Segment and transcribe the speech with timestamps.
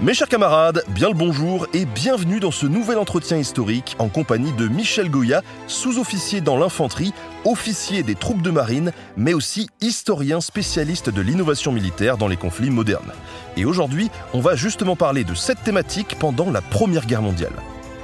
[0.00, 4.52] Mes chers camarades, bien le bonjour et bienvenue dans ce nouvel entretien historique en compagnie
[4.52, 7.12] de Michel Goya, sous-officier dans l'infanterie,
[7.44, 12.70] officier des troupes de marine, mais aussi historien spécialiste de l'innovation militaire dans les conflits
[12.70, 13.12] modernes.
[13.56, 17.54] Et aujourd'hui, on va justement parler de cette thématique pendant la Première Guerre mondiale.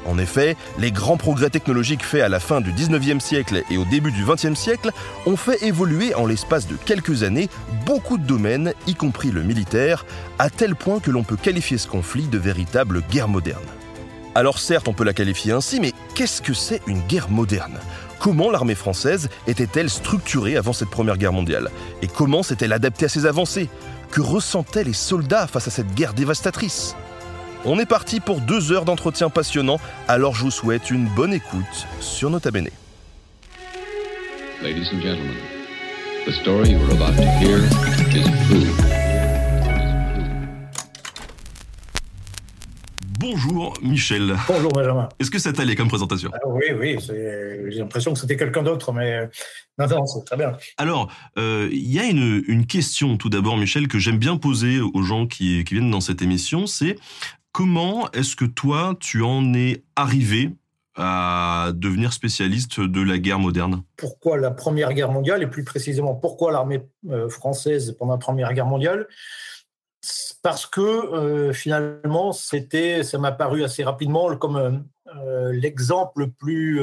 [0.08, 3.84] En effet, les grands progrès technologiques faits à la fin du 19e siècle et au
[3.84, 4.90] début du 20e siècle
[5.26, 7.50] ont fait évoluer en l'espace de quelques années
[7.84, 10.06] beaucoup de domaines, y compris le militaire,
[10.38, 13.62] à tel point que l'on peut qualifier ce conflit de véritable guerre moderne.
[14.34, 17.78] Alors certes, on peut la qualifier ainsi, mais qu'est-ce que c'est une guerre moderne?
[18.18, 21.70] Comment l'armée française était-elle structurée avant cette Première Guerre mondiale?
[22.00, 23.68] Et comment s'est-elle adaptée à ces avancées?
[24.10, 26.96] Que ressentaient les soldats face à cette guerre dévastatrice?
[27.64, 31.86] On est parti pour deux heures d'entretien passionnant, alors je vous souhaite une bonne écoute
[32.00, 32.68] sur Nota Bene.
[34.62, 35.36] Ladies and gentlemen,
[36.26, 37.58] the story you are about to hear
[38.14, 38.98] is true.
[43.20, 44.36] Bonjour Michel.
[44.48, 45.08] Bonjour Benjamin.
[45.18, 48.92] Est-ce que ça t'allait comme présentation Ah Oui, oui, j'ai l'impression que c'était quelqu'un d'autre,
[48.92, 49.26] mais euh,
[49.78, 50.52] non, non, c'est très bien.
[50.76, 54.80] Alors, euh, il y a une, une question tout d'abord Michel que j'aime bien poser
[54.80, 56.96] aux gens qui, qui viennent dans cette émission, c'est
[57.52, 60.52] comment est-ce que toi tu en es arrivé
[60.98, 63.84] à devenir spécialiste de la guerre moderne?
[63.96, 68.52] Pourquoi la Première Guerre mondiale, et plus précisément pourquoi l'armée euh, française pendant la Première
[68.52, 69.06] Guerre mondiale?
[70.42, 74.84] Parce que euh, finalement, c'était, ça m'a paru assez rapidement comme
[75.16, 76.80] euh, l'exemple le plus,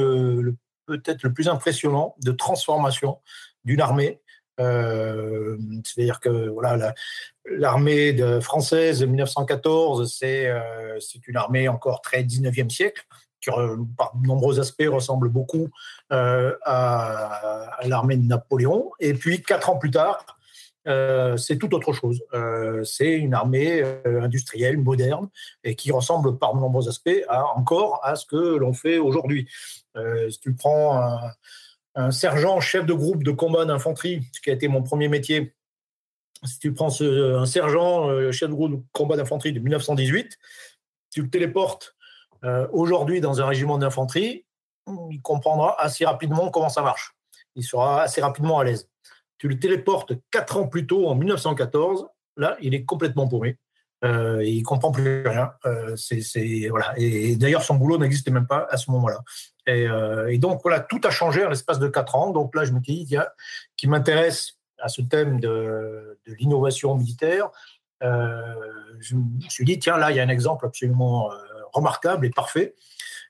[0.86, 3.18] peut-être le plus impressionnant de transformation
[3.64, 4.20] d'une armée.
[4.58, 6.94] C'est-à-dire que voilà,
[7.50, 13.04] l'armée française de 1914, c'est euh, une armée encore très 19e siècle,
[13.40, 15.68] qui, re- par de nombreux aspects, ressemble beaucoup
[16.12, 18.90] euh, à, l'armée de Napoléon.
[19.00, 20.24] Et puis, quatre ans plus tard,
[20.88, 22.22] euh, c'est tout autre chose.
[22.32, 25.28] Euh, c'est une armée euh, industrielle, moderne,
[25.64, 29.48] et qui ressemble par de nombreux aspects à, encore à ce que l'on fait aujourd'hui.
[29.96, 31.18] Euh, si tu prends
[31.94, 35.55] un sergent chef de groupe de combat d'infanterie, ce qui a été mon premier métier,
[36.44, 40.38] si tu prends ce- un sergent euh, chef de groupe de combat d'infanterie de 1918,
[41.10, 41.94] tu le téléportes
[42.44, 44.44] euh, aujourd'hui dans un régiment d'infanterie,
[45.10, 47.14] il comprendra assez rapidement comment ça marche.
[47.54, 48.88] Il sera assez rapidement à l'aise.
[49.38, 53.58] Tu le téléportes quatre ans plus tôt, en 1914, là, il est complètement paumé.
[54.04, 55.52] Euh, il comprend plus rien.
[55.64, 55.96] Euh,
[56.70, 56.92] voilà.
[56.96, 59.22] Et, d'ailleurs, son boulot n'existait même pas à ce moment-là.
[59.66, 62.30] Et, euh, donc, voilà, tout a changé en l'espace de quatre ans.
[62.30, 63.32] Donc là, je me dis, il y a,
[63.76, 67.50] qui m'intéresse à ce thème de, l'innovation militaire,
[68.02, 68.54] euh,
[69.00, 71.36] je me suis dit, tiens, là, il y a un exemple absolument euh,
[71.72, 72.74] remarquable et parfait.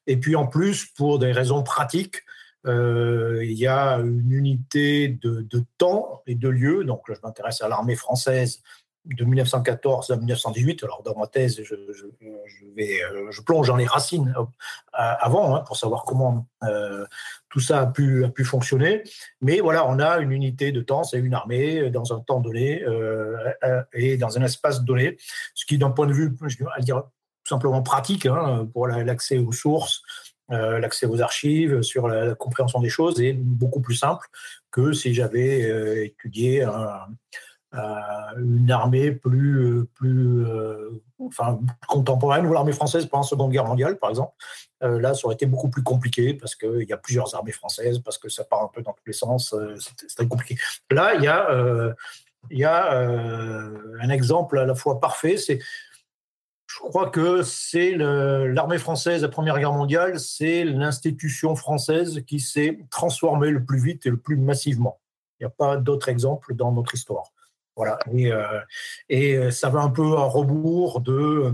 [0.06, 2.22] Et puis, en plus, pour des raisons pratiques,
[2.66, 6.84] euh, il y a une unité de temps et de lieu.
[6.84, 8.62] Donc, là, je m'intéresse à l'armée française
[9.06, 10.84] de 1914 à 1918.
[10.84, 14.42] Alors, dans ma thèse, je, euh, plonge dans les racines euh,
[14.92, 17.04] avant hein, pour savoir comment euh,
[17.48, 19.02] tout ça a pu, fonctionner.
[19.40, 22.84] Mais voilà, on a une unité de temps, c'est une armée dans un temps donné
[23.92, 25.16] et dans un espace donné,
[25.54, 27.02] ce qui, d'un point de vue, je vais dire,
[27.44, 30.02] tout simplement pratique hein, pour la- l'accès aux sources,
[30.48, 34.26] l'accès aux archives, sur la, la compréhension des choses, est beaucoup plus simple
[34.70, 37.06] que si j'avais étudié un-
[37.72, 43.66] une armée plus, euh, plus euh, enfin, contemporaine ou l'armée française pendant la Seconde Guerre
[43.66, 44.32] mondiale, par exemple.
[44.82, 47.98] Euh, là, ça aurait été beaucoup plus compliqué parce qu'il y a plusieurs armées françaises,
[48.00, 49.52] parce que ça part un peu dans tous les sens.
[49.52, 50.56] euh, c'est très compliqué.
[50.90, 51.92] Là, il y a, euh,
[52.52, 55.36] euh, un exemple à la fois parfait.
[55.38, 62.78] Je crois que c'est l'armée française, la Première Guerre mondiale, c'est l'institution française qui s'est
[62.90, 65.00] transformée le plus vite et le plus massivement.
[65.38, 67.32] Il n'y a pas d'autre exemple dans notre histoire.
[67.76, 67.98] Voilà.
[68.12, 68.60] Et, euh,
[69.12, 71.52] euh, ça va un peu à rebours de,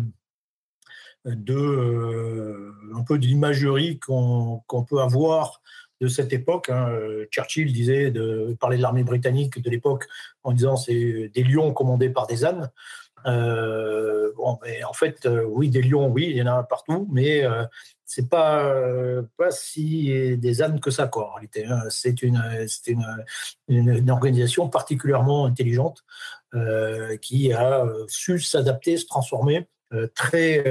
[1.27, 5.61] euh, un peu l'imagerie qu'on peut avoir
[6.01, 6.69] de cette époque.
[6.71, 6.91] hein.
[7.31, 10.07] Churchill disait de parler de l'armée britannique de l'époque
[10.43, 12.71] en disant c'est des lions commandés par des ânes.
[13.25, 17.45] Bon, mais en fait, oui, des lions, oui, il y en a partout, mais
[18.05, 18.75] c'est pas
[19.37, 21.85] pas si des ânes que ça quoi hein.
[21.89, 26.05] c'est une organisation particulièrement intelligente
[27.23, 29.69] qui a su s'adapter se transformer
[30.15, 30.63] très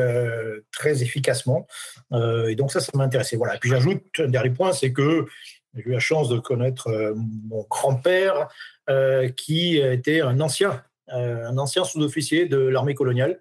[1.02, 1.68] efficacement.
[2.14, 3.56] Et donc ça ça m'intéressait voilà.
[3.56, 5.26] Et puis j'ajoute un dernier point c'est que
[5.74, 8.50] j'ai eu la chance de connaître euh, mon grand-père,
[8.90, 10.78] euh, qui était un ancien, euh,
[11.12, 13.40] un ancien sous-officier de l'armée coloniale,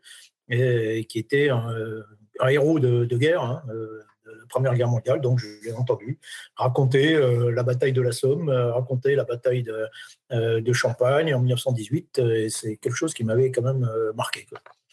[0.48, 1.68] qui était un,
[2.48, 3.42] héros de, guerre.
[3.42, 6.18] Hein, de la Première Guerre mondiale, donc je l'ai entendu
[6.56, 7.18] raconter
[7.52, 12.94] la bataille de la Somme, raconter la bataille de, Champagne en 1918, et c'est quelque
[12.94, 14.46] chose qui m'avait quand même marqué.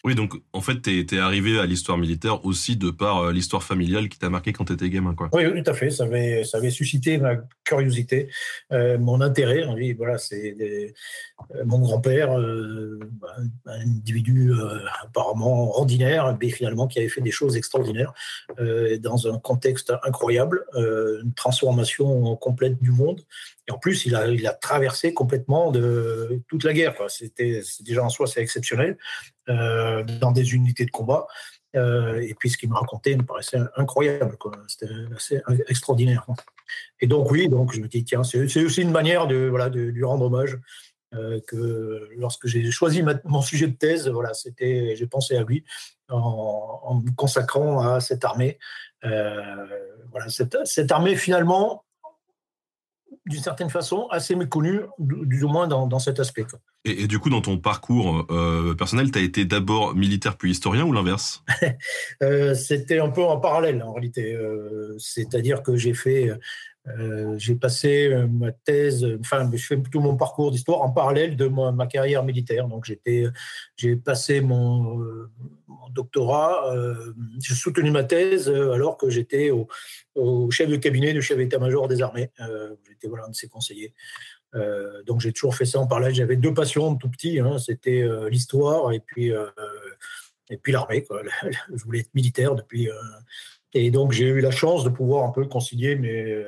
[0.03, 3.63] Oui, donc en fait, tu es, arrivé à l'histoire militaire aussi de par euh, l'histoire
[3.63, 5.15] familiale qui t'a marqué quand tu étais gamin.
[5.15, 5.29] Quoi.
[5.33, 5.89] Oui, tout à fait.
[5.89, 8.29] Ça avait, ça avait suscité ma curiosité,
[8.71, 9.65] euh, mon intérêt.
[9.97, 12.99] voilà, c'est euh, mon grand-père, un
[13.65, 14.53] individu
[15.03, 18.13] apparemment ordinaire, mais finalement qui avait fait des choses extraordinaires
[18.99, 23.21] dans un contexte incroyable, une transformation complète du monde.
[23.67, 25.71] Et en plus, il a, il a traversé complètement
[26.47, 26.95] toute la guerre.
[27.09, 28.97] C'était déjà en soi, c'est exceptionnel.
[29.49, 31.25] Euh, dans des unités de combat.
[31.77, 36.25] Euh, et puis ce qu'il me racontait me paraissait incroyable, c'était assez extraordinaire.
[36.99, 39.79] Et donc oui, donc je me dis tiens, c'est aussi une manière de voilà de
[39.79, 40.59] lui rendre hommage.
[41.15, 45.63] Euh, que lorsque j'ai choisi mon sujet de thèse, voilà, c'était j'ai pensé à lui
[46.09, 48.59] en, me consacrant à cette armée.
[49.01, 51.85] voilà, cette, cette armée finalement
[53.27, 56.45] d'une certaine façon, assez méconnu, du, moins dans, cet aspect.
[56.85, 60.83] Et, du coup, dans ton parcours euh, personnel, tu as été d'abord militaire puis historien
[60.85, 61.43] ou l'inverse?
[62.23, 64.33] Euh, C'était un peu en parallèle en réalité.
[64.33, 66.31] Euh, c'est-à-dire que j'ai fait
[66.87, 71.35] euh, j'ai passé euh, ma thèse, enfin, je fais tout mon parcours d'histoire en parallèle
[71.35, 72.67] de ma, carrière militaire.
[72.67, 72.89] Donc,
[73.75, 75.29] j'ai passé mon, euh,
[75.91, 76.75] doctorat,
[77.41, 79.67] j'ai soutenu ma thèse alors que j'étais au,
[80.51, 82.29] chef de cabinet du chef d'état-major des armées.
[82.87, 83.93] j'étais voilà, un de ses conseillers.
[85.07, 86.13] donc, j'ai toujours fait ça en parallèle.
[86.13, 87.39] J'avais deux passions tout petit.
[87.39, 87.57] Hein.
[87.57, 89.31] c'était l'histoire et puis,
[90.49, 91.05] et puis l'armée.
[91.73, 92.89] Je voulais être militaire depuis.
[93.73, 96.43] et donc, j'ai eu la chance de pouvoir un peu concilier mes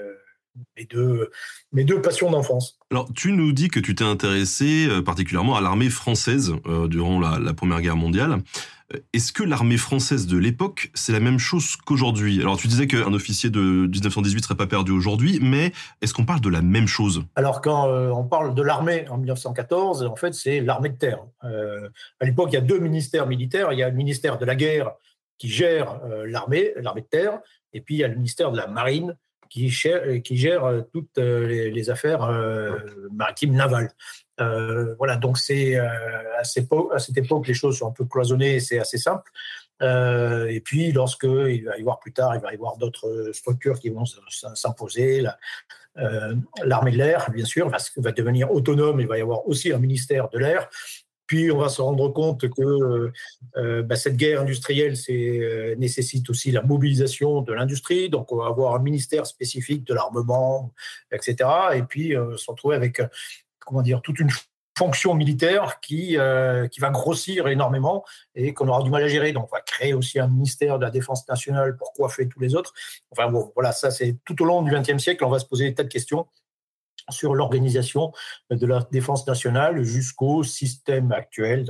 [0.77, 1.29] mes deux,
[1.71, 2.77] mes deux passions d'enfance.
[2.91, 7.19] Alors, tu nous dis que tu t'es intéressé euh, particulièrement à l'armée française euh, durant
[7.19, 8.41] la, Première Guerre mondiale.
[8.93, 12.41] Euh, est-ce que l'armée française de l'époque, c'est la même chose qu'aujourd'hui?
[12.41, 15.71] Alors, tu disais qu'un officier de 1918 serait pas perdu aujourd'hui, mais
[16.01, 17.23] est-ce qu'on parle de la même chose?
[17.35, 21.19] Alors, quand on parle de l'armée en 1914, en fait, c'est l'armée de terre.
[21.41, 23.71] à l'époque, il y a deux ministères militaires.
[23.73, 24.91] Il y a le ministère de la guerre
[25.37, 27.39] qui gère l'armée, l'armée de terre,
[27.73, 29.15] et puis il y a le ministère de la marine
[29.49, 32.77] qui gère, euh, toutes euh, les, affaires euh,
[33.11, 33.91] maritimes navales.
[34.97, 39.29] voilà, donc c'est à, cette époque, les choses sont un peu cloisonnées, c'est assez simple.
[39.81, 43.79] et puis, lorsque il va y avoir plus tard, il va y avoir d'autres structures
[43.79, 44.05] qui vont
[44.53, 45.25] s'imposer.
[46.63, 49.01] L'armée de l'air, bien sûr, va, devenir autonome.
[49.01, 50.69] Il va y avoir aussi un ministère de l'air.
[51.29, 53.13] Puis on va se rendre compte que euh,
[53.57, 58.09] euh, bah, cette guerre industrielle euh, nécessite aussi la mobilisation de l'industrie.
[58.09, 60.73] Donc on va avoir un ministère spécifique de l'armement,
[61.11, 61.47] etc.
[61.75, 62.99] Et puis on se retrouver avec
[63.59, 64.31] comment dire toute une
[64.75, 66.17] fonction militaire qui,
[66.71, 69.33] qui va grossir énormément et qu'on aura du mal à gérer.
[69.33, 72.55] Donc, on va créer aussi un ministère de la Défense nationale pour coiffer tous les
[72.55, 72.73] autres.
[73.11, 75.65] Enfin, bon, voilà, ça, c'est tout au long du XXe siècle, on va se poser
[75.65, 76.27] des tas de questions
[77.09, 78.11] sur l'organisation
[78.49, 81.65] de la défense nationale jusqu'au système actuel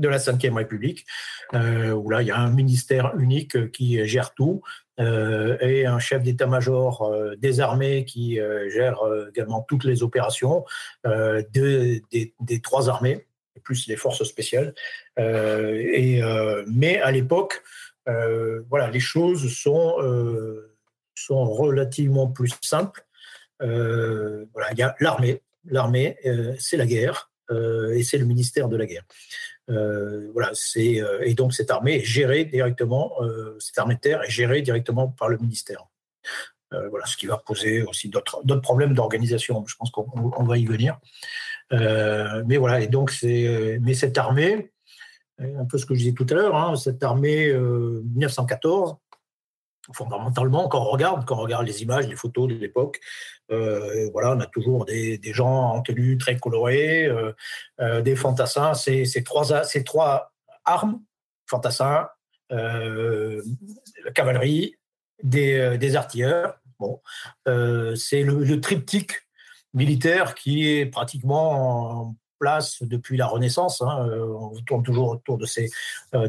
[0.00, 1.06] de la Ve République,
[1.54, 4.62] euh, où là, il y a un ministère unique qui gère tout
[4.98, 10.64] euh, et un chef d'état-major euh, des armées qui gère également toutes les opérations
[11.04, 12.02] des,
[12.62, 13.26] trois armées,
[13.62, 14.74] plus les forces spéciales.
[15.18, 16.22] et,
[16.66, 17.62] mais à l'époque,
[18.06, 19.96] voilà, les choses sont,
[21.14, 23.04] sont relativement plus simples.
[23.62, 25.42] Euh, voilà, il y a l'armée.
[25.66, 29.04] L'armée, euh, c'est la guerre euh, et c'est le ministère de la guerre.
[30.32, 33.12] voilà, c'est et donc cette armée est gérée directement,
[33.58, 35.86] cette armée de terre est gérée directement par le ministère.
[36.70, 39.64] voilà, ce qui va poser aussi d'autres problèmes d'organisation.
[39.66, 40.98] Je pense qu'on va y venir.
[41.70, 44.72] mais voilà, et donc c'est mais cette armée,
[45.38, 48.96] un peu ce que je disais tout à l'heure, hein, cette armée 1914
[49.92, 53.00] fondamentalement, quand on regarde, quand on regarde les images, les photos de l'époque,
[53.50, 57.32] euh, voilà, on a toujours des, gens en tenue très colorée, euh,
[57.80, 58.72] euh, des fantassins.
[59.24, 60.32] Trois, ces trois
[60.64, 61.00] armes,
[61.46, 62.08] fantassins,
[62.50, 64.76] la cavalerie,
[65.22, 66.58] des, artilleurs.
[66.78, 67.00] Bon,
[67.94, 69.12] c'est le, triptyque
[69.74, 73.82] militaire qui est pratiquement place depuis la Renaissance.
[73.82, 75.68] Hein, on tourne toujours autour de ces,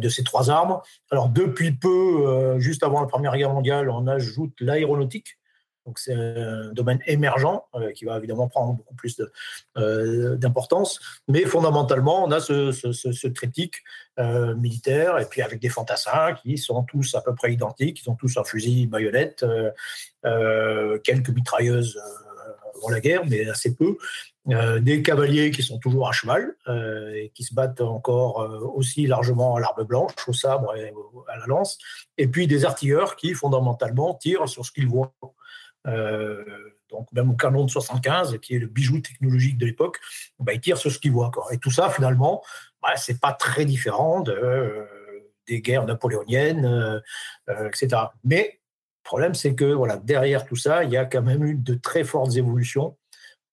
[0.09, 0.79] ces trois armes.
[1.09, 5.37] Alors depuis peu, juste avant la Première Guerre mondiale, on ajoute l'aéronautique
[5.85, 9.19] donc c'est un domaine émergent euh, qui va évidemment prendre beaucoup plus
[9.77, 10.99] euh, d'importance.
[11.27, 13.83] Mais fondamentalement, on a ce, ce, triptyque
[14.19, 18.01] euh, militaire et puis avec des fantassins qui sont tous à peu près identiques.
[18.03, 19.45] Ils ont tous un fusil baïonnette,
[21.03, 21.99] quelques mitrailleuses
[22.75, 23.97] avant la guerre, mais assez peu.
[24.45, 26.55] Des cavaliers qui sont toujours à cheval
[27.15, 28.37] et qui se battent encore
[28.75, 30.91] aussi largement à l'arme blanche, au sabre et
[31.27, 31.77] à la lance,
[32.17, 35.13] et puis des artilleurs qui fondamentalement tirent sur ce qu'ils voient.
[35.87, 36.43] Euh,
[36.89, 39.99] donc même au canon de 75, qui est le bijou technologique de l'époque,
[40.39, 41.31] bah, il tire sur ce qu'il voit.
[41.51, 42.43] Et tout ça, finalement,
[42.81, 44.85] bah, c'est pas très différent de, euh,
[45.47, 48.03] des guerres napoléoniennes, euh, etc.
[48.23, 51.55] Mais le problème, c'est que voilà, derrière tout ça, il y a quand même eu
[51.55, 52.97] de très fortes évolutions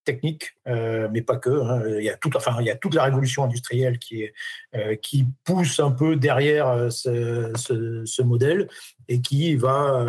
[0.08, 1.50] technique, euh, mais pas que.
[1.50, 1.82] Hein.
[1.98, 4.26] Il, y a toute, enfin, il y a toute la révolution industrielle qui,
[4.74, 4.96] euh,
[5.44, 8.68] pousse un peu derrière euh, ce, modèle
[9.08, 10.06] et qui va,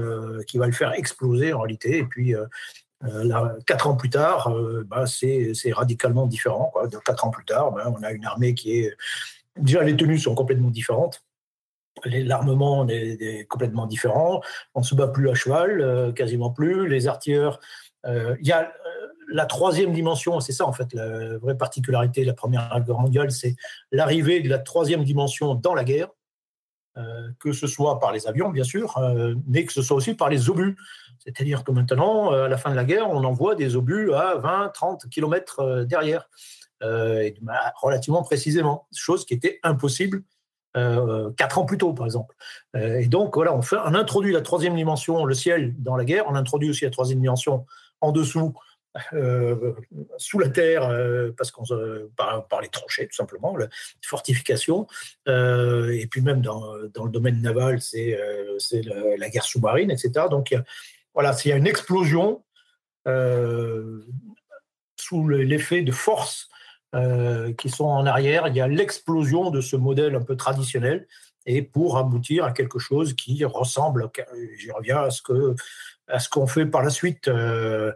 [0.48, 1.98] qui va le faire exploser en réalité.
[1.98, 2.34] Et puis,
[3.66, 4.54] quatre ans plus tard,
[4.86, 6.70] bah, c'est radicalement différent.
[6.72, 6.88] Quoi.
[7.06, 8.96] Quatre ans plus tard, on a une armée qui est.
[9.58, 11.24] Déjà, les tenues sont complètement différentes.
[12.06, 14.42] L'armement est, complètement différent.
[14.74, 16.88] On ne se bat plus à cheval, quasiment plus.
[16.88, 17.60] Les artilleurs.
[18.06, 18.72] Il y a
[19.32, 23.32] la troisième dimension, c'est ça en fait la vraie particularité de la Première Guerre mondiale,
[23.32, 23.56] c'est
[23.92, 26.10] l'arrivée de la troisième dimension dans la guerre,
[26.98, 30.16] euh, que ce soit par les avions bien sûr, euh, mais que ce soit aussi
[30.16, 30.76] par les obus.
[31.20, 34.36] C'est-à-dire que maintenant, euh, à la fin de la guerre, on envoie des obus à
[34.36, 36.30] 20, 30 kilomètres derrière,
[36.82, 37.36] et,
[37.82, 40.24] relativement précisément, chose qui était impossible
[41.36, 42.36] quatre ans plus tôt, par exemple.
[42.76, 46.24] et donc, voilà, on introduit la troisième dimension, le ciel, dans la guerre.
[46.28, 47.66] On introduit aussi la troisième dimension
[48.00, 48.54] en dessous,
[49.14, 49.74] euh,
[50.18, 51.64] sous la terre, euh, parce qu'on
[52.16, 53.68] par, par, les tranchées, tout simplement, la
[54.02, 54.88] fortification.
[55.28, 58.18] Euh, et puis même dans, dans, le domaine naval, c'est
[58.72, 60.26] la, la, guerre sous-marine, etc.
[60.30, 60.56] Donc,
[61.14, 62.44] voilà, s'il y a une explosion
[64.96, 66.50] sous l'effet de forces
[67.58, 71.08] qui sont en arrière, il y a l'explosion de ce modèle un peu traditionnel
[71.46, 74.10] et pour aboutir à quelque chose qui ressemble,
[74.58, 75.56] j'y reviens à ce que
[76.10, 77.92] à ce qu'on fait par la suite euh,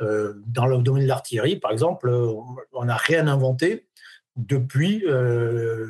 [0.00, 2.08] dans le domaine de l'artillerie, par exemple,
[2.72, 3.88] on n'a rien inventé
[4.38, 5.04] depuis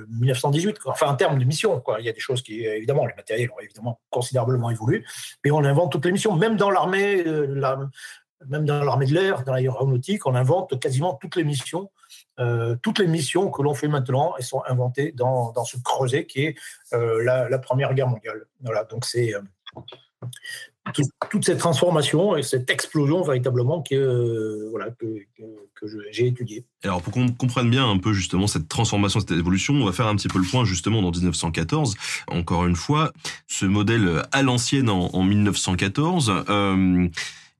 [0.08, 0.68] 1918.
[0.68, 3.50] Euh, enfin, en termes de mission, il y a des choses qui, évidemment, les matériels
[3.50, 5.04] ont évidemment considérablement évolué,
[5.44, 7.46] mais on invente toutes les missions, même dans l'armée, euh,
[8.48, 11.90] même dans l'armée de l'air, dans l'aéronautique, on invente quasiment toutes les missions.
[12.82, 16.54] toutes les missions que l'on fait maintenant, elles sont inventées dans, ce creuset qui est
[16.92, 18.46] la, la, Première Guerre mondiale.
[18.60, 19.34] Voilà, donc c'est
[21.30, 25.06] toute cette transformation et cette explosion véritablement que, euh, voilà, que,
[26.10, 26.64] j'ai étudiée.
[26.82, 30.08] Alors pour qu'on comprenne bien un peu justement cette transformation, cette évolution, on va faire
[30.08, 31.94] un petit peu le point justement dans 1914.
[32.28, 33.12] Encore une fois,
[33.46, 37.08] ce modèle à l'ancienne en, 1914, euh,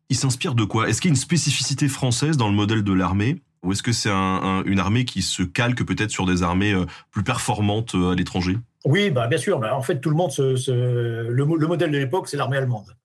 [0.08, 0.88] il s'inspire de quoi?
[0.88, 3.40] Est-ce qu'il y a une spécificité française dans le modèle de l'armée?
[3.62, 7.23] Ou est-ce que c'est une armée qui se calque peut-être sur des armées euh, plus
[7.23, 8.56] performantes à l'étranger?
[8.85, 9.58] Oui, bah, bien sûr.
[9.58, 12.97] Bah, en fait, tout le monde, le, le, modèle de l'époque, c'est l'armée allemande.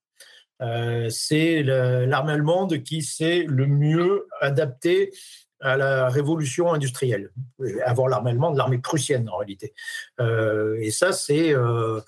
[0.63, 5.11] Euh, c'est l'armée allemande qui s'est le mieux adaptée
[5.59, 7.31] à la révolution industrielle,
[7.85, 9.73] avant l'armée allemande, l'armée prussienne en réalité.
[10.19, 12.01] Euh, et ça, c'est euh,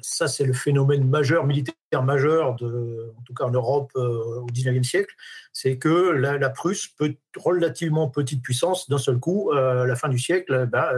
[0.00, 4.86] ça, c'est le phénomène majeur, militaire majeur, de, en tout cas en Europe au XIXe
[4.86, 5.14] siècle,
[5.52, 6.88] c'est que la, Prusse,
[7.36, 10.92] relativement petite puissance, d'un seul coup, à la fin du siècle, bah,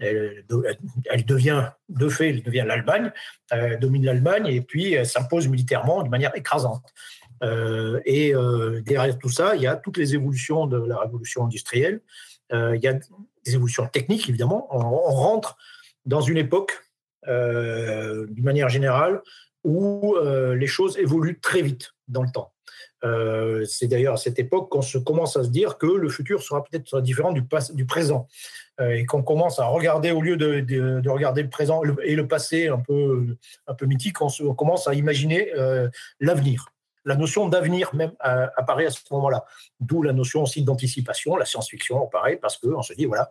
[0.00, 3.12] elle, devient, de fait, elle devient l'Allemagne,
[3.52, 6.84] euh, domine l'Allemagne et puis elle s'impose militairement de manière écrasante.
[7.42, 11.44] Euh, et euh, derrière tout ça, il y a toutes les évolutions de la révolution
[11.44, 12.00] industrielle.
[12.52, 14.66] il y a des évolutions techniques, évidemment.
[14.70, 15.56] On, rentre
[16.04, 16.72] dans une époque,
[17.26, 19.22] d'une manière générale,
[19.62, 20.16] où
[20.54, 22.52] les choses évoluent très vite dans le temps.
[23.02, 26.62] C'est d'ailleurs à cette époque qu'on se commence à se dire que le futur sera
[26.64, 27.44] peut-être différent du,
[27.86, 28.28] présent.
[28.80, 32.26] Euh, et qu'on commence à regarder, au lieu de, de, regarder le présent et le
[32.26, 35.88] passé un peu, un peu mythique, on, commence à imaginer euh,
[36.18, 36.66] l'avenir.
[37.04, 39.44] La notion d'avenir même euh, apparaît à ce moment-là.
[39.80, 43.30] D'où la notion aussi d'anticipation, la science-fiction apparaît parce qu'on se dit, voilà,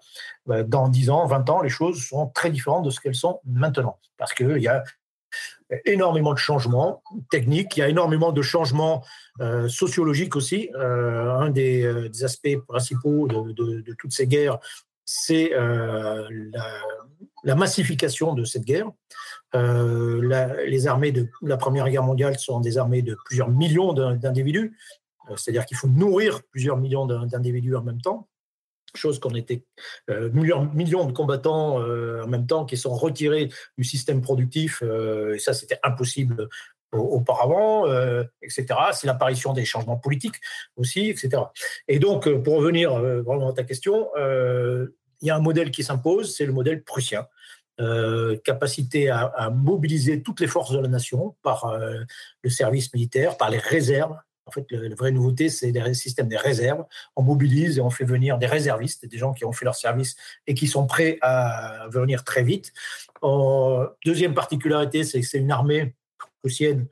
[0.66, 4.00] dans 10 ans, 20 ans, les choses sont très différentes de ce qu'elles sont maintenant.
[4.18, 4.84] Parce qu'il y a
[5.86, 9.04] énormément de changements techniques, il y a énormément de changements
[9.68, 10.70] sociologiques aussi.
[10.76, 14.60] un des, aspects principaux de, toutes ces guerres,
[15.12, 16.52] c'est euh,
[17.44, 18.92] la, massification de cette guerre.
[19.56, 24.78] Euh, les armées de la Première Guerre mondiale sont des armées de plusieurs millions d'individus,
[25.32, 28.28] euh, c'est-à-dire qu'il faut nourrir plusieurs millions d'individus en même temps.
[28.98, 29.64] Chose qu'on était
[30.10, 35.36] euh, millions, de combattants euh, en même temps qui sont retirés du système productif, euh,
[35.36, 36.50] et ça c'était impossible
[36.92, 37.86] auparavant,
[38.42, 38.66] etc.
[38.94, 40.38] C'est l'apparition des changements politiques
[40.76, 41.44] aussi, etc.
[41.88, 46.36] Et donc, pour revenir vraiment à ta question, il y a un modèle qui s'impose,
[46.36, 47.28] c'est le modèle prussien.
[48.44, 51.78] capacité à, à, mobiliser toutes les forces de la nation par
[52.42, 54.18] le service militaire, par les réserves,
[54.50, 56.84] en fait, la vraie nouveauté, c'est le système des réserves.
[57.16, 60.16] On mobilise et on fait venir des réservistes, des gens qui ont fait leur service
[60.48, 62.74] et qui sont prêts à venir très vite.
[64.06, 65.96] deuxième particularité, c'est que c'est une armée
[66.40, 66.88] prussienne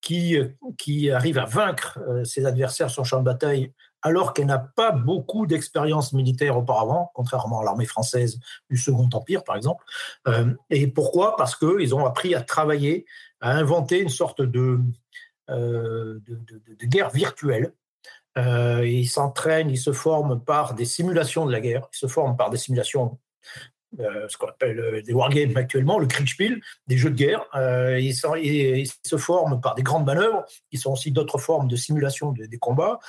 [0.00, 0.36] qui,
[0.78, 4.58] qui arrive à vaincre euh, ses adversaires sur le champ de bataille alors qu'elle n'a
[4.58, 9.84] pas beaucoup d'expérience militaire auparavant, contrairement à l'armée française du Second Empire, par exemple.
[10.26, 11.36] Euh, et pourquoi?
[11.36, 13.06] Parce qu'ils ont appris à travailler,
[13.40, 14.80] à inventer une sorte de,
[15.52, 17.72] euh, de, guerre virtuelle.
[18.38, 22.36] Euh, ils s'entraînent, ils se forment par des simulations de la guerre, ils se forment
[22.36, 23.18] par des simulations
[24.00, 27.44] euh, ce qu'on appelle des wargames actuellement, le Kriegspiel, des jeux de guerre.
[27.98, 32.58] ils, se forment par des grandes manœuvres, qui sont aussi d'autres formes de simulation des
[32.58, 33.00] combats.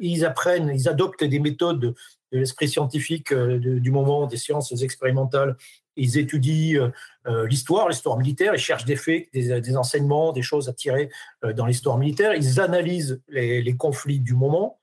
[0.00, 1.94] ils apprennent, ils adoptent des méthodes de,
[2.32, 5.56] l'esprit scientifique du moment, des sciences expérimentales
[5.96, 6.90] ils étudient euh,
[7.26, 11.10] euh, l'histoire, l'histoire militaire, ils cherchent des faits, des, enseignements, des choses à tirer
[11.44, 14.78] euh, dans l'histoire militaire, ils analysent les, conflits du moment,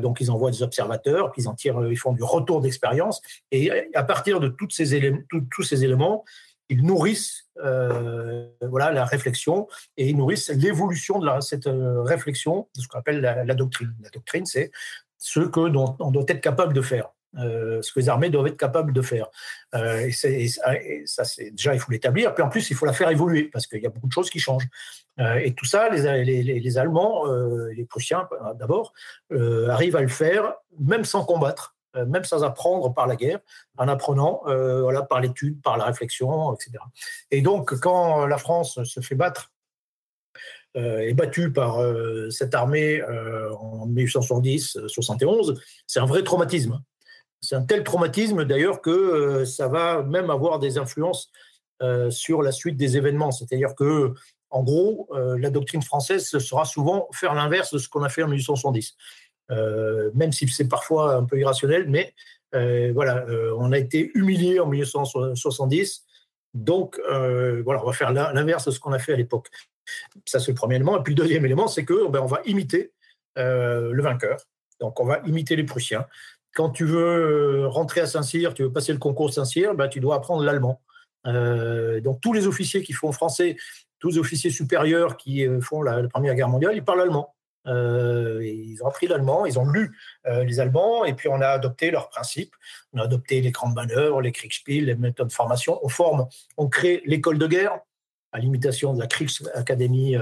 [0.00, 3.70] donc ils envoient des observateurs, puis ils en tirent, ils font du retour d'expérience, et
[3.94, 6.24] à partir de toutes ces tous ces éléments,
[6.68, 12.98] ils nourrissent voilà la réflexion et ils nourrissent l'évolution de cette réflexion, de ce qu'on
[12.98, 13.94] appelle la, la, doctrine.
[14.02, 14.70] La doctrine, c'est
[15.18, 17.10] ce que dont on doit être capable de faire.
[17.38, 19.28] Euh, ce que les armées doivent être capables de faire.
[19.74, 22.34] Euh, ça, c'est déjà, il faut l'établir.
[22.34, 24.30] Puis en plus, il faut la faire évoluer parce qu'il y a beaucoup de choses
[24.30, 24.68] qui changent.
[25.20, 27.24] Euh, et tout ça, les, Allemands,
[27.74, 28.28] les Prussiens
[28.58, 28.92] d'abord,
[29.30, 31.74] arrivent à le faire même sans combattre
[32.06, 33.38] même sans apprendre par la guerre,
[33.78, 34.42] en apprenant
[35.08, 36.72] par l'étude, par la réflexion, etc.
[37.30, 39.50] Et donc, quand la France se fait battre,
[40.74, 41.78] est battue par
[42.28, 46.82] cette armée en 1870-71, c'est un vrai traumatisme.
[47.40, 51.30] C'est un tel traumatisme d'ailleurs que euh, ça va même avoir des influences
[51.82, 53.30] euh, sur la suite des événements.
[53.30, 54.14] C'est-à-dire que,
[54.50, 58.22] en gros, euh, la doctrine française sera souvent faire l'inverse de ce qu'on a fait
[58.22, 58.96] en 1870.
[60.14, 62.14] même si c'est parfois un peu irrationnel, mais
[62.92, 63.26] voilà,
[63.58, 66.04] on a été humilié en 1870,
[66.54, 66.98] donc
[67.64, 69.48] voilà, on va faire l'inverse de ce qu'on a fait à l'époque.
[70.24, 70.98] Ça, c'est le premier élément.
[70.98, 72.92] Et puis le deuxième élément, c'est que ben, on va imiter
[73.36, 74.38] le vainqueur.
[74.80, 76.06] Donc on va imiter les Prussiens
[76.56, 80.00] quand tu veux euh, rentrer à Saint-Cyr, tu veux passer le concours Saint-Cyr, bah, tu
[80.00, 80.80] dois apprendre l'allemand.
[81.26, 83.56] Euh, donc tous les officiers qui font français,
[83.98, 87.34] tous les officiers supérieurs qui euh, font la, Première Guerre mondiale, ils parlent allemand.
[87.66, 92.08] ils ont appris l'allemand, ils ont lu les Allemands, et puis on a adopté leurs
[92.08, 92.54] principes.
[92.94, 95.78] On a adopté les grandes manœuvres, les Kriegspiel, les méthodes de formation.
[95.82, 97.80] On forme, on crée l'école de guerre,
[98.36, 100.16] à l'imitation de la Kriegsakademie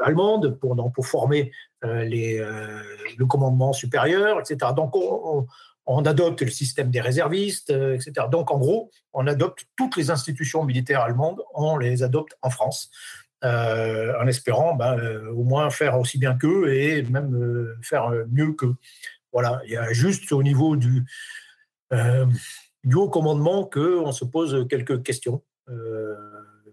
[0.00, 1.50] allemande, pour, pour former
[1.84, 2.80] euh, les, euh,
[3.18, 4.70] le commandement supérieur, etc.
[4.76, 8.26] Donc, on, adopte le système des réservistes, euh, etc.
[8.30, 12.88] Donc, en gros, on adopte toutes les institutions militaires allemandes, on les adopte en France,
[13.42, 18.76] en espérant ben, au moins faire aussi bien qu'eux et même faire mieux qu'eux.
[19.32, 21.04] Voilà, il y a juste au niveau du,
[21.90, 25.42] du haut commandement qu'on se pose quelques questions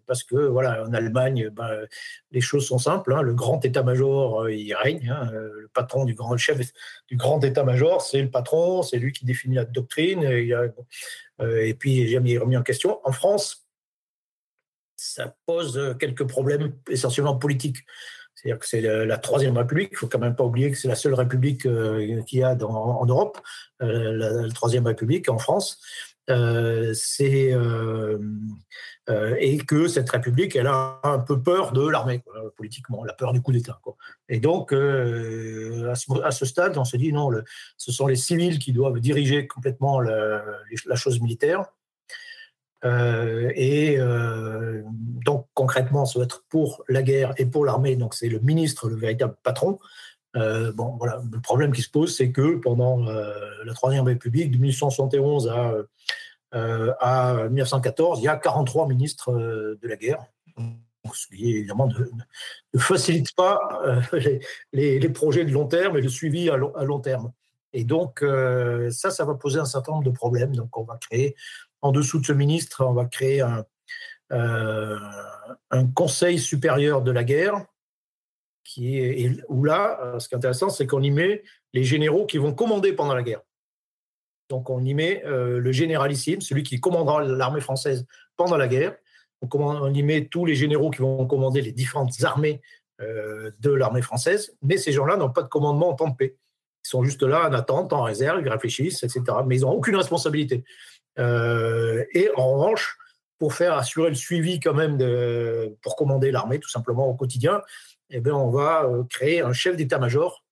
[0.09, 1.85] parce que voilà, en Allemagne, ben,
[2.31, 3.13] les choses sont simples.
[3.13, 3.21] Hein.
[3.21, 5.07] le grand état-major, euh, il règne.
[5.07, 5.29] Hein.
[5.31, 6.59] le patron du grand chef
[7.07, 10.23] du grand état-major, c'est le patron, c'est lui qui définit la doctrine.
[10.23, 12.99] Et, euh, puis, jamais remis en question.
[13.05, 13.67] En France,
[14.97, 17.85] ça pose quelques problèmes essentiellement politiques.
[18.33, 19.89] C'est-à-dire que c'est la, Troisième République.
[19.91, 22.55] Il faut quand même pas oublier que c'est la seule République euh, qu'il y a
[22.55, 23.39] en Europe,
[23.79, 25.79] la, Troisième République en France.
[26.93, 27.53] C'est
[29.09, 32.23] euh, et que cette République, elle a un peu peur de l'armée,
[32.55, 33.81] politiquement, la peur du coup d'État.
[34.27, 35.91] Et donc, euh,
[36.23, 37.31] à, ce, stade, on se dit non,
[37.77, 40.43] ce sont les civils qui doivent diriger complètement la,
[40.95, 41.65] chose militaire.
[42.85, 43.97] Euh, et
[45.25, 48.89] donc, concrètement, ça va être pour la guerre et pour l'armée, donc c'est le ministre
[48.89, 49.79] le véritable patron.
[50.35, 55.47] Bon, voilà, le problème qui se pose, c'est que pendant la Troisième République, de 1871
[55.49, 55.73] à
[56.55, 60.25] euh, à 1914, il y a 43 ministres euh, de la guerre.
[61.13, 64.01] Ce qui évidemment ne, facilite pas euh,
[64.73, 67.31] les, projets de long terme et le suivi à long, terme.
[67.71, 68.25] Et donc,
[68.91, 70.55] ça, ça va poser un certain nombre de problèmes.
[70.55, 71.35] Donc, on va créer,
[71.81, 73.41] en dessous de ce ministre, on va créer
[74.31, 77.63] un conseil supérieur de la guerre,
[78.77, 82.53] est, où là, ce qui est intéressant, c'est qu'on y met les généraux qui vont
[82.53, 83.41] commander pendant la guerre.
[84.49, 88.05] Donc on y met le généralissime, celui qui commandera l'armée française
[88.35, 88.95] pendant la guerre.
[89.41, 92.61] On, y met tous les généraux qui vont commander les différentes armées
[92.99, 96.35] de l'armée française, mais ces gens-là n'ont pas de commandement en temps de paix.
[96.85, 99.23] Ils sont juste là en attente, en réserve, ils réfléchissent, etc.
[99.45, 100.63] Mais ils n'ont aucune responsabilité.
[101.17, 102.97] et en revanche,
[103.39, 104.97] pour faire assurer le suivi quand même
[105.81, 107.61] pour commander l'armée tout simplement au quotidien,
[108.09, 110.43] eh bien, on va euh, créer un chef d'état-major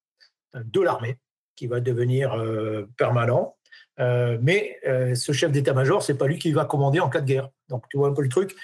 [0.55, 1.17] euh, de l'armée
[1.55, 3.55] qui va devenir euh, permanent.
[3.99, 4.79] mais
[5.15, 7.49] ce chef d'état-major, c'est pas lui qui va commander en cas de guerre.
[7.67, 8.55] Donc tu vois un peu le truc.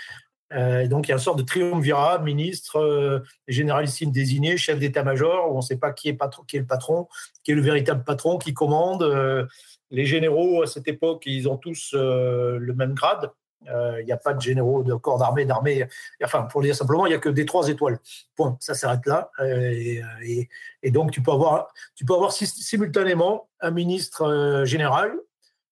[0.51, 5.62] donc il y a une sorte de triumvirat, ministre, généralissime désigné, chef d'état-major, on ne
[5.62, 7.08] sait pas qui est le patron,
[7.43, 9.03] qui est le véritable patron, qui commande.
[9.89, 13.32] les généraux à cette époque, ils ont tous le même grade.
[13.69, 15.88] Euh, il n'y a pas de généraux de corps d'armée, d'armée.
[16.23, 17.99] Enfin, pour le dire simplement, il n'y a que des trois étoiles.
[18.36, 18.58] Point.
[18.60, 19.32] Ça s'arrête là.
[19.39, 20.02] Euh,
[20.82, 25.13] et, donc, tu peux avoir, tu peux avoir simultanément un ministre euh, général,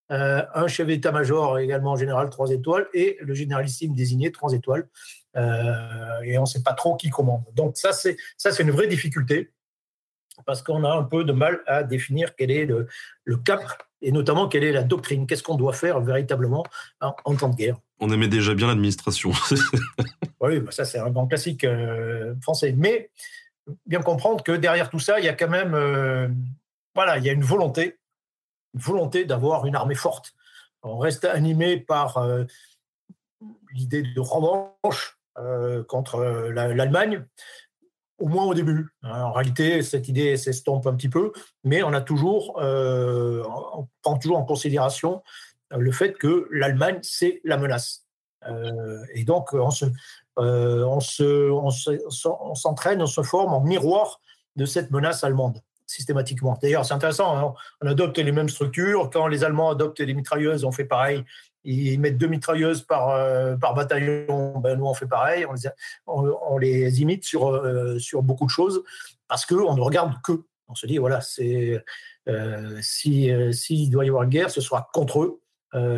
[0.10, 4.90] un chef d'état-major également général, trois étoiles, et le généralissime désigné, trois étoiles.
[5.38, 7.44] et on ne sait pas trop qui commande.
[7.54, 8.18] Donc, ça, c'est
[8.60, 9.54] une vraie difficulté
[10.46, 13.62] parce qu'on a un peu de mal à définir quel est le cap
[14.02, 16.64] et notamment quelle est la doctrine, qu'est-ce qu'on doit faire véritablement
[17.00, 17.78] en, temps de guerre?
[18.00, 19.32] On aimait déjà bien l'administration.
[20.42, 22.74] oui, bah ça c'est un grand classique euh, français.
[22.76, 23.12] Mais
[23.86, 26.28] bien comprendre que derrière tout ça, il y a quand même, euh,
[26.96, 28.00] voilà, il y a une volonté,
[28.74, 30.34] une volonté d'avoir une armée forte.
[30.84, 32.46] On reste animé par euh,
[33.74, 35.18] l'idée de revanche
[35.88, 37.26] contre l'Allemagne
[38.22, 38.88] au moins au début.
[39.04, 41.32] Hein, en réalité, cette idée s'estompe un petit peu,
[41.64, 45.24] mais on a toujours, euh, on prend toujours en considération
[45.72, 48.06] le fait que l'Allemagne, c'est la menace.
[48.48, 49.86] Euh, et donc, on se,
[50.40, 54.20] euh, on, se, on, s'entraîne, on se forme en miroir
[54.56, 56.58] de cette menace allemande systématiquement.
[56.62, 59.10] D'ailleurs, c'est intéressant, hein, on adopte les mêmes structures.
[59.10, 61.26] Quand les Allemands adoptent les mitrailleuses, on fait pareil
[61.64, 65.46] ils mettent deux mitrailleuses par, euh, par bataillon, ben nous on fait pareil,
[66.08, 68.84] on les, imite sur, euh, sur beaucoup de choses
[69.28, 70.44] parce qu'on ne regarde que.
[70.68, 71.20] On se dit, voilà,
[72.30, 75.42] euh, s'il si, doit y avoir une guerre, ce sera contre eux.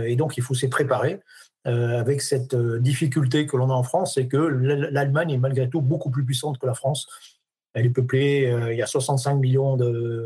[0.06, 1.22] et donc il faut s'y préparer.
[1.66, 6.10] avec cette difficulté que l'on a en France, c'est que l'Allemagne est malgré tout beaucoup
[6.10, 7.08] plus puissante que la France
[7.74, 9.78] elle est peuplée, euh, il y a 65 millions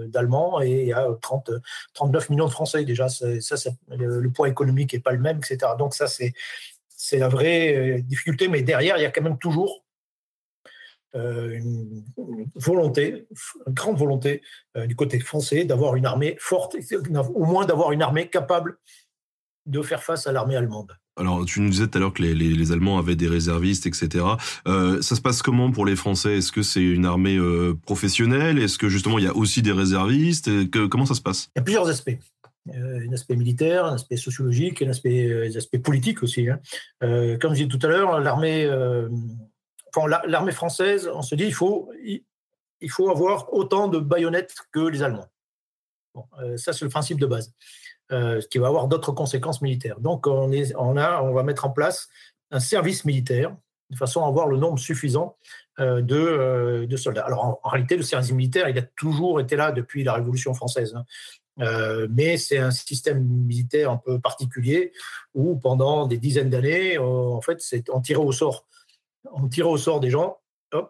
[0.07, 1.51] d'Allemands et il y a 30,
[1.93, 2.83] 39 millions de Français.
[2.83, 3.07] Déjà,
[3.89, 5.71] le, poids économique n'est pas le même, etc.
[5.79, 6.33] Donc ça, c'est
[7.17, 8.47] la vraie euh, difficulté.
[8.47, 9.85] Mais derrière, il y a quand même toujours
[11.15, 12.03] euh, une,
[12.55, 13.27] volonté,
[13.65, 14.41] une grande volonté
[14.75, 16.75] du côté français d'avoir une armée forte,
[17.33, 18.77] au moins d'avoir une armée capable
[19.67, 20.97] de faire face à l'armée allemande.
[21.17, 24.25] Alors, tu nous disais tout à l'heure que les, Allemands avaient des réservistes, etc.
[24.67, 26.37] Euh, ça se passe comment pour les Français?
[26.37, 28.59] Est-ce que c'est une armée euh, professionnelle?
[28.59, 30.49] Est-ce que justement il y a aussi des réservistes?
[30.89, 31.49] Comment ça se passe?
[31.55, 32.17] Il y a plusieurs aspects.
[32.69, 36.47] Euh, un aspect militaire, un aspect sociologique, un aspect, des aspects politiques aussi.
[36.49, 36.59] Hein.
[37.01, 38.69] comme je disais tout à l'heure, l'armée,
[40.27, 45.01] l'armée française, on se dit il faut, il faut avoir autant de baïonnettes que les
[45.01, 45.27] Allemands.
[46.13, 46.25] Bon,
[46.57, 47.53] ça, c'est le principe de base.
[48.13, 49.99] Euh, qui va avoir d'autres conséquences militaires.
[49.99, 52.07] Donc, on, va mettre en place
[52.51, 53.53] un service militaire
[53.89, 55.35] de façon à avoir le nombre suffisant
[55.79, 57.25] euh, de, euh, de, soldats.
[57.25, 60.95] Alors, en, réalité, le service militaire, il a toujours été là depuis la Révolution française.
[60.95, 62.07] Hein.
[62.09, 64.93] mais c'est un système militaire un peu particulier
[65.33, 68.65] où pendant des dizaines d'années, en fait, on tirait au sort.
[69.33, 70.37] On tirait au sort des gens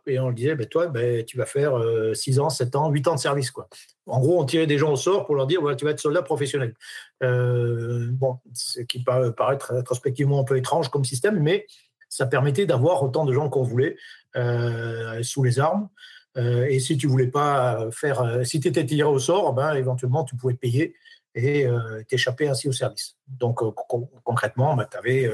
[0.07, 1.79] et on le disait, ben, toi, ben, tu vas faire
[2.13, 3.51] 6 ans, 7 ans, 8 ans de service.
[3.51, 3.67] Quoi.
[4.07, 5.99] En gros, on tirait des gens au sort pour leur dire, voilà, tu vas être
[5.99, 6.73] soldat professionnel.
[7.23, 11.67] Euh, bon, ce qui peut paraître rétrospectivement un peu étrange comme système, mais
[12.09, 13.97] ça permettait d'avoir autant de gens qu'on voulait
[14.35, 15.89] euh, sous les armes.
[16.37, 20.23] Euh, et si tu voulais pas faire, si tu étais tiré au sort, ben, éventuellement,
[20.23, 20.95] tu pouvais payer
[21.37, 21.67] et
[22.07, 23.15] t'échapper ainsi au service.
[23.27, 23.59] Donc,
[24.23, 25.29] concrètement, ben, tu avais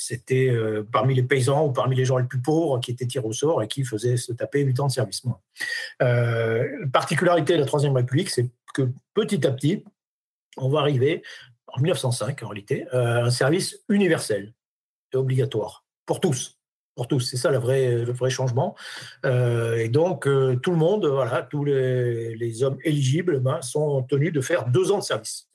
[0.00, 3.26] c'était euh, parmi les paysans ou parmi les gens les plus pauvres qui étaient tirés
[3.26, 5.22] au sort et qui faisaient se taper 8 ans de service.
[6.00, 9.84] Euh, particularité de la Troisième République, c'est que petit à petit,
[10.56, 11.22] on va arriver,
[11.66, 14.54] en 1905 en réalité, à un service universel
[15.12, 16.58] et obligatoire pour tous.
[16.94, 18.76] Pour tous, c'est ça le vrai, le vrai changement.
[19.24, 20.28] Euh, et donc,
[20.62, 24.98] tout le monde, voilà, tous les, hommes éligibles ben, sont tenus de faire deux ans
[24.98, 25.48] de service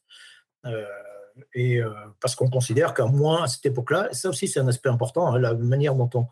[1.54, 1.90] et euh,
[2.22, 5.40] parce qu'on considère qu'à moins à cette époque-là, ça aussi c'est un aspect important, hein,
[5.40, 6.28] la manière dont on,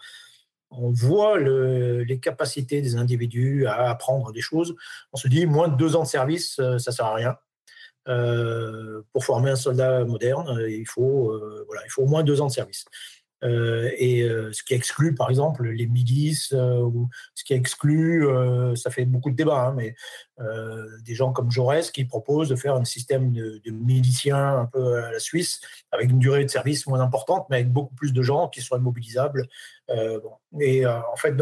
[0.71, 4.75] on voit les capacités des individus à apprendre des choses.
[5.11, 7.37] On se dit moins de deux ans de service, euh, ça sert à rien.
[8.09, 12.47] Euh, pour former un soldat moderne, il faut, voilà, il faut au moins deux ans
[12.47, 12.85] de service.
[13.43, 18.25] Euh, et euh, ce qui exclut, par exemple, les milices, euh, ou ce qui exclut,
[18.75, 19.95] ça fait beaucoup de débats, hein, mais
[21.05, 25.11] des gens comme Jaurès qui proposent de faire un système de, miliciens un peu à
[25.11, 28.47] la Suisse, avec une durée de service moins importante, mais avec beaucoup plus de gens
[28.49, 29.47] qui seraient mobilisables.
[30.59, 31.35] Et en fait,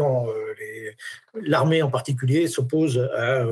[1.34, 3.46] l'armée en particulier s'oppose à,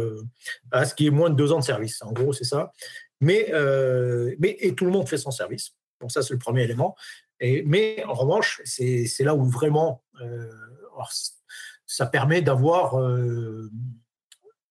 [0.72, 2.02] à, ce qui est moins de deux ans de service.
[2.02, 2.72] En gros, c'est ça.
[3.20, 3.50] Mais,
[4.38, 5.72] mais et tout le monde fait son service.
[6.00, 6.96] Donc ça, c'est le premier élément
[7.40, 10.50] mais en revanche, c'est là où vraiment euh,
[11.86, 13.70] ça permet d'avoir, euh,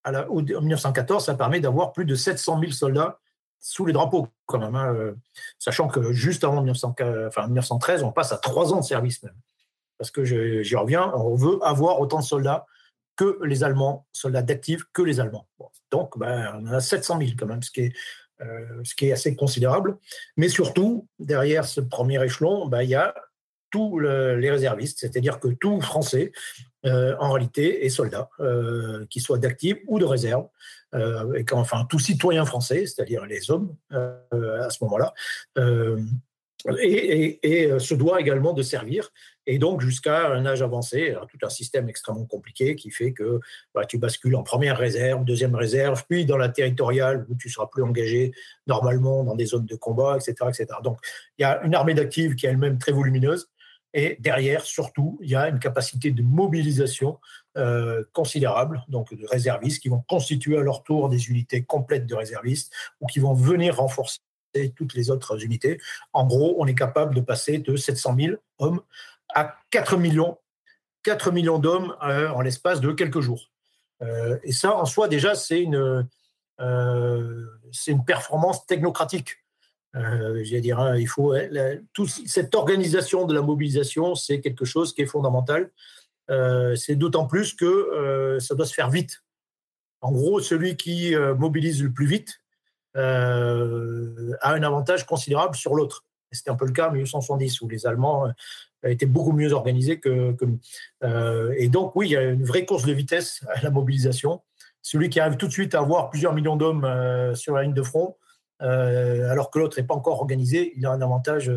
[0.06, 3.20] en 1914, ça permet d'avoir plus de 700 000 soldats
[3.60, 5.16] sous les drapeaux, quand même, hein, euh,
[5.58, 9.36] sachant que juste avant 1913, on passe à trois ans de service même.
[9.98, 12.66] Parce que j'y reviens, on veut avoir autant de soldats
[13.18, 15.46] que les Allemands, soldats d'actifs que les Allemands.
[15.92, 17.94] donc, ben, on a 700 000 quand même, ce qui est
[18.84, 19.97] ce qui est assez considérable.
[20.38, 23.13] Mais surtout, derrière ce premier échelon, bah, il y a
[23.71, 26.32] tous les réservistes, c'est-à-dire que tout Français,
[26.86, 30.47] euh, en réalité, est soldat, euh, qu'il soit d'actif ou de réserve,
[31.36, 35.13] et enfin tout citoyen français, c'est-à-dire les hommes à ce moment-là,
[36.82, 39.12] et, se doit également de servir
[39.52, 43.40] et donc jusqu'à un âge avancé, tout un système extrêmement compliqué qui fait que
[43.74, 47.66] bah, tu bascules en première réserve, deuxième réserve, puis dans la territoriale où tu seras
[47.66, 48.32] plus engagé
[48.68, 50.36] normalement dans des zones de combat, etc.
[50.50, 50.68] etc.
[50.84, 51.00] Donc
[51.40, 53.50] il y a une armée d'actifs qui est elle-même très volumineuse.
[53.96, 57.18] Et derrière, surtout, il y a une capacité de mobilisation
[57.58, 62.14] euh, considérable, donc de réservistes qui vont constituer à leur tour des unités complètes de
[62.14, 64.20] réservistes ou qui vont venir renforcer
[64.76, 65.80] toutes les autres unités.
[66.14, 68.82] En gros, on est capable de passer de 700 000 hommes
[69.34, 70.38] à 4 millions,
[71.04, 73.52] 4 millions d'hommes euh, en l'espace de quelques jours.
[74.02, 76.08] Euh, et ça, en soi, déjà, c'est une,
[76.60, 79.38] euh, c'est une performance technocratique.
[79.94, 81.34] J'allais dire, hein, il faut
[82.28, 85.72] cette organisation de la mobilisation, c'est quelque chose qui est fondamental.
[86.76, 89.24] c'est d'autant plus que ça doit se faire vite.
[90.02, 92.39] En gros, celui qui mobilise le plus vite
[92.94, 93.02] a
[94.44, 96.06] un avantage considérable sur l'autre.
[96.32, 98.32] C'était un peu le cas en 1870 où les Allemands
[98.88, 100.60] été beaucoup mieux organisé que, nous.
[101.04, 104.42] Euh, et donc, oui, il y a une vraie course de vitesse à la mobilisation.
[104.82, 107.74] Celui qui arrive tout de suite à avoir plusieurs millions d'hommes euh, sur la ligne
[107.74, 108.15] de front,
[108.62, 111.52] euh, alors que l'autre n'est pas encore organisé, il a un avantage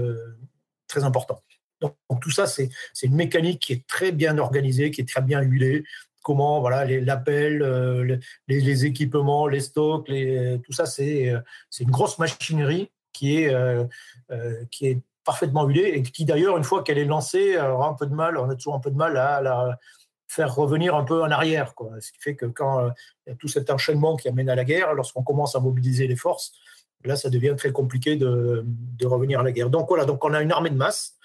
[0.89, 1.41] très important.
[1.81, 2.71] Donc, tout ça, c'est
[3.03, 5.85] une mécanique qui est très bien organisée, qui est très bien huilée.
[6.23, 11.35] Comment, voilà, l'appel, les, équipements, les stocks, tout ça, c'est
[11.81, 13.53] une grosse machinerie qui est,
[14.71, 18.07] qui est parfaitement huilée et qui d'ailleurs, une fois qu'elle est lancée, aura un peu
[18.07, 19.79] de mal, on a toujours un peu de mal à la
[20.33, 21.75] faire revenir un peu en arrière.
[21.75, 22.01] Quoi.
[22.01, 22.91] Ce qui fait que quand euh,
[23.27, 26.07] il y a tout cet enchaînement qui amène à la guerre, lorsqu'on commence à mobiliser
[26.07, 26.53] les forces,
[27.05, 29.69] là, ça devient très compliqué de, de, revenir à la guerre.
[29.69, 31.17] Donc voilà, donc on a une armée de masse,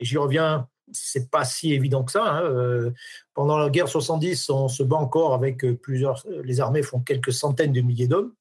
[0.00, 2.24] et j'y reviens, c'est pas si évident que ça.
[2.24, 2.42] Hein.
[2.42, 2.90] Euh,
[3.32, 7.32] pendant la guerre 70, on se bat encore avec euh, plusieurs, les armées font quelques
[7.32, 8.34] centaines de milliers d'hommes.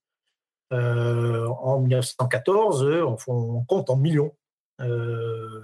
[0.71, 4.33] en 1914, on, on compte en millions.
[4.81, 5.61] Euh,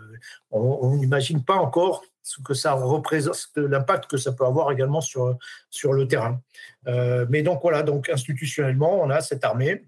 [0.52, 5.38] on n'imagine pas encore ce que ça représente, l'impact que ça peut avoir également sur,
[5.70, 6.42] sur le terrain.
[6.88, 9.86] Euh, mais donc voilà, donc institutionnellement, on a cette armée,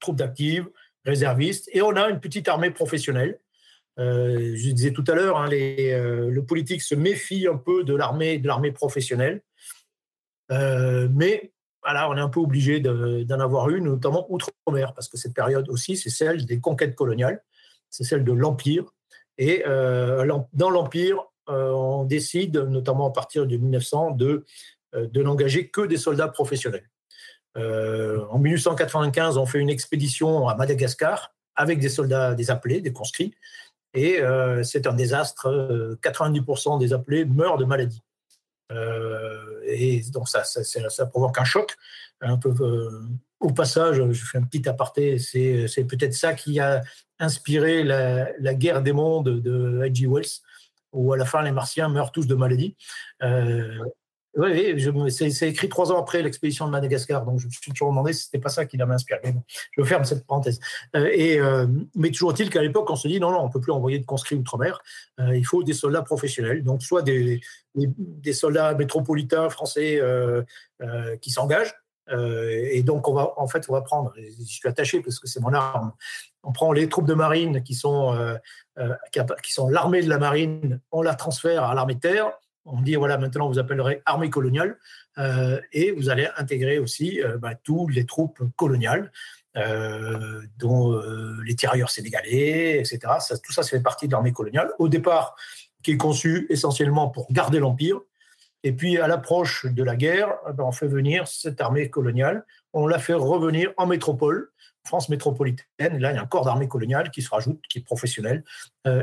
[0.00, 0.68] troupes d'actives,
[1.04, 3.38] réservistes, et on a une petite armée professionnelle.
[3.98, 8.38] Euh, je disais tout à l'heure, hein, le politique se méfie un peu de l'armée,
[8.38, 9.42] de l'armée professionnelle,
[10.50, 15.34] mais voilà, on est un peu obligé d'en avoir une, notamment outre-mer, parce que cette
[15.34, 17.42] période aussi, c'est celle des conquêtes coloniales
[17.92, 18.86] c'est celle de l'Empire.
[19.38, 24.44] Et euh, dans l'Empire, euh, on décide, notamment à partir de 1900, de,
[24.94, 26.88] euh, de n'engager que des soldats professionnels.
[27.54, 33.34] en 1895, on fait une expédition à Madagascar avec des soldats, des appelés, des conscrits,
[33.94, 34.20] et
[34.62, 35.98] c'est un désastre.
[36.00, 38.02] 90% des appelés meurent de maladie.
[39.66, 41.76] et donc ça, ça, provoque un choc
[43.42, 46.80] au passage, je fais un petit aparté, c'est peut-être ça qui a
[47.22, 50.06] inspiré la, guerre des mondes de H.G.
[50.08, 50.42] Wells,
[50.92, 52.76] où à la fin les Martiens meurent tous de maladie.
[53.22, 53.78] Euh,
[55.10, 58.24] c'est écrit trois ans après l'expédition de Madagascar, donc je me suis toujours demandé si
[58.24, 59.20] c'était pas ça qui l'avait inspiré.
[59.76, 60.58] Je ferme cette parenthèse.
[60.96, 63.60] Euh, et, euh, mais toujours est-il qu'à l'époque, on se dit non, non, on peut
[63.60, 64.82] plus envoyer de conscrits outre-mer.
[65.18, 67.40] il faut des soldats professionnels, donc soit des,
[67.74, 70.00] des soldats métropolitains français
[71.20, 71.74] qui s'engagent,
[72.10, 75.40] et donc, on va, en fait, on va prendre, je suis attaché parce que c'est
[75.40, 75.92] mon arme,
[76.42, 78.36] on prend les troupes de marine qui sont, euh,
[78.78, 78.94] euh,
[79.42, 82.30] qui sont l'armée de la marine, on la transfère à l'armée de terre,
[82.64, 84.78] on dit, voilà, maintenant vous appellerez armée coloniale,
[85.72, 89.10] et vous allez intégrer aussi bah, toutes les troupes coloniales.
[90.58, 91.02] dont
[91.44, 93.00] les tirailleurs sénégalais, etc.
[93.18, 94.70] Ça, tout ça, ça fait partie de l'armée coloniale.
[94.78, 95.34] Au départ,
[95.82, 98.00] qui est conçue essentiellement pour garder l'Empire.
[98.64, 102.44] Et puis, à l'approche de la guerre, eh ben, on fait venir cette armée coloniale.
[102.72, 104.50] On la fait revenir en métropole,
[104.84, 105.98] France métropolitaine.
[105.98, 108.44] Là, il y a un corps d'armée coloniale qui se rajoute, qui est professionnel,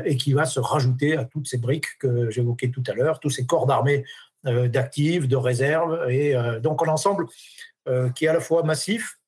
[0.04, 3.30] et qui va se rajouter à toutes ces briques que j'évoquais tout à l'heure, tous
[3.30, 4.04] ces corps d'armée
[4.46, 7.26] euh, d'actifs, de réserves, et euh, donc un ensemble
[7.88, 9.19] euh, qui est à la fois massif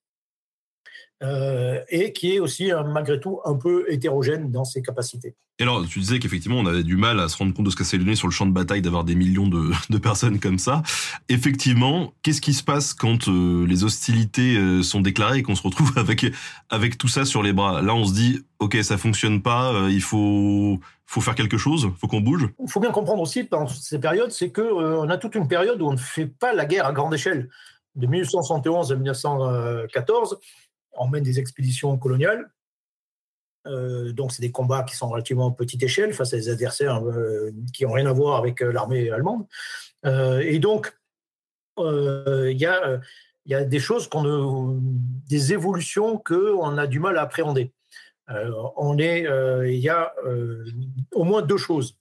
[1.89, 5.35] et qui est aussi malgré tout un peu hétérogène dans ses capacités.
[5.59, 7.85] Et alors, tu disais qu'effectivement, on avait du mal à se rendre compte de ce
[7.85, 10.83] c'est donné sur le champ de bataille d'avoir des millions de, de, personnes comme ça.
[11.29, 16.27] Effectivement, qu'est-ce qui se passe quand les hostilités sont déclarées et qu'on se retrouve avec
[16.71, 17.83] avec tout ça sur les bras?
[17.83, 20.81] Là, on se dit, ok, ça fonctionne pas, il faut
[21.13, 22.49] faut faire quelque chose, faut qu'on bouge?
[22.59, 25.47] Il faut bien comprendre aussi pendant ces périodes, c'est que euh, on a toute une
[25.47, 27.51] période où on ne fait pas la guerre à grande échelle.
[27.97, 30.39] De 1871 à 1914,
[30.95, 32.51] on des expéditions coloniales.
[33.67, 37.53] Euh, donc, c'est des combats qui sont relativement petite échelle face à des adversaires euh,
[37.73, 39.47] qui n'ont rien à voir avec l'armée allemande.
[40.05, 40.97] et donc,
[41.79, 44.81] il y, y a des choses qu'on
[45.29, 47.73] des évolutions qu'on a du mal à appréhender.
[48.31, 50.65] Euh, on est, euh, il y a euh,
[51.13, 51.99] au moins deux choses.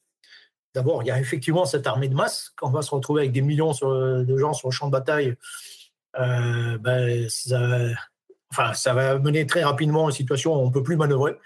[0.74, 2.52] D'abord, il y a effectivement cette armée de masse.
[2.56, 5.36] Quand on va se retrouver avec des millions de gens sur le champ de bataille,
[6.14, 7.90] ben, ça,
[8.74, 11.38] ça va mener très rapidement à une situation où on ne peut plus manœuvrer.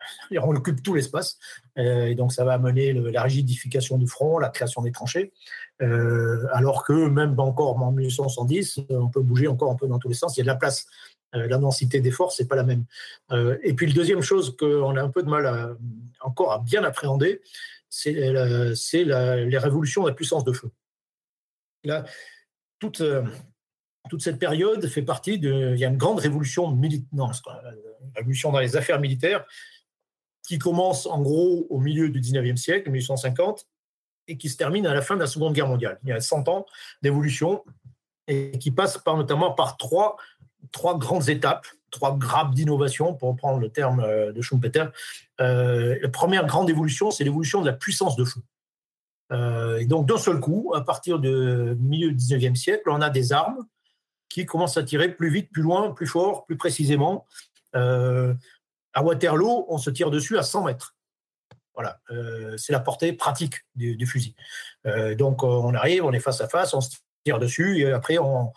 [0.42, 1.38] On occupe tout l'espace.
[1.76, 5.32] et donc, ça va amener la rigidification du front, la création des tranchées.
[5.78, 10.14] alors que même encore en 1810, on peut bouger encore un peu dans tous les
[10.14, 10.36] sens.
[10.36, 10.88] Il y a de la place
[11.34, 12.84] euh, la densité des forces n'est pas la même.
[13.30, 15.76] Euh, et puis, la deuxième chose qu'on a un peu de mal
[16.20, 17.40] encore à bien appréhender,
[17.88, 20.70] c'est les révolutions de la puissance de feu.
[21.84, 22.04] Là,
[22.78, 23.24] toute, euh,
[24.08, 25.72] toute cette période fait partie de.
[25.74, 27.30] Il y a une grande révolution militaire,
[28.14, 29.44] révolution dans les affaires militaires,
[30.46, 33.66] qui commence en gros au milieu du 19e siècle, 1850,
[34.28, 35.98] et qui se termine à la fin de la Seconde Guerre mondiale.
[36.02, 36.66] Il y a 100 ans
[37.02, 37.64] d'évolution
[38.28, 40.16] et qui passe par, notamment par trois
[40.70, 44.86] trois grandes étapes, trois grappes d'innovation, pour reprendre le terme euh, de Schumpeter.
[45.40, 48.40] Euh, la première grande évolution, c'est l'évolution de la puissance de feu.
[49.32, 53.10] Euh, et donc, d'un seul coup, à partir du milieu du 19e siècle, on a
[53.10, 53.66] des armes
[54.32, 57.26] qui commencent à tirer plus vite, plus loin, plus fort, plus précisément.
[57.74, 60.96] à Waterloo, on se tire dessus à 100 mètres.
[61.74, 62.00] Voilà,
[62.58, 64.34] c'est la portée pratique du, fusil.
[65.16, 66.90] donc, on arrive, on est face à face, on se
[67.24, 68.52] tire dessus, et après, on,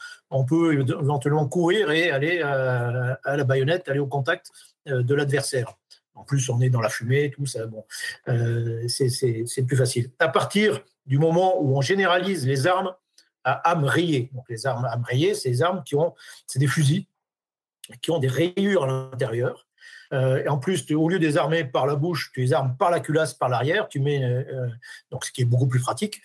[0.45, 4.51] peut éventuellement courir et aller à, la baïonnette, aller au contact
[4.87, 5.77] euh, de l'adversaire.
[6.13, 7.65] En plus, on est dans la fumée, tout ça.
[7.67, 7.83] Bon,
[8.29, 10.11] euh, c'est plus facile.
[10.19, 12.93] À partir du moment où on généralise les armes
[13.45, 16.13] à âme rayée, donc les armes âme rayée, c'est des armes qui ont,
[16.47, 17.05] c'est des fusils
[18.01, 19.67] qui ont des rayures à l'intérieur.
[20.11, 22.99] Euh, en plus, au lieu des armer par la bouche, tu les armes par la
[22.99, 23.87] culasse, par l'arrière.
[23.87, 24.45] Tu mets
[25.11, 26.21] donc ce qui est beaucoup plus pratique.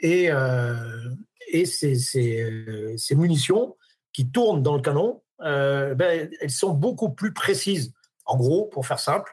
[0.00, 0.30] et
[1.64, 3.76] ces, munitions
[4.12, 7.92] qui tournent dans le canon, euh, ben, elles sont beaucoup plus précises.
[8.24, 9.32] En gros, pour faire simple,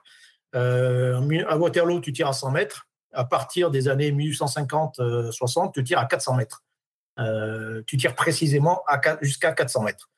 [0.55, 2.87] euh, à Waterloo, tu tires à 100 mètres.
[3.13, 6.63] À partir des années 1850-60, tu tires à 400 mètres.
[7.17, 8.83] Euh, tu tires précisément
[9.21, 10.09] jusqu'à 400 mètres.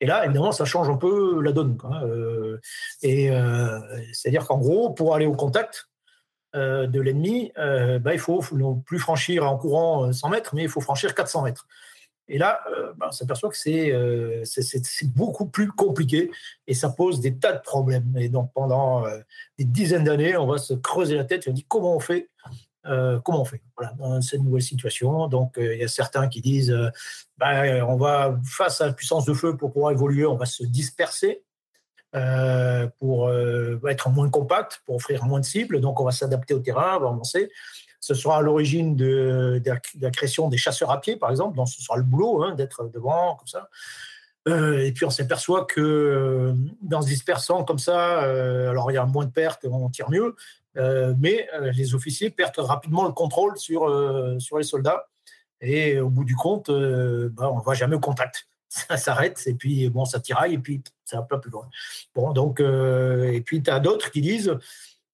[0.00, 1.78] Et là, évidemment, ça change un peu la donne.
[3.02, 3.30] et
[4.12, 5.86] c'est-à-dire qu'en gros, pour aller au contact,
[6.54, 8.42] euh, de l'ennemi, euh, bah, il faut
[8.84, 11.66] plus franchir en courant 100 euh, mètres, mais il faut franchir 400 mètres.
[12.32, 12.60] Et là,
[12.96, 16.30] bah, on s'aperçoit que c'est beaucoup plus compliqué
[16.66, 18.16] et ça pose des tas de problèmes.
[18.18, 19.04] Et donc, pendant
[19.58, 22.30] des dizaines d'années, on va se creuser la tête et on dit comment on fait
[22.84, 23.62] comment on fait?
[23.76, 25.28] Voilà, dans cette nouvelle situation.
[25.28, 26.76] Donc, il y a certains qui disent
[27.38, 30.64] bah, on va, face à la puissance de feu, pour pouvoir évoluer, on va se
[30.64, 31.44] disperser.
[32.14, 35.80] Euh, pour euh, être moins compact, pour offrir moins de cibles.
[35.80, 37.50] Donc, on va s'adapter au terrain, on va avancer.
[38.02, 39.62] Ce sera à l'origine de,
[40.00, 41.56] la création des chasseurs à pied, par exemple.
[41.56, 43.70] Donc, ce sera le boulot hein, d'être devant, comme ça.
[44.48, 48.22] Euh, et puis, on s'aperçoit que dans se dispersant comme ça,
[48.68, 50.34] alors il y a moins de pertes, on tire mieux,
[50.74, 53.88] mais les officiers perdent rapidement le contrôle sur,
[54.40, 55.06] sur les soldats.
[55.60, 58.48] Et au bout du compte, bah, on ne va jamais au contact
[58.88, 61.68] ça s'arrête et puis bon, ça tiraille et puis ça va pas plus loin.
[62.14, 64.56] Bon, donc, euh, et puis tu as d'autres qui disent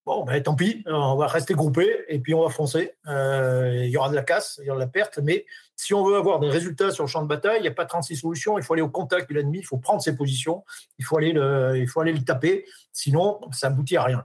[0.09, 2.95] bon, ben, tant pis, on va rester groupés et puis on va foncer.
[3.09, 5.45] Euh, il y aura de la casse, il y aura de la perte, mais
[5.77, 7.85] si on veut avoir des résultats sur le champ de bataille, il n'y a pas
[7.85, 10.65] 36 solutions, il faut aller au contact de l'ennemi, il faut prendre ses positions,
[10.99, 14.25] il faut aller le, il faut aller le taper, sinon ça aboutit à rien.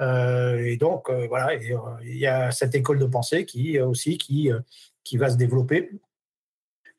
[0.00, 4.50] Euh, et donc, voilà, il y a cette école de pensée qui aussi qui,
[5.04, 5.90] qui va se développer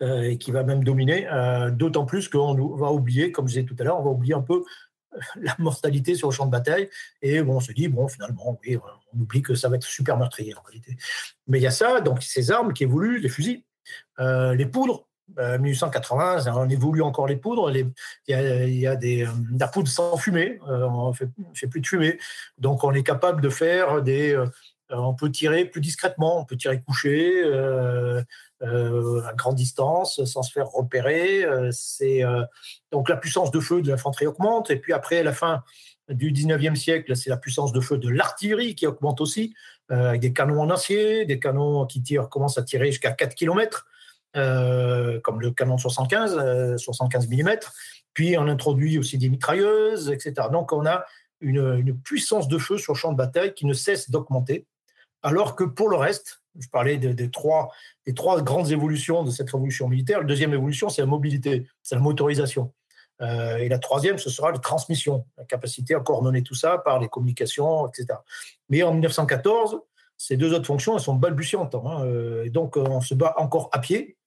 [0.01, 1.27] et qui va même dominer,
[1.71, 4.41] d'autant plus qu'on va oublier, comme je disais tout à l'heure, on va oublier un
[4.41, 4.63] peu
[5.35, 6.89] la mortalité sur le champ de bataille.
[7.21, 8.77] Et bon, on se dit, bon, finalement, oui,
[9.13, 10.97] on oublie que ça va être super meurtrier en réalité.
[11.47, 13.63] Mais il y a ça, donc ces armes qui évoluent, les fusils,
[14.19, 15.05] euh, les poudres.
[15.37, 17.69] 1880, euh, on évolue encore les poudres.
[17.69, 17.93] Il
[18.27, 20.59] y, a, des, euh, la poudre sans fumée.
[20.67, 22.17] on ne fait, plus de fumée.
[22.57, 24.35] Donc, on est capable de faire des.
[24.89, 26.39] On peut tirer plus discrètement.
[26.39, 27.43] On peut tirer couché.
[28.61, 31.45] Euh, à grande distance, sans se faire repérer.
[31.45, 32.43] Euh, c'est euh,
[32.91, 34.69] donc la puissance de feu de l'infanterie augmente.
[34.69, 35.63] Et puis après, à la fin
[36.09, 39.53] du 19e siècle, c'est la puissance de feu de l'artillerie qui augmente aussi,
[39.89, 43.85] avec des canons en acier, des canons qui tirent, commencent à tirer jusqu'à 4 km,
[44.33, 47.59] comme le canon 75, 75 mm.
[48.13, 50.47] Puis on introduit aussi des mitrailleuses, etc.
[50.51, 51.05] Donc on a
[51.41, 54.65] une, une puissance de feu sur le champ de bataille qui ne cesse d'augmenter,
[55.23, 57.69] alors que pour le reste, je parlais des, trois,
[58.05, 60.19] des trois grandes évolutions de cette révolution militaire.
[60.19, 62.73] La deuxième évolution, c'est la mobilité, c'est la motorisation.
[63.21, 66.99] Euh, et la troisième, ce sera la transmission, la capacité à coordonner tout ça par
[66.99, 68.19] les communications, etc.
[68.69, 69.81] Mais en 1914,
[70.17, 71.75] ces deux autres fonctions, elles sont balbutiantes.
[71.75, 72.05] Hein.
[72.05, 74.17] Euh, et donc, on se bat encore à pied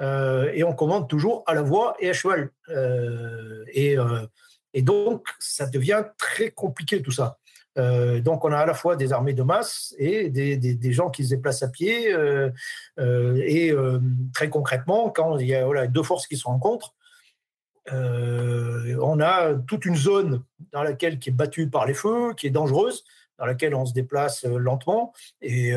[0.00, 2.50] euh, et on commande toujours à la voie et à cheval.
[3.72, 7.38] et donc, ça devient très compliqué tout ça.
[7.78, 11.24] Euh, donc, on a à la fois des armées de masse et des, gens qui
[11.24, 12.12] se déplacent à pied.
[12.12, 12.50] Euh,
[12.98, 13.74] euh, et
[14.34, 16.94] très concrètement, quand il y a deux forces qui se rencontrent,
[17.90, 22.50] on a toute une zone dans laquelle qui est battue par les feux, qui est
[22.50, 23.04] dangereuse,
[23.38, 25.72] dans laquelle on se déplace lentement, et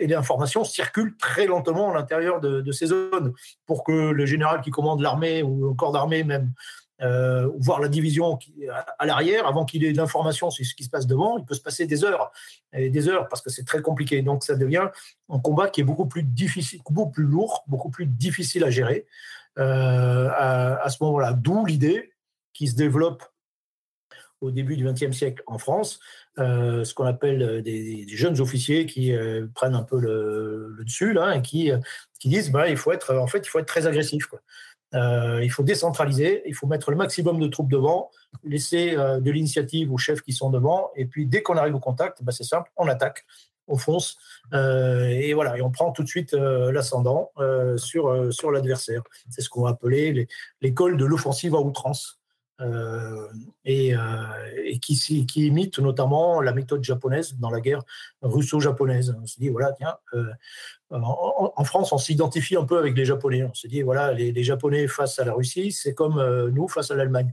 [0.00, 3.32] l'information circule très lentement à l'intérieur de, de, ces zones
[3.66, 6.52] pour que le général qui commande l'armée ou le corps d'armée même
[7.00, 8.38] euh, voir la division
[8.98, 11.54] à, l'arrière, avant qu'il ait de l'information sur ce qui se passe devant, il peut
[11.54, 12.32] se passer des heures
[12.72, 14.20] et des heures parce que c'est très compliqué.
[14.22, 14.88] Donc ça devient
[15.28, 19.06] un combat qui est beaucoup plus difficile, beaucoup plus lourd, beaucoup plus difficile à gérer
[19.58, 21.34] euh, à, ce moment-là.
[21.34, 22.14] D'où l'idée
[22.52, 23.24] qui se développe
[24.40, 26.00] au début du XXe siècle en France,
[26.38, 29.12] euh, ce qu'on appelle des, jeunes officiers qui
[29.54, 31.70] prennent un peu le, dessus là et qui,
[32.18, 34.40] qui disent bah, il faut être en fait il faut être très agressif quoi.
[34.94, 38.10] Euh, il faut décentraliser, il faut mettre le maximum de troupes devant,
[38.42, 41.80] laisser euh, de l'initiative aux chefs qui sont devant, et puis dès qu'on arrive au
[41.80, 43.26] contact, bah, c'est simple, on attaque,
[43.66, 44.16] on fonce,
[44.54, 47.32] euh, et voilà, et on prend tout de suite l'ascendant
[47.76, 49.02] sur, sur l'adversaire.
[49.28, 50.26] C'est ce qu'on va appeler
[50.62, 52.18] l'école de l'offensive à outrance.
[52.60, 53.28] Euh,
[53.64, 53.98] et, euh,
[54.82, 57.82] qui, imite notamment la méthode japonaise dans la guerre
[58.22, 59.16] russo-japonaise.
[59.20, 60.32] On se dit, voilà, tiens, euh,
[60.90, 63.44] en, France, on s'identifie un peu avec les Japonais.
[63.44, 66.96] On se dit, voilà, les, Japonais face à la Russie, c'est comme nous face à
[66.96, 67.32] l'Allemagne.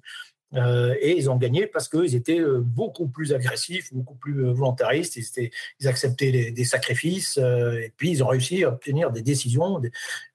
[0.53, 6.51] et ils ont gagné parce qu'ils étaient beaucoup plus agressifs, beaucoup plus volontaristes, ils acceptaient
[6.51, 9.81] des sacrifices, et puis ils ont réussi à obtenir des décisions.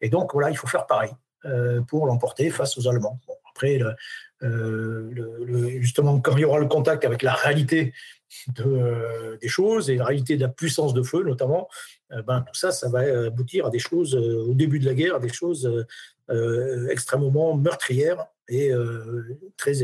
[0.00, 1.12] Et donc, voilà, il faut faire pareil
[1.88, 3.20] pour l'emporter face aux Allemands.
[3.60, 3.80] Après,
[4.42, 7.92] euh, justement, quand il y aura le contact avec la réalité
[8.60, 11.68] euh, des choses et la réalité de la puissance de feu, notamment,
[12.12, 15.16] euh, ben, tout ça, ça va aboutir à des choses, au début de la guerre,
[15.16, 15.86] à des choses
[16.90, 18.70] extrêmement meurtrières et
[19.56, 19.82] très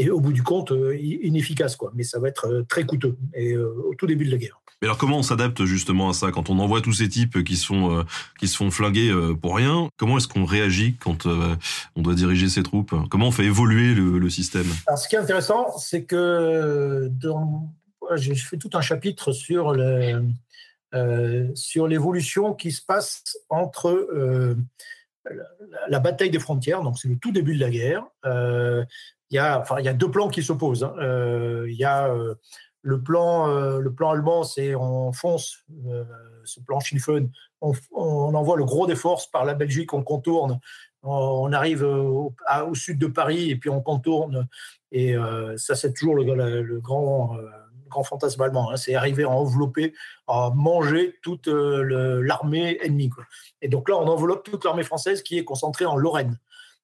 [0.00, 1.92] et au bout du compte inefficaces quoi.
[1.94, 4.98] Mais ça va être très coûteux et au tout début de la guerre mais alors
[4.98, 8.02] comment on s'adapte justement à ça quand on envoie tous ces types qui sont euh,
[8.38, 9.88] qui se font flinguer euh, pour rien?
[9.96, 11.56] Comment est-ce qu'on réagit quand euh,
[11.96, 12.94] on doit diriger ces troupes?
[13.10, 14.66] Comment on fait évoluer le, système?
[14.86, 17.72] Alors, Ce qui est intéressant, c'est que dans...
[18.14, 20.22] j'ai fait tout un chapitre sur le,
[21.54, 24.06] sur l'évolution qui se passe entre
[25.88, 28.04] la, bataille des frontières, donc c'est le tout début de la guerre.
[28.24, 30.84] Il y a enfin il y a deux plans qui s'opposent.
[30.84, 30.94] Hein.
[31.66, 32.14] Il y a
[32.88, 35.58] le plan, euh, le plan allemand, c'est on fonce,
[35.88, 36.04] euh,
[36.44, 37.30] ce plan Schlieffen,
[37.60, 37.74] on,
[38.34, 40.58] envoie le gros des forces par la Belgique, on contourne,
[41.02, 42.34] on, arrive au,
[42.72, 44.48] sud de Paris et puis on contourne.
[44.90, 47.36] Et euh, ça, c'est toujours le, grand,
[47.90, 48.70] grand fantasme allemand.
[48.70, 48.76] Hein.
[48.76, 49.92] c'est arriver à envelopper,
[50.26, 53.10] à manger toute l'armée ennemie.
[53.60, 56.38] Et donc là, on enveloppe toute l'armée française qui est concentrée en Lorraine.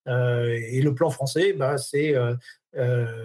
[0.07, 2.14] Et le plan français, bah, c'est
[2.76, 3.16] euh,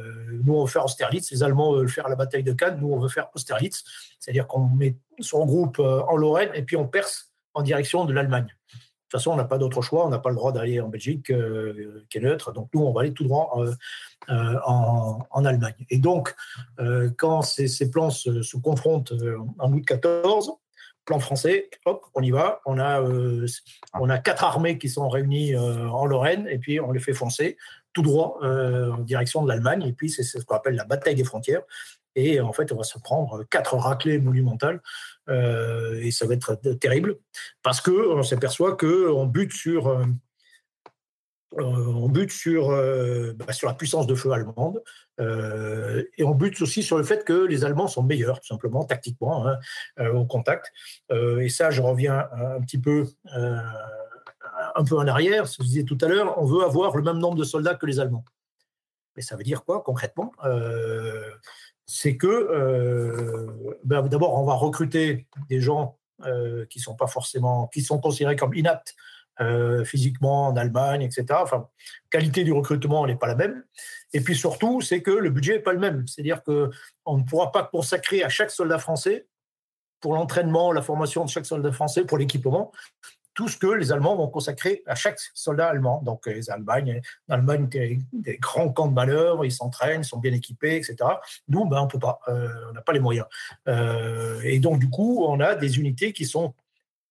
[0.43, 2.99] nous, on veut faire Austerlitz, les Allemands veulent faire la bataille de Cannes, nous, on
[2.99, 3.83] veut faire Austerlitz,
[4.19, 8.13] c'est-à-dire qu'on met son groupe euh, en Lorraine et puis on perce en direction de
[8.13, 8.45] l'Allemagne.
[8.45, 10.87] De toute façon, on n'a pas d'autre choix, on n'a pas le droit d'aller en
[10.87, 13.59] Belgique, euh, qui est neutre, donc nous, on va aller tout droit
[14.27, 15.73] en, Allemagne.
[15.89, 16.35] Et donc,
[17.17, 19.13] quand ces, plans se, confrontent
[19.57, 20.51] en août 14,
[21.09, 22.61] plan français, hop, on y va.
[22.67, 27.13] On a, a quatre armées qui sont réunies en Lorraine et puis on les fait
[27.13, 27.57] foncer
[27.93, 29.83] tout droit en direction de l'Allemagne.
[29.87, 31.63] Et puis c'est ce qu'on appelle la bataille des frontières.
[32.15, 34.81] Et en fait, on va se prendre quatre raclées monumentales
[35.27, 37.17] et ça va être terrible
[37.63, 40.03] parce que on s'aperçoit qu'on bute sur euh,
[41.57, 44.83] on bute sur, euh, bah, sur la puissance de feu allemande
[45.19, 48.83] euh, et on bute aussi sur le fait que les Allemands sont meilleurs, tout simplement,
[48.85, 49.57] tactiquement, hein,
[50.13, 50.71] au contact.
[51.11, 55.45] et ça, je reviens un petit peu, un peu en arrière.
[55.45, 57.99] Je disais tout à l'heure, on veut avoir le même nombre de soldats que les
[57.99, 58.25] Allemands.
[59.15, 60.31] Mais ça veut dire quoi concrètement?
[61.85, 63.47] C'est que
[63.83, 65.97] ben, d'abord, on va recruter des gens
[66.69, 68.95] qui sont pas forcément, qui sont considérés comme inaptes
[69.41, 71.25] euh, physiquement en Allemagne, etc.
[71.31, 71.67] Enfin,
[72.09, 73.63] qualité du recrutement n'est pas la même.
[74.13, 76.07] Et puis surtout, c'est que le budget n'est pas le même.
[76.07, 79.27] C'est-à-dire qu'on ne pourra pas consacrer à chaque soldat français,
[80.01, 82.71] pour l'entraînement, la formation de chaque soldat français, pour l'équipement,
[83.33, 86.01] tout ce que les Allemands vont consacrer à chaque soldat allemand.
[86.03, 90.75] Donc, les Allemagnes, l'Allemagne, des, grands camps de malheur, ils s'entraînent, ils sont bien équipés,
[90.75, 90.97] etc.
[91.47, 93.27] Nous, ben, on peut pas, euh, on n'a pas les moyens.
[93.69, 96.53] Euh, et donc, du coup, on a des unités qui sont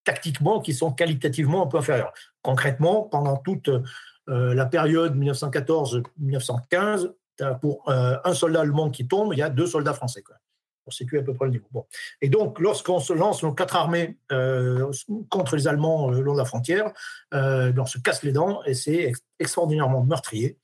[0.08, 2.14] tactiquement qui sont qualitativement un peu inférieurs.
[2.40, 7.12] Concrètement, pendant toute euh, la période 1914-1915,
[7.60, 10.22] pour euh, un soldat allemand qui tombe, il y a deux soldats français.
[10.22, 10.36] Quoi,
[10.82, 11.66] pour situer à peu près le niveau.
[11.70, 11.84] Bon.
[12.22, 14.90] Et donc, lorsqu'on se lance nos quatre armées euh,
[15.28, 16.90] contre les Allemands le long de la frontière,
[17.32, 20.56] on se casse les dents et c'est extraordinairement meurtrier.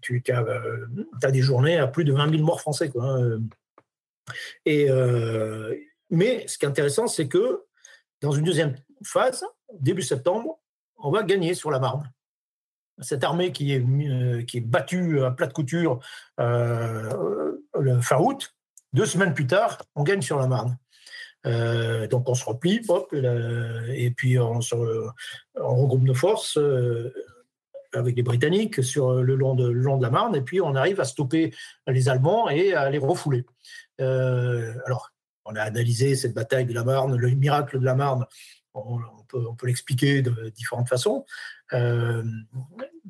[0.00, 2.90] tu as, des journées à plus de 20 000 morts français.
[2.98, 3.38] Hein.
[4.64, 4.88] et,
[6.12, 7.64] mais ce qui est intéressant, c'est que
[8.22, 9.44] dans une deuxième phase,
[9.80, 10.60] début septembre,
[10.96, 12.10] on va gagner sur la Marne.
[13.00, 15.98] Cette armée qui est, euh, qui est battue à plat de couture
[16.38, 17.56] euh,
[18.00, 18.54] fin août,
[18.92, 20.78] deux semaines plus tard, on gagne sur la Marne.
[21.44, 22.80] Euh, donc on se replie,
[23.92, 24.60] et puis on,
[25.56, 26.58] regroupe nos forces
[27.94, 30.76] avec les Britanniques sur le long, de, le long de la Marne, et puis on
[30.76, 31.52] arrive à stopper
[31.88, 33.44] les Allemands et à les refouler.
[33.98, 35.11] alors,
[35.44, 38.26] on a analysé cette bataille de la Marne, le miracle de la Marne.
[38.74, 41.26] On, peut, l'expliquer de différentes façons.
[41.74, 42.22] Euh,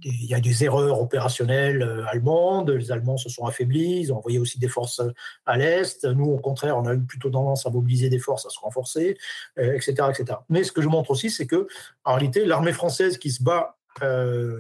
[0.03, 2.71] il y a des erreurs opérationnelles euh, allemandes.
[2.71, 4.01] Les Allemands se sont affaiblis.
[4.01, 5.01] Ils ont envoyé aussi des forces
[5.47, 6.05] à l'est.
[6.05, 9.17] Nous, au contraire, on a eu plutôt tendance à mobiliser des forces, à se renforcer,
[9.57, 10.39] etc., euh, etc.
[10.49, 11.69] Mais ce que je montre aussi, c'est que
[12.05, 13.77] en réalité, l'armée française qui se bat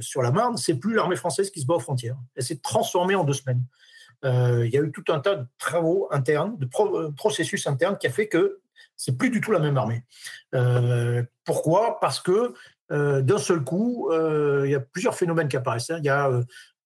[0.00, 2.18] sur la Marne, c'est plus l'armée française qui se bat aux frontières.
[2.36, 3.64] Elle s'est transformée en deux semaines.
[4.24, 7.98] Euh, il y a eu tout un tas de travaux internes, de euh, processus internes
[7.98, 8.60] qui a fait que
[8.96, 10.04] c'est plus du tout la même armée.
[10.54, 11.98] Euh, pourquoi?
[12.00, 12.54] Parce que
[12.90, 15.90] d'un seul coup, il y a plusieurs phénomènes qui apparaissent.
[15.90, 15.98] Hein.
[15.98, 16.30] Il y a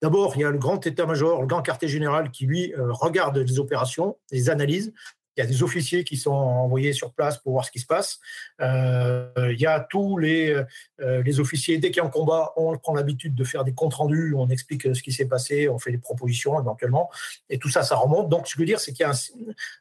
[0.02, 3.58] D'abord, il y a le grand état-major, le grand quartier général qui, lui, regarde les
[3.58, 4.92] opérations, les analyses,
[5.36, 7.86] il y a des officiers qui sont envoyés sur place pour voir ce qui se
[7.86, 8.20] passe.
[8.60, 10.62] Euh, il y a tous les,
[11.00, 13.74] euh, les officiers, dès qu'il y a un combat, on prend l'habitude de faire des
[13.74, 17.10] comptes rendus, on explique ce qui s'est passé, on fait des propositions éventuellement,
[17.50, 18.28] et tout ça, ça remonte.
[18.28, 19.12] Donc, ce que je veux dire, c'est qu'il y a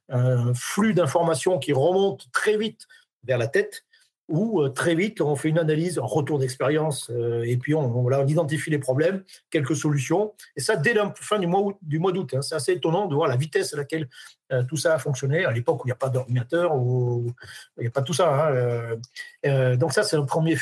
[0.09, 2.87] un flux d'informations qui remonte très vite
[3.23, 3.85] vers la tête
[4.27, 8.05] où euh, très vite on fait une analyse, un retour d'expérience, euh, et puis on,
[8.05, 10.33] on, identifie les problèmes, quelques solutions.
[10.55, 12.33] Et ça, dès la fin du mois, du mois d'août.
[12.33, 12.41] Hein.
[12.41, 14.09] c'est assez étonnant de voir la vitesse à laquelle
[14.51, 17.31] euh, tout ça a fonctionné, à l'époque où il n'y a pas d'ordinateur, où
[17.77, 18.49] il n'y a pas tout ça.
[19.43, 20.55] Hein, donc ça, c'est un premier,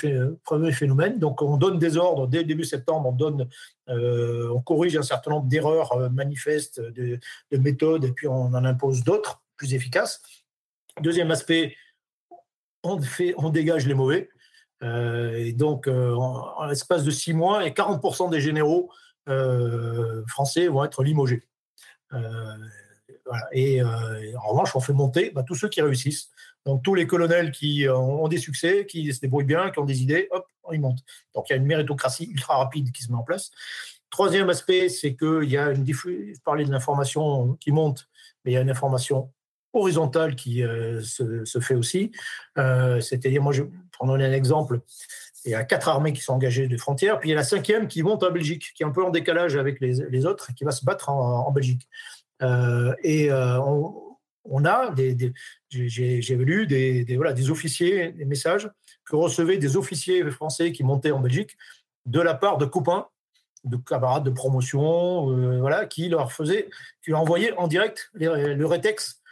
[0.44, 1.20] premier phénomène.
[1.20, 3.48] Donc on donne des ordres dès le début septembre, on, donne,
[3.88, 7.20] on corrige un certain nombre d'erreurs manifestes, de
[7.52, 10.22] méthodes, et puis on en impose d'autres plus efficaces.
[11.02, 11.76] Deuxième aspect,
[12.84, 14.30] on, dégage les mauvais.
[14.84, 18.92] Euh, et donc, euh, en, l'espace de six mois, et 40% des généraux
[19.30, 21.48] euh, français vont être limogés.
[23.54, 26.30] Et en revanche, on fait monter bah, tous ceux qui réussissent.
[26.66, 30.04] Donc, tous les colonels qui ont, des succès, qui se débrouillent bien, qui ont des
[30.04, 31.04] idées, hop, ils montent.
[31.34, 33.52] Donc, il y a une méritocratie ultra rapide qui se met en place.
[34.12, 38.08] Troisième aspect, c'est qu'il y a une diffusion, parler de l'information qui monte,
[38.46, 39.32] mais il y a une information
[39.74, 42.12] horizontale qui euh, se, fait aussi.
[42.58, 44.80] Euh, c'est-à-dire, moi, je prends un exemple.
[45.46, 47.44] Il y a quatre armées qui sont engagées de frontières, puis il y a la
[47.44, 50.64] cinquième qui monte en Belgique, qui est un peu en décalage avec les, autres, qui
[50.64, 51.88] va se battre en, Belgique.
[52.42, 55.34] Euh, et on, a des,
[55.70, 58.70] j'ai lu des, voilà, des officiers, des messages
[59.06, 61.58] que recevaient des officiers français qui montaient en Belgique
[62.06, 63.08] de la part de copains
[63.66, 66.70] de camarades de promotion, voilà, qui leur faisaient,
[67.02, 69.23] qui leur envoyaient en direct le rétex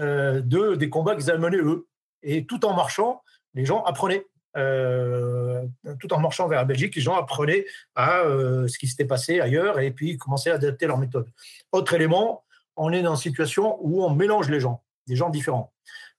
[0.00, 1.86] de, des combats qu'ils avaient menés eux.
[2.22, 3.22] Et tout en marchant,
[3.54, 4.26] les gens apprenaient.
[4.56, 5.64] Euh,
[6.00, 9.38] tout en marchant vers la Belgique, les gens apprenaient à euh, ce qui s'était passé
[9.38, 11.28] ailleurs et puis commençaient à adapter leur méthode.
[11.70, 12.42] Autre élément,
[12.76, 15.72] on est dans une situation où on mélange les gens, des gens différents.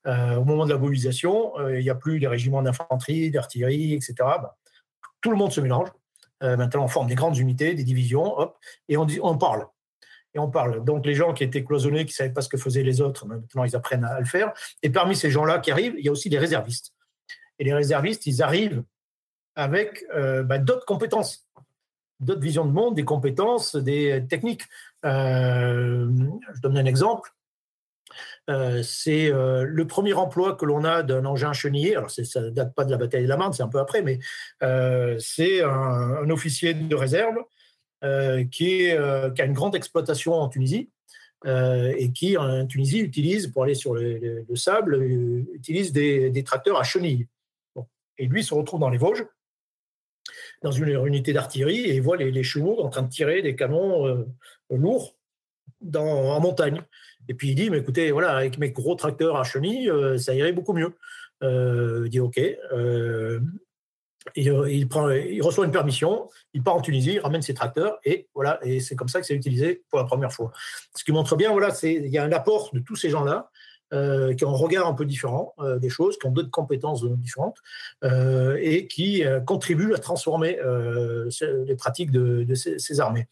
[0.06, 4.14] au moment de la mobilisation, il n'y a plus des régiments d'infanterie, d'artillerie, etc.
[5.20, 5.88] tout le monde se mélange.
[6.40, 8.58] maintenant, on forme des grandes unités, des divisions, hop,
[8.88, 9.66] et on parle
[10.34, 10.84] et on parle.
[10.84, 13.26] Donc les gens qui étaient cloisonnés, qui ne savaient pas ce que faisaient les autres,
[13.26, 14.52] maintenant ils apprennent à, le faire.
[14.82, 16.92] Et parmi ces gens-là qui arrivent, il y a aussi des réservistes.
[17.58, 18.82] Et les réservistes, ils arrivent
[19.54, 21.46] avec euh, bah, d'autres compétences,
[22.20, 24.62] d'autres visions de monde, des compétences, des techniques.
[25.04, 26.08] Euh,
[26.54, 27.30] je donne un exemple.
[28.50, 31.96] Euh, c'est le premier emploi que l'on a d'un engin chenillé.
[31.96, 34.02] Alors, ça ne date pas de la bataille de la Marne, c'est un peu après,
[34.02, 34.18] mais
[35.18, 37.36] c'est un, officier de réserve
[38.50, 40.90] qui, euh, qui, a une grande exploitation en Tunisie
[41.46, 45.02] euh, et qui, en Tunisie, utilise, pour aller sur le, sable,
[45.54, 47.28] utilise des, tracteurs à chenilles.
[48.18, 49.24] Et lui se retrouve dans les Vosges,
[50.62, 54.26] dans une unité d'artillerie, et voit les, les chevaux en train de tirer des canons
[54.70, 55.16] lourds
[55.94, 56.82] en montagne.
[57.28, 60.52] Et puis il dit, mais écoutez, voilà, avec mes gros tracteurs à chenilles, ça irait
[60.52, 60.94] beaucoup mieux.
[61.42, 62.38] il dit, OK.
[62.38, 63.40] Euh,
[64.36, 68.28] il, prend, il reçoit une permission, il part en Tunisie, il ramène ses tracteurs et
[68.34, 70.52] voilà, et c'est comme ça que c'est utilisé pour la première fois.
[70.96, 73.50] Ce qui montre bien, voilà, c'est il y a un apport de tous ces gens-là
[73.92, 77.04] euh, qui ont un regard un peu différent euh, des choses, qui ont d'autres compétences
[77.04, 77.58] différentes
[78.02, 80.58] et qui contribuent à transformer
[81.66, 83.26] les pratiques de, ces, armées.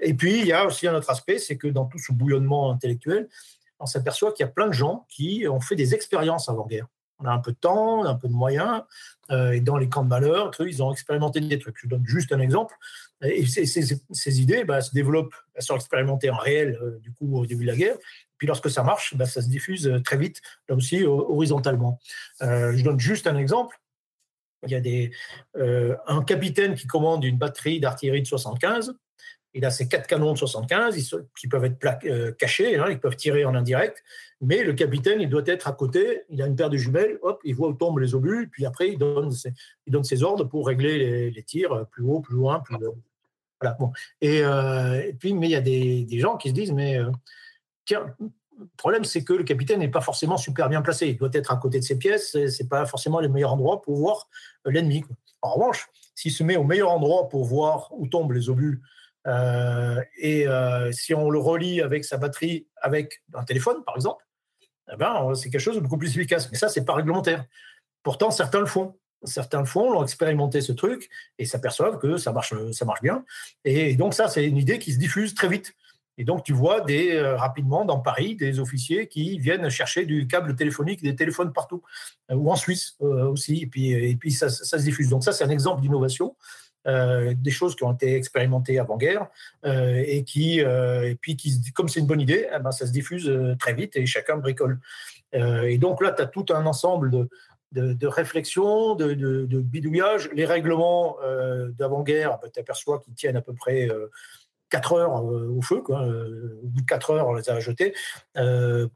[0.00, 2.70] Et puis il y a aussi un autre aspect, c'est que dans tout ce bouillonnement
[2.70, 3.28] intellectuel,
[3.78, 6.86] on s'aperçoit qu'il y a plein de gens qui ont fait des expériences avant-guerre
[7.18, 8.82] on a un peu de temps, un peu de moyens,
[9.30, 11.76] euh, et dans les camps de malheur, ils ont expérimenté des trucs.
[11.78, 12.74] Je donne juste un exemple.
[13.22, 17.46] Et ces, idées bah, se développent, elles sont expérimentées en réel, euh, du coup, au
[17.46, 17.96] début de la guerre.
[18.36, 21.98] Puis lorsque ça marche, bah, ça se diffuse euh, très vite, là aussi, horizontalement.
[22.40, 23.80] je donne juste un exemple.
[24.66, 25.12] Il y a des,
[25.54, 28.96] un capitaine qui commande une batterie d'artillerie de 75
[29.56, 33.16] il a ses quatre canons de 75 qui peuvent être euh, cachés, hein, ils peuvent
[33.16, 34.04] tirer en indirect,
[34.42, 37.40] mais le capitaine, il doit être à côté, il a une paire de jumelles, hop,
[37.42, 39.52] il voit où tombent les obus, puis après, il donne ses,
[39.86, 42.76] il donne ses ordres pour régler les, tirs plus haut, plus loin, plus
[43.58, 43.92] Voilà, bon.
[44.22, 47.10] Euh, et, puis, mais il y a des, gens qui se disent, mais euh,
[47.86, 48.14] tiens,
[48.58, 51.08] le problème, c'est que le capitaine n'est pas forcément super bien placé.
[51.08, 52.32] Il doit être à côté de ses pièces.
[52.32, 54.28] Ce n'est pas forcément le meilleur endroit pour voir
[54.64, 55.04] l'ennemi.
[55.42, 58.80] En revanche, s'il se met au meilleur endroit pour voir où tombent les obus euh,
[59.26, 64.24] et euh, si on le relie avec sa batterie, avec un téléphone, par exemple,
[64.92, 66.50] eh ben, c'est quelque chose de beaucoup plus efficace.
[66.52, 67.44] Mais ça, c'est pas réglementaire.
[68.02, 68.96] Pourtant, certains le font.
[69.24, 71.08] Certains le font, l'ont expérimenté ce truc
[71.38, 73.24] et s'aperçoivent que ça marche, ça marche bien.
[73.64, 75.74] Et donc ça, c'est une idée qui se diffuse très vite.
[76.18, 80.54] Et donc tu vois euh, rapidement dans Paris des officiers qui viennent chercher du câble
[80.54, 81.82] téléphonique, des téléphones partout,
[82.30, 83.62] ou en Suisse aussi.
[83.62, 85.08] Et puis, et puis ça, se diffuse.
[85.08, 86.36] Donc ça, c'est un exemple d'innovation.
[86.86, 89.26] Euh, des choses qui ont été expérimentées avant-guerre
[89.64, 92.92] euh, et qui, euh, puis qui, comme c'est une bonne idée, eh ben, ça se
[92.92, 94.78] diffuse très vite et chacun bricole.
[95.32, 100.30] et donc là, tu as tout un ensemble de, de, réflexions, de, de, bidouillage.
[100.32, 101.16] Les règlements
[101.76, 103.88] d'avant-guerre, ben, tu aperçois qu'ils tiennent à peu près
[104.70, 105.82] 4 heures au feu.
[105.82, 106.02] Quoi.
[106.02, 107.94] Au bout de 4 heures, on les a jetés.
[108.36, 108.88] je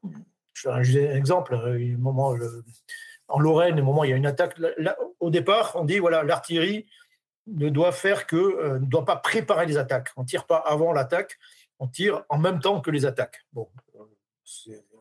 [0.64, 1.57] vais un exemple.
[1.99, 2.36] moment,
[3.26, 4.57] en Lorraine, au moment il y a une attaque,
[5.18, 6.86] au départ, on dit voilà, l'artillerie
[7.47, 10.11] ne doit faire que euh, ne doit pas préparer les attaques.
[10.16, 11.38] On tire pas avant l'attaque,
[11.78, 13.45] on tire en même temps que les attaques.
[13.53, 13.68] Bon,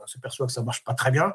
[0.02, 1.34] on s'aperçoit que ça marche pas très bien.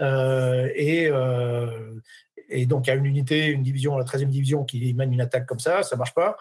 [0.00, 2.00] Euh, et, euh,
[2.48, 5.20] et, donc il y a une unité, une division, la 13e division qui mène une
[5.20, 6.36] attaque comme ça, ça marche pas.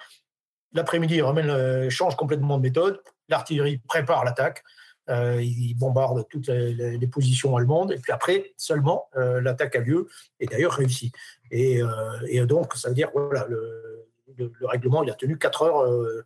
[0.74, 3.02] L'après-midi, il change complètement de méthode.
[3.30, 4.64] L'artillerie prépare l'attaque.
[5.08, 10.08] Il bombarde toutes les, positions allemandes, et puis après, seulement, l'attaque a lieu,
[10.40, 11.14] et d'ailleurs réussit.
[11.52, 11.82] Et,
[12.28, 14.06] et, donc, ça veut dire, voilà, le,
[14.38, 16.24] le, règlement, il a tenu 4 heures,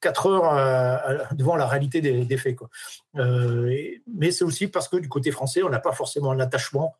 [0.00, 2.56] 4 euh, heures euh, devant la réalité des, faits.
[2.56, 2.68] Quoi.
[3.16, 3.74] Euh,
[4.06, 6.94] mais c'est aussi parce que du côté français, on n'a pas forcément un attachement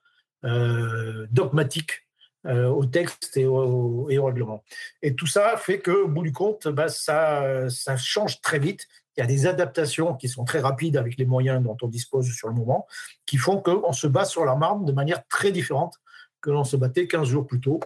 [1.32, 2.06] dogmatique
[2.44, 4.62] au texte et au, règlement.
[5.02, 8.86] Et tout ça fait qu'au bout du compte, bah, ça, ça change très vite.
[9.18, 12.30] Il y a des adaptations qui sont très rapides avec les moyens dont on dispose
[12.30, 12.86] sur le moment,
[13.26, 15.96] qui font qu'on se bat sur la Marne de manière très différente
[16.40, 17.80] que l'on se battait 15 jours plus tôt.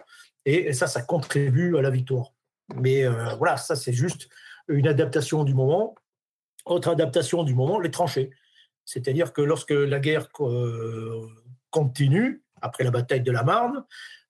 [0.45, 2.33] Et ça, ça contribue à la victoire.
[2.75, 4.29] Mais euh, voilà, ça c'est juste
[4.67, 5.95] une adaptation du moment.
[6.65, 8.29] Autre adaptation du moment, les tranchées.
[8.85, 11.27] C'est-à-dire que lorsque la guerre euh,
[11.71, 13.83] continue, après la bataille de la Marne,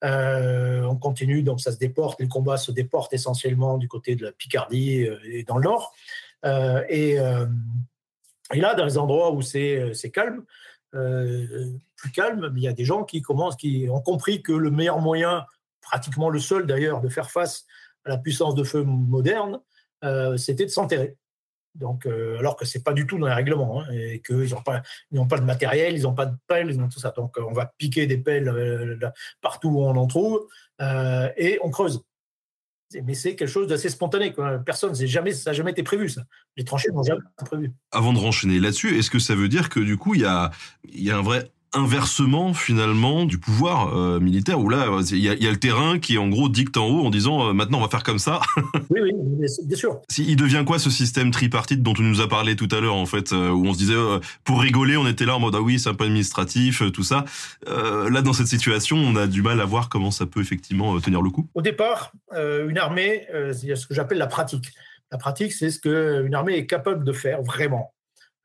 [0.04, 4.24] euh, on continue, donc ça se déporte, les combats se déportent essentiellement du côté de
[4.24, 5.94] la Picardie et dans le nord.
[6.88, 7.16] Et,
[8.52, 10.44] et, là, dans les endroits où c'est calme,
[10.92, 15.00] plus calme, il y a des gens qui commencent, qui ont compris que le meilleur
[15.00, 15.46] moyen,
[15.80, 17.64] pratiquement le seul d'ailleurs, de faire face
[18.04, 19.60] la puissance de feu moderne,
[20.04, 21.16] euh, c'était de s'enterrer.
[21.74, 24.54] Donc, alors que c'est pas du tout dans les règlements, hein, et qu'ils
[25.10, 27.10] n'ont pas de matériel, ils n'ont pas de pelles, ils ont tout ça.
[27.16, 29.00] Donc, on va piquer des pelles
[29.40, 30.46] partout où on en trouve
[31.36, 32.04] et on creuse
[33.04, 34.32] mais c'est quelque chose d'assez spontané.
[34.32, 34.58] Quoi.
[34.58, 36.22] Personne, jamais, ça n'a jamais été prévu, ça.
[36.56, 37.72] Les tranchées n'ont jamais été prévues.
[37.90, 40.50] Avant de renchaîner là-dessus, est-ce que ça veut dire que du coup, il y a,
[40.92, 45.50] y a un vrai inversement finalement du pouvoir euh, militaire où là il y, a,
[45.50, 48.02] le terrain qui en gros dicte en haut en disant euh, maintenant on va faire
[48.02, 48.40] comme ça.
[48.90, 49.12] oui oui
[49.64, 50.00] bien sûr.
[50.08, 52.94] Si, il devient quoi ce système tripartite dont tu nous as parlé tout à l'heure
[52.94, 53.94] en fait euh, où on se disait
[54.44, 57.24] pour rigoler on était là en mode ah oui c'est un peu administratif tout ça.
[57.66, 61.22] là dans cette situation on a du mal à voir comment ça peut effectivement tenir
[61.22, 61.48] le coup.
[61.54, 63.26] Au départ une armée
[63.62, 64.72] il y a ce que j'appelle la pratique.
[65.10, 67.93] La pratique c'est ce qu'une armée est capable de faire vraiment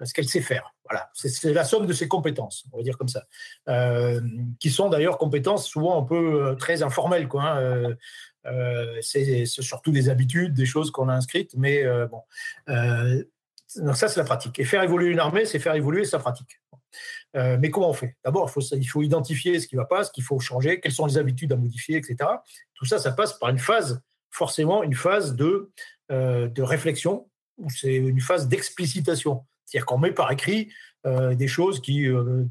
[0.06, 0.74] ce qu'elle sait faire.
[0.90, 3.26] Voilà, c'est la somme de ses compétences, on va dire comme ça,
[3.68, 4.22] euh,
[4.60, 7.44] qui sont d'ailleurs compétences souvent un peu euh, très informelles, quoi.
[7.44, 7.96] Hein,
[8.46, 12.22] euh, c'est surtout des habitudes, des choses qu'on a inscrites, mais bon,
[13.76, 14.58] donc ça c'est la pratique.
[14.60, 16.60] Et faire évoluer une armée, c'est faire évoluer sa pratique.
[17.36, 18.16] mais comment on fait?
[18.24, 21.06] D'abord, il faut, identifier ce qui ne va pas, ce qu'il faut changer, quelles sont
[21.06, 22.18] les habitudes à modifier, etc.
[22.74, 25.70] Tout ça, ça passe par une phase, forcément, une phase de,
[26.10, 27.30] de réflexion,
[27.68, 29.46] c'est une phase d'explicitation.
[29.70, 30.72] C'est-à-dire qu'on met par écrit
[31.06, 32.44] euh, des choses qui, euh,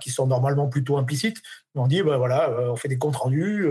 [0.00, 1.38] qui sont normalement plutôt implicites.
[1.74, 3.66] On dit, ben voilà, euh, on fait des comptes rendus,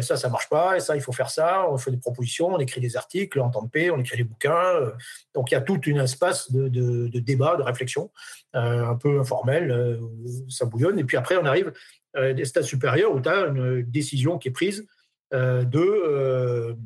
[0.00, 1.68] ça, ça marche pas, et ça, il faut faire ça.
[1.68, 4.24] On fait des propositions, on écrit des articles en temps de paix, on écrit des
[4.24, 4.92] bouquins.
[5.34, 8.10] donc il y a tout un espace de, de, débat, de réflexion,
[8.54, 10.00] un peu informel,
[10.48, 10.98] ça bouillonne.
[10.98, 11.72] Et puis après, on arrive
[12.14, 14.86] à des stades supérieurs où tu as une décision qui est prise
[15.32, 16.76] de.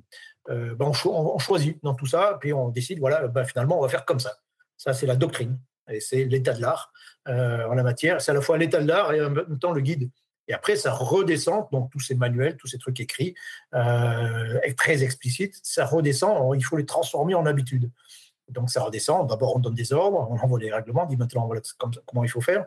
[0.49, 4.05] Ben on, choisit dans tout ça, puis on décide, voilà, ben finalement, on va faire
[4.05, 4.37] comme ça.
[4.83, 5.61] Ça, c'est la doctrine.
[5.89, 6.93] Et c'est l'état de l'art
[7.29, 8.21] euh, en la matière.
[8.21, 10.11] C'est à la fois l'état de l'art et en même temps le guide.
[10.49, 13.37] Et après, ça redescend, donc tous ces manuels, tous ces trucs écrits,
[13.75, 17.93] euh, très explicites, ça redescend, il faut les transformer en habitude.
[18.53, 21.47] Donc ça redescend, d'abord on donne des ordres, on envoie les règlements, on dit maintenant
[21.47, 21.61] voilà
[22.07, 22.65] comment il faut faire.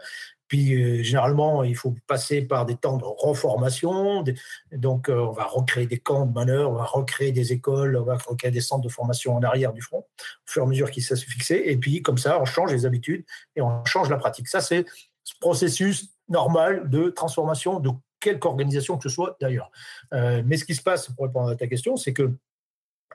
[0.47, 4.23] Puis euh, généralement, il faut passer par des temps de reformation.
[4.71, 8.03] donc euh, on va recréer des camps de manœuvre, on va recréer des écoles, on
[8.03, 10.03] va recréer des centres de formation en arrière du front, au
[10.45, 11.61] fur et à mesure qu'ils se fixer.
[11.65, 13.25] Et puis comme ça, on change les habitudes
[13.55, 14.47] et on change la pratique.
[14.47, 14.85] Ça, c'est
[15.23, 19.71] ce processus normal de transformation de quelque organisation que ce soit d'ailleurs.
[20.13, 22.31] Euh, mais ce qui se passe, pour répondre à ta question, c'est que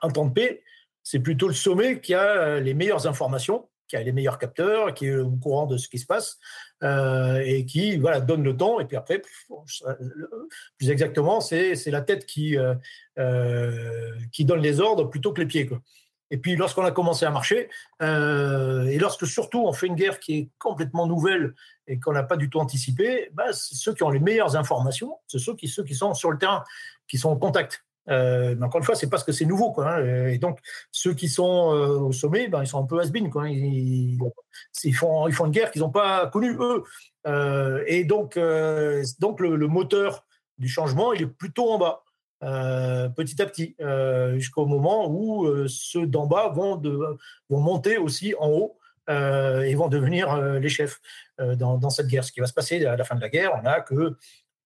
[0.03, 0.63] en temps de paix,
[1.03, 5.07] c'est plutôt le sommet qui a les meilleures informations qui a les meilleurs capteurs, qui
[5.07, 6.39] est au courant de ce qui se passe
[6.85, 8.79] euh, et qui voilà, donne le temps.
[8.79, 9.21] Et puis après,
[10.79, 12.75] plus exactement, c'est la tête qui, euh,
[13.19, 15.69] euh, qui donne les ordres plutôt que les pieds.
[16.31, 17.69] Et puis lorsqu'on a commencé à marcher,
[18.01, 21.55] et lorsque surtout on fait une guerre qui est complètement nouvelle
[21.89, 25.41] et qu'on n'a pas du tout anticipé, bah, ceux qui ont les meilleures informations, c'est
[25.41, 26.63] ceux qui, ceux qui sont sur le terrain,
[27.09, 27.85] qui sont en contact.
[28.09, 29.73] Euh, mais encore une fois, c'est parce que c'est nouveau.
[29.73, 30.27] Quoi, hein.
[30.29, 30.59] Et donc,
[30.91, 33.49] ceux qui sont euh, au sommet, ben, ils sont un peu has quoi.
[33.49, 34.19] Ils,
[34.85, 36.83] ils, font, une guerre qu'ils n'ont pas connue, eux.
[37.27, 38.39] Euh, et donc,
[39.19, 40.25] donc le, moteur
[40.59, 42.03] du changement, il est plutôt en bas,
[43.15, 43.77] petit à petit,
[44.39, 46.99] jusqu'au moment où ceux d'en bas vont, de,
[47.49, 48.79] vont monter aussi en haut
[49.09, 51.01] et vont devenir les chefs
[51.39, 52.25] dans, cette guerre.
[52.25, 54.17] Ce qui va se passer à la fin de la guerre, on a que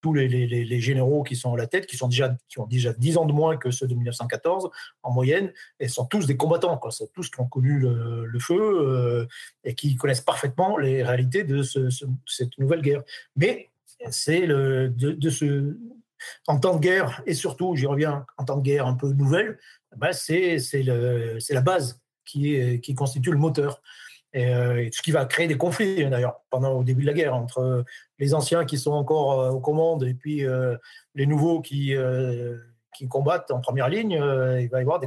[0.04, 3.16] tous les, généraux qui sont à la tête, qui, sont déjà, qui ont déjà 10
[3.16, 4.68] ans de moins que ceux de 1914
[5.02, 5.50] en moyenne,
[5.80, 6.90] et sont tous des combattants, quoi.
[7.14, 9.26] tous qui ont connu le, feu euh,
[9.64, 13.02] et qui connaissent parfaitement les réalités de cette nouvelle guerre.
[13.34, 13.70] Mais
[14.10, 15.74] c'est de, ce,
[16.46, 19.58] en temps de guerre, et surtout, j'y reviens, en temps de guerre un peu nouvelle,
[19.96, 23.80] bah c'est la base qui constitue le moteur.
[24.36, 27.36] Euh, ce qui va créer des conflits hein, d'ailleurs pendant au début de la guerre
[27.36, 27.84] entre
[28.18, 30.76] les anciens qui sont encore euh, aux commandes et puis euh,
[31.14, 31.94] les nouveaux qui
[32.96, 34.12] qui combattent en première ligne.
[34.12, 35.00] il va y avoir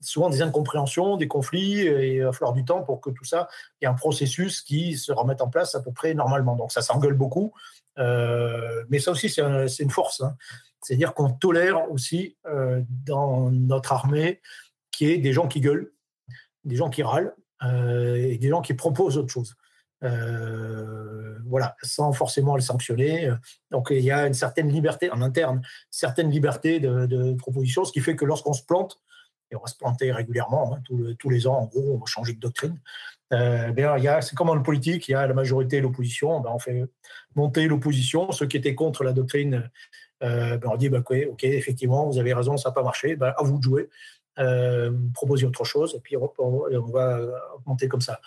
[0.00, 3.48] souvent des incompréhensions, des conflits, et il va falloir du temps pour que tout ça
[3.82, 6.56] ait un processus qui se remette en place à peu près normalement.
[6.56, 7.52] Donc ça s'engueule beaucoup,
[7.98, 10.22] mais ça aussi c'est une force.
[10.22, 10.34] Hein.
[10.82, 12.38] C'est-à-dire qu'on tolère aussi
[13.04, 14.40] dans notre armée
[14.90, 15.92] qu'il y ait des gens qui gueulent,
[16.64, 19.56] des gens qui râlent, euh, et des gens qui proposent autre chose.
[20.02, 23.30] Euh, voilà, sans forcément les sanctionner.
[23.70, 28.00] Donc il y a une certaine liberté en interne, certaine liberté de, proposition, ce qui
[28.00, 28.98] fait que lorsqu'on se plante,
[29.50, 30.82] et on va se planter régulièrement, hein,
[31.18, 32.78] tous, les ans, en gros, on va changer de doctrine.
[33.32, 36.40] Euh, ben, c'est comme en politique, il y a la majorité et l'opposition.
[36.40, 36.84] Ben, on fait
[37.34, 38.30] monter l'opposition.
[38.32, 39.68] Ceux qui étaient contre la doctrine,
[40.20, 43.16] ben, on dit ben, ok, effectivement, vous avez raison, ça n'a pas marché.
[43.16, 43.90] Ben, à vous de jouer
[44.38, 46.30] euh, proposer autre chose, et puis on,
[46.92, 47.20] va
[47.56, 48.20] augmenter comme ça.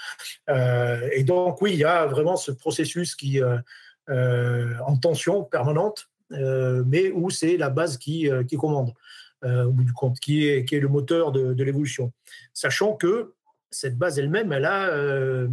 [0.49, 3.58] Euh, et donc, oui, il y a vraiment ce processus qui euh,
[4.10, 8.93] euh en tension permanente, mais où c'est la base qui, commande,
[9.43, 12.12] au bout du compte, qui est, le moteur de, l'évolution.
[12.54, 13.34] Sachant que
[13.72, 15.47] cette base elle-même, elle a,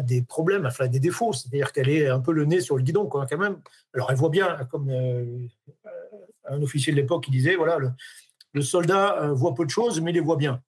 [0.00, 3.06] des problèmes, enfin des défauts, c'est-à-dire qu'elle est un peu le nez sur le guidon
[3.06, 3.58] quand même.
[3.94, 4.90] Alors elle voit bien, comme
[6.44, 7.78] un officier de l'époque qui disait, voilà,
[8.60, 10.62] soldat voit peu de choses, mais il les voit bien.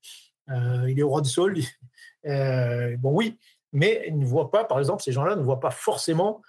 [0.48, 1.56] il est au roi de sol.
[2.24, 3.38] bon oui,
[3.72, 6.42] mais il ne voit pas, par exemple, ces gens-là ne voient pas forcément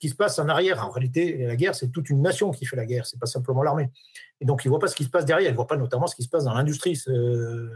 [0.00, 0.84] qui se passe en arrière.
[0.84, 3.62] En réalité, la guerre, c'est toute une nation qui fait la guerre, c'est pas simplement
[3.62, 3.90] l'armée.
[4.40, 5.76] Et donc, ils ne voient pas ce qui se passe derrière, ils ne voient pas
[5.76, 7.68] notamment ce qui se passe dans l'industrie, ce,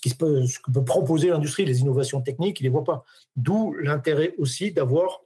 [0.00, 3.04] qui se ce que peut proposer l'industrie, les innovations techniques, ils ne les voient pas.
[3.36, 5.20] D'où l'intérêt aussi d'avoir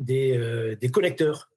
[0.00, 1.50] des, euh, des connecteurs.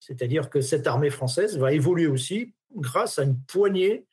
[0.00, 4.04] C'est-à-dire que cette armée française va évoluer aussi grâce à une poignée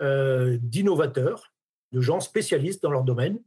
[0.00, 1.52] euh, d'innovateurs,
[1.92, 3.38] de gens spécialistes dans leur domaine,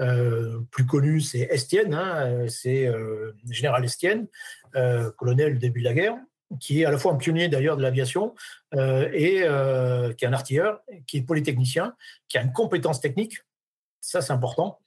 [0.00, 4.26] euh, plus connu, c'est Estienne, hein, c'est euh, général Estienne,
[4.74, 6.16] euh, colonel du début de la guerre,
[6.60, 8.34] qui est à la fois un pionnier d'ailleurs de l'aviation
[8.74, 11.94] et qui est un artilleur, qui est polytechnicien,
[12.28, 13.38] qui a une compétence technique.
[14.00, 14.78] Ça, c'est important.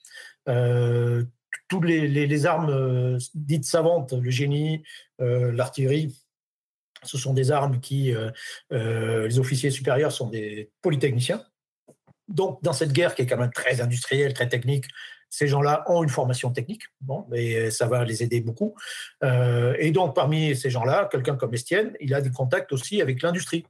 [1.68, 4.84] toutes les, armes dites savantes, le génie,
[5.18, 6.16] l'artillerie,
[7.06, 8.14] ce sont des armes qui,
[8.72, 11.44] les officiers supérieurs sont des polytechniciens.
[12.28, 14.86] Donc, dans cette guerre qui est quand même très industrielle, très technique,
[15.30, 18.76] ces gens-là ont une formation technique, bon, et ça va les aider beaucoup.
[19.24, 23.22] Euh, et donc, parmi ces gens-là, quelqu'un comme Estienne, il a des contacts aussi avec
[23.22, 23.66] l'industrie.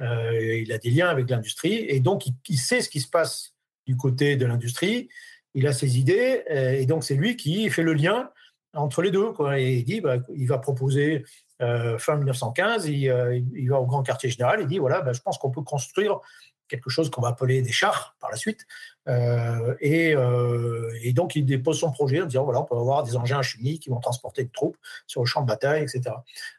[0.00, 3.54] Euh, il a des liens avec l'industrie, et donc il, sait ce qui se passe
[3.86, 5.08] du côté de l'industrie.
[5.54, 8.30] Il a ses idées, euh, et donc c'est lui qui fait le lien
[8.72, 9.32] entre les deux.
[9.56, 11.24] Et il dit, bah, il va proposer
[11.58, 15.38] fin 1915, il, il, va au grand quartier général, il dit voilà, bah, je pense
[15.38, 16.20] qu'on peut construire
[16.68, 18.66] quelque chose qu'on va appeler des chars par la suite.
[19.08, 23.16] Euh, euh, et, donc, il dépose son projet en disant voilà, on peut avoir des
[23.16, 24.76] engins chimiques qui vont transporter des troupes
[25.06, 26.16] sur le champ de bataille, etc.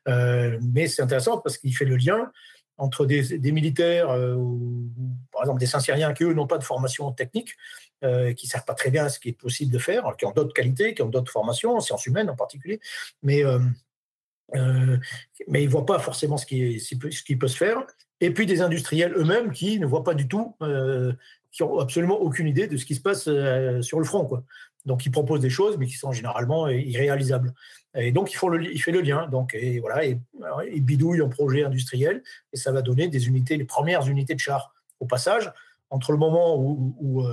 [0.07, 2.31] Euh, mais c'est intéressant parce qu'il fait le lien
[2.79, 4.91] entre des, militaires, ou,
[5.31, 7.55] par exemple des Saint-Syriens qui, eux, n'ont pas de formation technique,
[8.03, 10.53] qui ne savent pas très bien ce qui est possible de faire, qui ont d'autres
[10.53, 12.79] qualités, qui ont d'autres formations, en sciences humaines en particulier,
[13.23, 13.41] mais,
[14.53, 17.85] mais ils ne voient pas forcément ce qui, ce qui peut se faire
[18.21, 21.13] et puis des industriels eux-mêmes qui ne voient pas du tout, euh,
[21.51, 24.43] qui ont absolument aucune idée de ce qui se passe euh, sur le front.
[24.85, 27.53] Donc ils proposent des choses, mais qui sont généralement irréalisables.
[27.95, 29.27] Et donc il, faut le, il fait le lien.
[29.27, 30.19] Donc voilà, et,
[30.73, 32.23] il bidouille un projet industriel,
[32.53, 34.73] et ça va donner des unités, les premières unités de chars.
[34.99, 35.51] Au passage,
[35.89, 37.23] entre le moment où,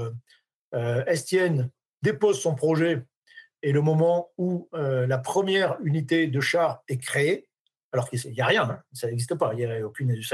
[0.75, 1.71] euh, Estienne
[2.03, 3.03] dépose son projet
[3.65, 7.49] et le moment où la première unité de chars est créée,
[7.95, 8.83] alors qu'il n'y a rien, hein.
[8.93, 9.53] ça n'existe pas.
[9.55, 10.25] Il y a aucune, il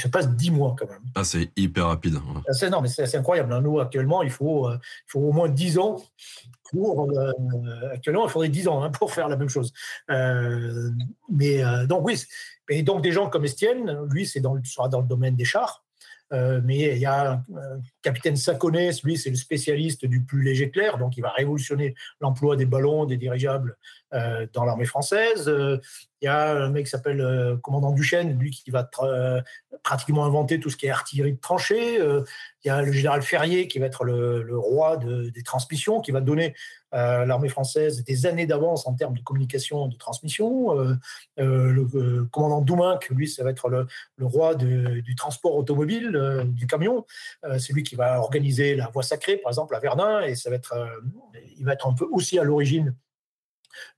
[0.00, 1.02] se passe dix mois quand même.
[1.14, 2.16] Ah, c'est hyper rapide.
[2.48, 3.52] Ah, c'est, non, mais c'est, incroyable.
[3.52, 3.60] Hein.
[3.60, 5.96] Nous, actuellement, il faut, euh, il faut au moins dix ans
[6.70, 7.10] pour.
[7.12, 7.32] Euh,
[7.92, 9.74] actuellement, il faudrait dix ans hein, pour faire la même chose.
[10.10, 10.90] Euh,
[11.30, 12.18] mais donc, oui.
[12.70, 15.84] Et donc, des gens comme Estienne, lui, c'est dans, sera dans le domaine des chars.
[16.30, 17.44] mais il y a un,
[18.06, 22.56] capitaine Saconnet, lui, c'est le spécialiste du plus léger clair, donc il va révolutionner l'emploi
[22.56, 23.76] des ballons, des dirigeables
[24.54, 25.50] dans l'armée française.
[26.22, 29.42] Il y a un mec qui s'appelle euh, commandant Duchesne, lui qui va euh,
[29.82, 32.00] pratiquement inventer tout ce qui est artillerie de tranchée.
[32.00, 32.24] Euh,
[32.64, 36.20] il y a le général Ferrier qui va être le, roi des transmissions, qui va
[36.20, 36.54] donner
[36.90, 40.74] à l'armée française des années d'avance en termes de communication de transmission.
[41.36, 43.86] le commandant Douminc, lui, ça va être le,
[44.20, 47.06] roi du transport automobile, du camion.
[47.58, 50.56] C'est lui qui va organiser la voie sacrée, par exemple, à Verdun, et ça va
[50.56, 50.74] être,
[51.58, 52.94] il va être un peu aussi à l'origine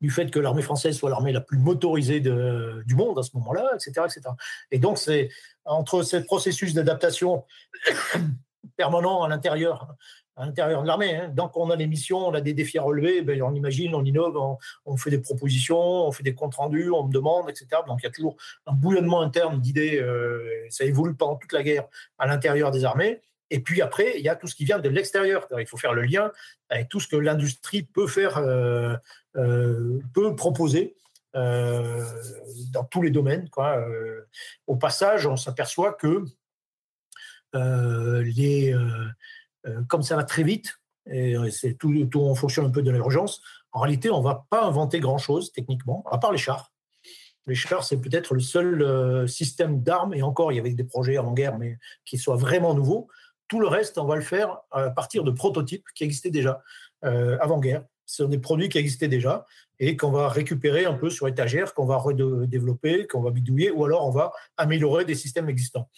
[0.00, 3.70] du fait que l'armée française soit l'armée la plus motorisée du monde à ce moment-là,
[3.74, 4.34] etc., etc.
[4.70, 5.28] Et donc, c'est
[5.64, 7.44] entre ce processus d'adaptation
[8.76, 9.94] permanent à l'intérieur,
[10.36, 11.16] à l'intérieur de l'armée.
[11.16, 11.28] Hein.
[11.28, 14.04] Donc, on a des missions, on a des défis à relever, ben, on imagine, on
[14.04, 14.36] innove,
[14.86, 17.66] on, fait des propositions, on fait des comptes rendus, on me demande, etc.
[17.86, 18.36] Donc, il y a toujours
[18.66, 20.00] un bouillonnement interne d'idées.
[20.00, 21.86] Euh, ça évolue pendant toute la guerre
[22.18, 23.20] à l'intérieur des armées.
[23.50, 25.46] Et puis après, il y a tout ce qui vient de l'extérieur.
[25.58, 26.30] Il faut faire le lien
[26.68, 28.96] avec tout ce que l'industrie peut faire, euh,
[29.36, 30.96] euh, peut proposer
[31.34, 32.04] euh,
[32.72, 33.48] dans tous les domaines.
[34.66, 36.24] Au passage, on s'aperçoit que
[37.54, 38.74] les,
[39.88, 40.78] comme ça va très vite,
[41.10, 43.40] et c'est tout, tout, on fonctionne un peu de l'urgence,
[43.72, 46.72] en réalité, on ne va pas inventer grand-chose techniquement, à part les chars.
[47.46, 51.16] Les chars, c'est peut-être le seul système d'armes, et encore, il y avait des projets
[51.16, 53.08] avant-guerre, mais qui soient vraiment nouveaux,
[53.48, 56.62] tout le reste, on va le faire à partir de prototypes qui existaient déjà
[57.04, 57.84] euh, avant-guerre.
[58.06, 59.44] Ce sont des produits qui existaient déjà
[59.80, 63.84] et qu'on va récupérer un peu sur étagère, qu'on va redévelopper, qu'on va bidouiller, ou
[63.84, 65.88] alors on va améliorer des systèmes existants.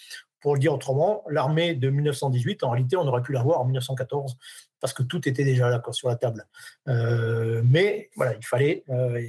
[0.41, 4.37] Pour le dire autrement, l'armée de 1918, en réalité, on aurait pu l'avoir en 1914
[4.81, 6.47] parce que tout était déjà là sur la table.
[6.89, 9.21] Euh, mais voilà, il fallait, euh,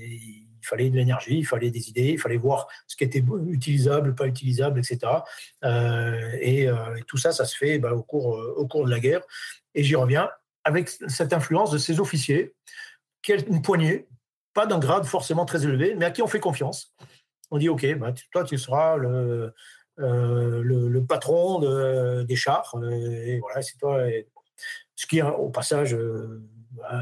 [0.62, 4.16] il fallait de l'énergie, il fallait des idées, il fallait voir ce qui était utilisable,
[4.16, 5.00] pas utilisable, etc.
[5.64, 5.70] Euh,
[6.44, 9.00] euh, et, tout ça, ça se fait bah, au, cours, euh, au cours de la
[9.00, 9.22] guerre.
[9.74, 10.30] Et j'y reviens
[10.64, 12.54] avec cette influence de ces officiers,
[13.48, 14.08] une poignée,
[14.54, 16.94] pas d'un grade forcément très élevé, mais à qui on fait confiance.
[17.50, 19.54] On dit, OK, bah, toi, tu seras le,
[19.98, 21.60] le, patron
[22.24, 24.06] des chars, et voilà, c'est toi.
[24.96, 25.96] ce qui, au passage,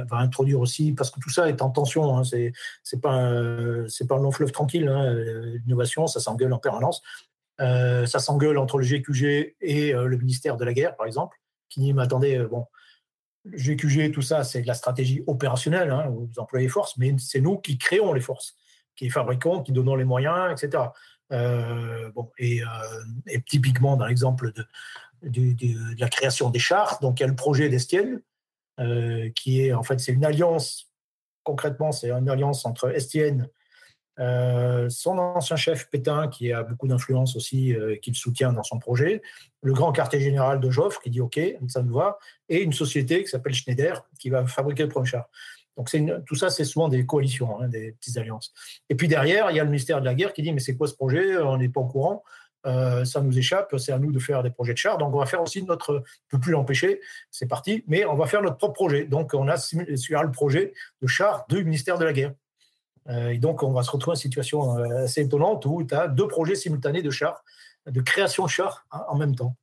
[0.10, 2.54] va, introduire aussi, parce que tout ça est en tension, hein, c'est,
[3.02, 3.32] pas,
[3.88, 5.14] c'est pas un long fleuve tranquille, hein,
[5.66, 7.02] l'innovation, ça s'engueule en permanence.
[7.60, 11.38] ça s'engueule entre le GQG et le ministère de la Guerre, par exemple,
[11.70, 12.66] qui dit, mais attendez, bon,
[13.46, 17.42] GQG, tout ça, c'est de la stratégie opérationnelle, hein, vous employez les forces, mais c'est
[17.42, 18.56] nous qui créons les forces,
[18.96, 20.84] qui fabriquons, qui donnons les moyens, etc.
[21.32, 24.66] Euh, bon, et, euh, typiquement, dans l'exemple de,
[26.00, 28.20] la création des chars, donc il y a le projet d'Estienne, euh,
[29.36, 30.92] qui est en fait, c'est une alliance,
[31.44, 33.50] concrètement, c'est une alliance entre Estienne,
[34.18, 39.22] son ancien chef Pétain, qui a beaucoup d'influence aussi, qui le soutient dans son projet,
[39.62, 42.18] le grand quartier général de Joffre, qui dit OK, ça nous va,
[42.48, 45.30] et une société qui s'appelle Schneider, qui va fabriquer le premier char.
[45.78, 45.90] Donc
[46.26, 48.54] tout ça, c'est souvent des coalitions, hein, des petites alliances.
[48.90, 50.76] Et puis derrière, il y a le ministère de la Guerre qui dit mais c'est
[50.76, 51.38] quoi ce projet?
[51.38, 52.24] On n'est pas au courant.
[52.66, 54.98] Euh, ça nous échappe, c'est à nous de faire des projets de chars.
[54.98, 55.94] Donc, on va faire aussi notre.
[55.94, 57.00] On ne peut plus l'empêcher,
[57.32, 59.06] c'est parti, mais on va faire notre propre projet.
[59.06, 62.34] Donc, on a le projet de chars du ministère de la Guerre.
[63.10, 65.96] Euh, et donc, on va se retrouver dans une situation euh, assez étonnante où tu
[65.96, 67.44] as deux projets simultanés de chars,
[67.88, 69.56] de création de chars hein, en même temps,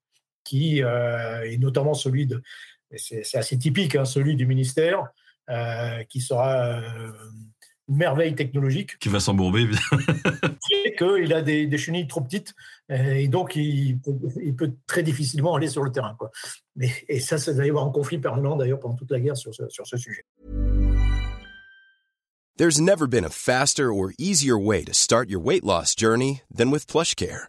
[0.42, 2.42] qui, et notamment celui de.
[2.96, 5.10] C'est assez typique, hein, celui du ministère,
[5.48, 7.12] euh, qui sera euh,
[7.88, 8.98] merveille technologique.
[8.98, 9.68] Qui va s'embourber.
[10.84, 12.54] et qu'il a des, des, chenilles trop petites
[12.90, 13.98] euh, et donc il,
[14.42, 16.14] il, peut très difficilement aller sur le terrain.
[16.18, 16.30] Quoi.
[16.74, 19.36] Mais, et ça, ça va y avoir un conflit permanent d'ailleurs pendant toute la guerre
[19.36, 20.24] sur ce, sur ce sujet.
[22.56, 26.70] There's never been a faster or easier way to start your weight loss journey than
[26.70, 27.48] with PlushCare.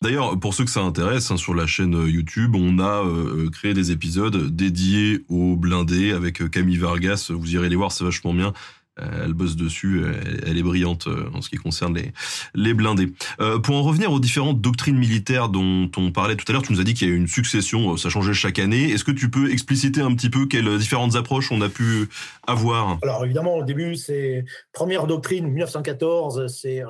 [0.00, 3.46] D'ailleurs, pour ceux que ça intéresse, hein, sur la chaîne euh, YouTube, on a euh,
[3.46, 7.32] euh, créé des épisodes dédiés aux blindés avec Camille Vargas.
[7.34, 8.52] Vous irez les voir, c'est vachement bien.
[8.96, 10.04] elle bosse dessus,
[10.44, 12.12] elle, est brillante en ce qui concerne les,
[12.54, 13.12] les blindés.
[13.62, 16.80] pour en revenir aux différentes doctrines militaires dont on parlait tout à l'heure, tu nous
[16.80, 18.90] as dit qu'il y a une succession, ça changeait chaque année.
[18.90, 22.08] Est-ce que tu peux expliciter un petit peu quelles différentes approches on a pu
[22.46, 22.98] avoir?
[23.02, 26.82] Alors évidemment, au début, c'est première doctrine 1914, c'est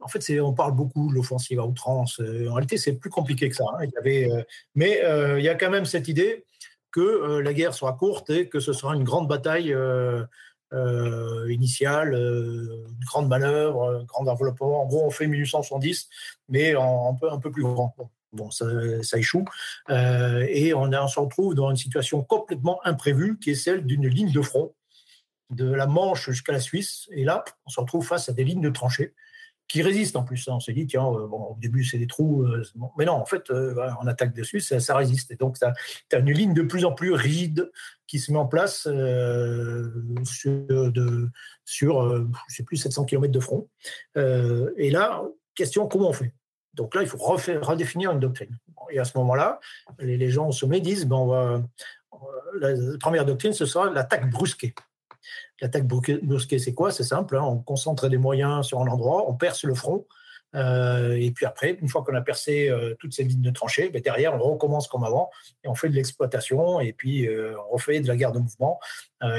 [0.00, 2.20] en fait, on parle beaucoup de l'offensive à outrance.
[2.20, 3.64] Euh, en réalité, c'est plus compliqué que ça.
[3.74, 3.84] Hein.
[3.84, 4.42] Il y avait, euh,
[4.74, 6.44] mais euh, il y a quand même cette idée
[6.90, 9.76] que la guerre sera courte et que ce sera une grande bataille
[11.48, 14.82] initiale, une grande manœuvre, un grand enveloppement.
[14.82, 16.08] En gros, on fait 1870,
[16.48, 17.94] mais en, un, peu, un peu plus grand.
[18.32, 18.66] Bon, ça,
[19.16, 19.44] échoue.
[19.90, 24.32] et on, on, se retrouve dans une situation complètement imprévue qui est celle d'une ligne
[24.32, 24.72] de front
[25.50, 27.06] de la Manche jusqu'à la Suisse.
[27.12, 29.14] Et là, on se retrouve face à des lignes de tranchées
[29.68, 30.48] qui résistent en plus.
[30.48, 30.54] Hein.
[30.56, 32.42] On s'est dit, tiens, euh, bon, au début, c'est des trous.
[32.42, 32.64] Euh,
[32.96, 35.30] mais non, en fait, euh, on attaque dessus, ça, résiste.
[35.30, 37.70] Et donc, tu une ligne de plus en plus rigide
[38.06, 38.88] qui se met en place
[40.24, 41.28] sur, de,
[41.66, 43.68] sur sais plus, 700 km de front.
[44.16, 45.22] et là,
[45.54, 46.32] question, comment on fait?
[46.72, 48.56] Donc là, il faut redéfinir une doctrine.
[48.90, 49.60] Et à ce moment-là,
[49.98, 51.62] les, les, gens au sommet disent, ben, on va,
[52.60, 54.74] la première doctrine, ce sera l'attaque brusquée.
[55.60, 56.92] L'attaque brusquée, c'est quoi?
[56.92, 60.06] C'est simple, hein, on concentre des moyens sur un endroit, on perce le front,
[60.54, 63.90] euh, et puis après, une fois qu'on a percé euh, toutes ces lignes de tranchées,
[63.90, 65.30] ben derrière, on recommence comme avant
[65.64, 68.80] et on fait de l'exploitation et puis euh, on refait de la guerre de mouvement.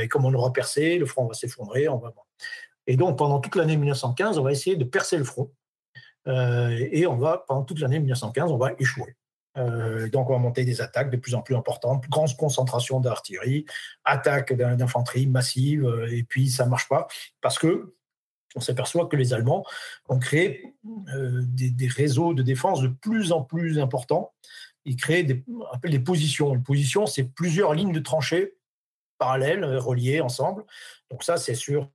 [0.02, 1.88] et comme on aura percé, le front va s'effondrer.
[2.88, 5.52] Et donc, pendant toute l'année 1915, on va essayer de percer le front.
[6.28, 9.16] et on va, pendant toute l'année 1915, on va échouer.
[9.60, 13.66] Euh, donc, on va monter des attaques de plus en plus importantes, grande concentration d'artillerie,
[14.06, 17.08] attaque d'infanterie massive, euh, et puis ça ne marche pas
[17.42, 17.94] parce que
[18.56, 19.64] on s'aperçoit que les Allemands
[20.08, 20.74] ont créé
[21.14, 24.34] euh, des, réseaux de défense de plus en plus importants.
[24.86, 25.44] Ils créent des,
[25.84, 26.56] des positions.
[26.56, 28.56] Une position, c'est plusieurs lignes de tranchées
[29.20, 30.64] parallèles, reliées ensemble.
[31.12, 31.92] Donc ça, c'est sur,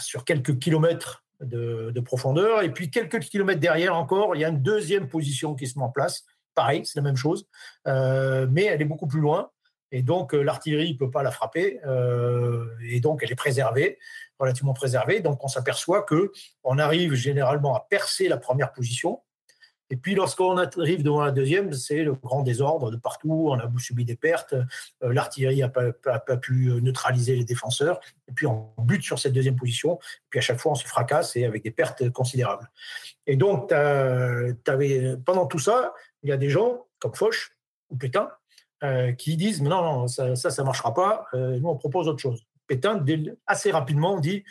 [0.00, 2.62] sur quelques kilomètres de, profondeur.
[2.62, 5.84] Et puis quelques kilomètres derrière encore, il y a une deuxième position qui se met
[5.84, 6.24] en place.
[6.54, 7.46] Pareil, c'est la même chose,
[7.86, 9.50] euh, mais elle est beaucoup plus loin.
[9.90, 11.80] Et donc euh, l'artillerie ne peut pas la frapper.
[11.86, 13.98] Euh, et donc elle est préservée,
[14.38, 15.20] relativement préservée.
[15.20, 16.32] Donc on s'aperçoit que
[16.64, 19.20] on arrive généralement à percer la première position.
[19.92, 23.48] Et puis, lorsqu'on arrive devant la deuxième, c'est le grand désordre de partout.
[23.50, 24.54] On a subi des pertes.
[24.54, 28.00] Euh, l'artillerie n'a pas, pu neutraliser les défenseurs.
[28.26, 29.98] Et puis, on bute sur cette deuxième position.
[29.98, 32.70] Et puis, à chaque fois, on se fracasse et avec des pertes considérables.
[33.26, 37.52] Et donc, avais, pendant tout ça, il y a des gens comme Foch
[37.90, 38.30] ou Pétain
[38.82, 41.26] euh, qui disent non, ça, ça ne marchera pas.
[41.34, 42.46] Euh, nous, on propose autre chose.
[42.66, 43.04] Pétain,
[43.46, 44.42] assez rapidement, dit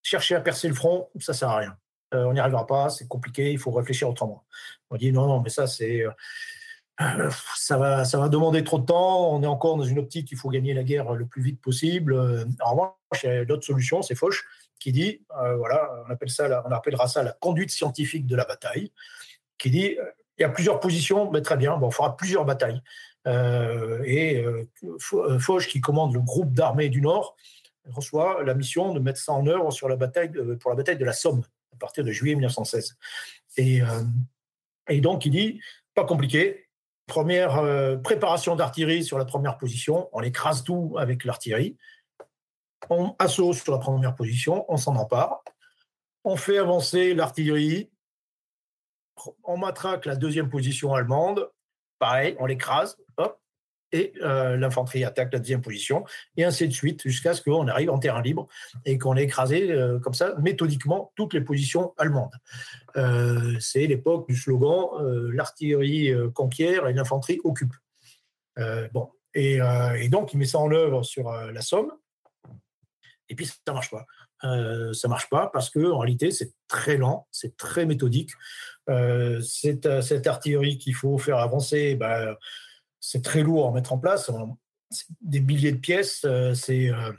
[0.00, 1.76] chercher à percer le front, ça ne sert à rien.
[2.14, 4.44] Euh, on n'y arrivera pas, c'est compliqué, il faut réfléchir autrement.
[4.90, 6.02] On dit non, non, mais ça, c'est.
[6.02, 9.32] Euh, ça, va, ça va demander trop de temps.
[9.32, 12.14] On est encore dans une optique il faut gagner la guerre le plus vite possible.
[12.62, 14.02] En revanche, il y a d'autres solutions.
[14.02, 14.44] C'est Foch
[14.78, 18.44] qui dit euh, voilà, on, appelle ça, on appellera ça la conduite scientifique de la
[18.44, 18.92] bataille,
[19.58, 19.96] qui dit
[20.38, 22.82] il y a plusieurs positions, mais très bien, bon, on fera plusieurs batailles.
[23.26, 24.44] et
[25.38, 27.36] Foch, qui commande le groupe d'armées du Nord,
[27.90, 30.30] reçoit la mission de mettre ça en œuvre sur la bataille
[30.60, 31.42] pour la bataille de la Somme
[31.76, 32.96] à partir de juillet 1916.
[33.56, 34.02] Et, euh,
[34.88, 35.60] et donc, il dit,
[35.94, 36.66] pas compliqué,
[37.06, 41.76] première euh, préparation d'artillerie sur la première position, on écrase tout avec l'artillerie,
[42.90, 45.42] on assaut sur la première position, on s'en empare,
[46.24, 47.90] on fait avancer l'artillerie,
[49.44, 51.50] on matraque la deuxième position allemande,
[51.98, 53.40] pareil, on l'écrase, hop,
[53.92, 56.04] et euh, l'infanterie attaque la deuxième position,
[56.36, 58.48] et ainsi de suite, jusqu'à ce qu'on arrive en terrain libre
[58.84, 62.34] et qu'on ait écrasé euh, comme ça, méthodiquement, toutes les positions allemandes.
[62.96, 64.88] Euh, c'est l'époque du slogan
[65.32, 67.74] l'artillerie conquiert et l'infanterie occupe.
[68.92, 69.10] bon.
[69.34, 69.58] Et,
[70.08, 71.92] donc, il met ça en œuvre sur la Somme,
[73.28, 74.06] et puis ça ne marche pas.
[74.94, 78.30] ça marche pas parce que en réalité c'est très lent, c'est très méthodique.
[78.88, 81.96] c'est cette artillerie qu'il faut faire avancer.
[81.96, 82.38] Bah,
[83.08, 84.32] c'est très lourd à mettre en place.
[85.20, 86.90] Des milliers de pièces, euh, c'est.
[86.90, 87.12] Euh,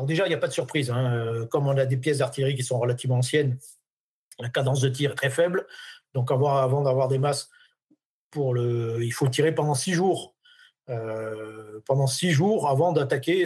[0.00, 0.90] déjà, il n'y a pas de surprise.
[0.90, 1.14] Hein.
[1.14, 3.58] Euh, comme on a des pièces d'artillerie qui sont relativement anciennes,
[4.40, 5.68] la cadence de tir est très faible.
[6.14, 7.48] Donc, avant d'avoir des masses,
[8.30, 10.34] pour le, il faut tirer pendant six jours.
[11.86, 13.44] pendant six jours avant d'attaquer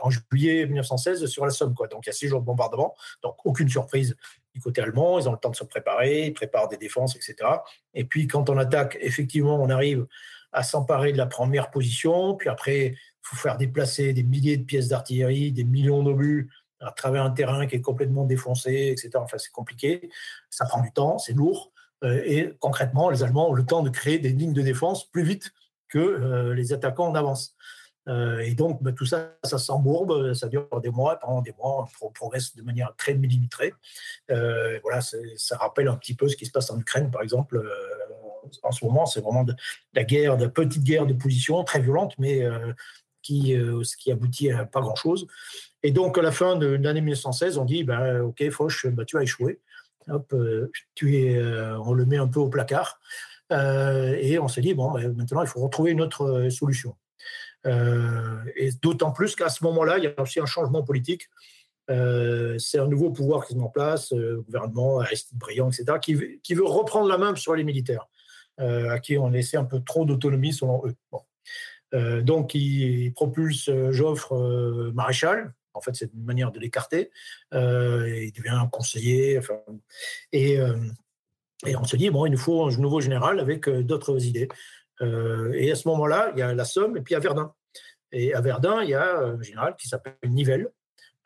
[0.00, 1.74] en juillet 1916 sur la Somme.
[1.90, 4.16] Donc il y a six jours de bombardement, donc aucune surprise
[4.60, 7.36] côté allemand, ils ont le temps de se préparer, ils préparent des défenses, etc.
[7.94, 10.06] Et puis quand on attaque, effectivement, on arrive
[10.52, 14.64] à s'emparer de la première position, puis après, il faut faire déplacer des milliers de
[14.64, 16.50] pièces d'artillerie, des millions d'obus
[16.80, 19.10] à travers un terrain qui est complètement défoncé, etc.
[19.16, 20.08] Enfin, c'est compliqué,
[20.50, 21.72] ça prend du temps, c'est lourd.
[22.04, 25.22] Euh, et concrètement, les Allemands ont le temps de créer des lignes de défense plus
[25.22, 25.52] vite
[25.88, 27.56] que euh, les attaquants en avance.
[28.08, 31.88] Euh, et donc, bah, tout ça, ça s'embourbe, ça dure des mois, pendant des mois,
[32.00, 33.74] on progresse de manière très millimétrée.
[34.30, 37.56] Euh, voilà, ça rappelle un petit peu ce qui se passe en Ukraine, par exemple.
[37.56, 39.54] Euh, en ce moment, c'est vraiment de,
[39.92, 42.46] la guerre, de la petite guerre de position, très violente, mais
[43.20, 43.56] qui,
[43.98, 45.26] qui aboutit à pas grand-chose.
[45.82, 49.18] Et donc, à la fin de l'année 1916, on dit, bah, OK, Foch, bah, tu
[49.18, 49.58] as échoué.
[50.08, 50.32] Hop,
[50.94, 51.42] tu es,
[51.84, 53.00] on le met un peu au placard.
[53.50, 56.94] et on s'est dit, bon, maintenant, il faut retrouver une autre solution.
[57.66, 61.28] Euh, et d'autant plus qu'à ce moment-là, il y a aussi un changement politique.
[61.90, 65.98] Euh, c'est un nouveau pouvoir qui se met en place, euh, gouvernement, Aristide Briand, etc.,
[66.00, 68.08] qui, veut reprendre la main sur les militaires,
[68.58, 72.22] à qui on laissait un peu trop d'autonomie selon eux.
[72.22, 75.54] donc, il, propulse Joffre maréchal.
[75.74, 77.10] En fait, c'est une manière de l'écarter.
[77.52, 79.40] il devient conseiller.
[80.32, 80.58] Et,
[81.66, 84.48] et on se dit, bon, il nous faut un nouveau général avec d'autres idées.
[85.00, 87.52] Euh, et à ce moment-là, il y a la Somme et puis à Verdun.
[88.12, 90.68] Et à Verdun, il y a un général qui s'appelle Nivelle,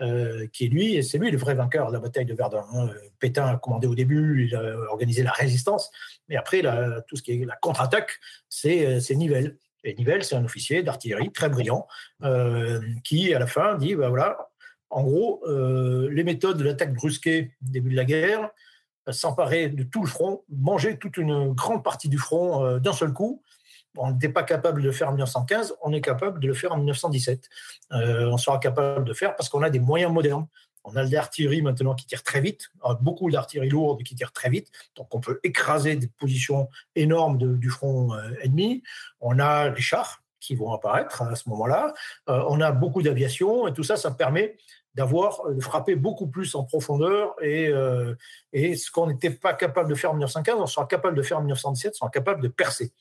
[0.01, 2.65] euh, qui est lui, et c'est lui le vrai vainqueur de la bataille de Verdun.
[2.73, 2.91] Hein.
[3.19, 5.91] Pétain a commandé au début, il a organisé la résistance,
[6.29, 6.63] mais après,
[7.07, 8.19] tout ce qui est la contre-attaque,
[8.49, 9.59] c'est Nivelle.
[9.85, 11.87] Et Nivelle, c'est un officier d'artillerie très brillant,
[12.23, 14.51] euh, qui, à la fin, dit, ben voilà,
[14.89, 18.51] en gros, les méthodes de l'attaque brusquée début de la guerre,
[19.11, 23.43] s'emparer de tout le front, manger toute une grande partie du front d'un seul coup,
[23.97, 26.73] on n'était pas capable de le faire en 1915, on est capable de le faire
[26.73, 27.49] en 1917.
[27.93, 30.47] Euh, on sera capable de le faire parce qu'on a des moyens modernes.
[30.85, 32.71] On a de l'artillerie maintenant qui tire très vite,
[33.03, 37.69] beaucoup d'artillerie lourde qui tire très vite, donc on peut écraser des positions énormes du
[37.69, 38.83] front euh, ennemi.
[39.21, 41.93] On a les chars qui vont apparaître à ce moment-là.
[42.31, 44.57] Euh, on a beaucoup d'aviation et tout ça, ça permet
[44.95, 47.71] d'avoir de frapper beaucoup plus en profondeur et,
[48.53, 51.39] et ce qu'on n'était pas capable de faire en 1915, on sera capable de faire
[51.39, 52.93] en 1917, on sera capable de percer.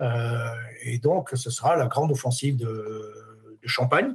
[0.00, 3.12] Euh, et donc, ce sera la grande offensive de,
[3.68, 4.14] Champagne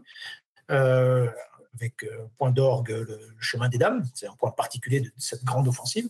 [0.72, 1.28] euh,
[1.76, 5.68] avec euh, point d'orgue le, chemin des dames, c'est un point particulier de cette grande
[5.68, 6.08] offensive.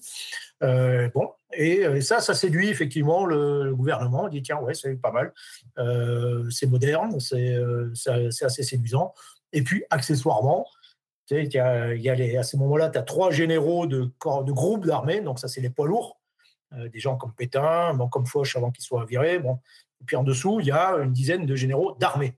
[0.62, 4.28] bon, et, ça, ça séduit effectivement le, gouvernement.
[4.28, 5.34] Il dit tiens, ouais, c'est pas mal,
[6.52, 9.16] c'est moderne, c'est assez séduisant.
[9.54, 10.68] Et puis, accessoirement,
[11.26, 14.86] tu sais, y y a à ce moment-là, tu as trois généraux de, de groupes
[14.86, 16.21] d'armées, donc ça, c'est les poids lourds.
[16.72, 19.40] Des gens comme Pétain, comme Foch avant qu'il soit viré.
[19.40, 19.60] Bon.
[20.02, 22.36] Et puis en dessous, il y a une dizaine de généraux d'armée.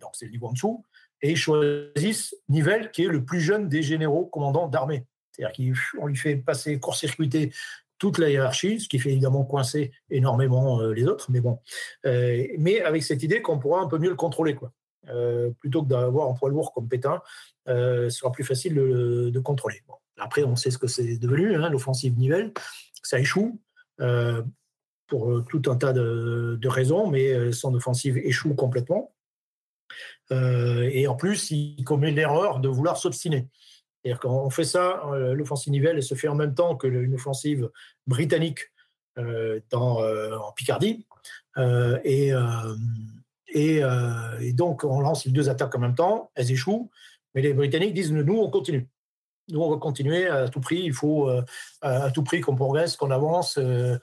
[0.00, 0.84] donc c'est le niveau en dessous.
[1.22, 5.06] Et ils choisissent Nivelle, qui est le plus jeune des généraux commandants d'armée.
[5.32, 7.52] C'est-à-dire qu'on lui fait passer, court-circuiter
[7.98, 11.58] toute la hiérarchie, ce qui fait évidemment coincer énormément les autres, mais bon.
[12.04, 14.72] mais avec cette idée qu'on pourra un peu mieux le contrôler, quoi.
[15.10, 17.20] Euh, plutôt que d'avoir un poids lourd comme Pétain,
[17.68, 19.82] euh, ce sera plus facile de, contrôler.
[20.18, 22.52] Après, on sait ce que c'est devenu, hein, l'offensive Nivelle.
[23.04, 23.60] Ça échoue
[24.00, 24.42] euh,
[25.06, 29.14] pour tout un tas de, raisons, mais son offensive échoue complètement.
[30.30, 33.48] et en plus, il commet l'erreur de vouloir s'obstiner.
[34.02, 35.02] C'est-à-dire qu'on fait ça,
[35.34, 37.70] l'offensive Nivelle, elle se fait en même temps que une offensive
[38.06, 38.72] britannique
[39.70, 41.06] dans, en Picardie.
[43.54, 46.90] euh, et, donc, on lance les deux attaques en même temps, elles échouent,
[47.34, 48.88] mais les Britanniques disent nous, on continue.
[49.50, 50.82] Nous, on va continuer à tout prix.
[50.82, 51.42] Il faut euh,
[51.82, 53.98] à tout prix qu'on progresse, qu'on avance, euh,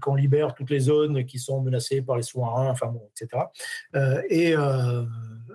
[0.00, 2.74] qu'on libère toutes les zones qui sont menacées par les sous-marins,
[3.10, 3.44] etc.
[4.30, 4.54] et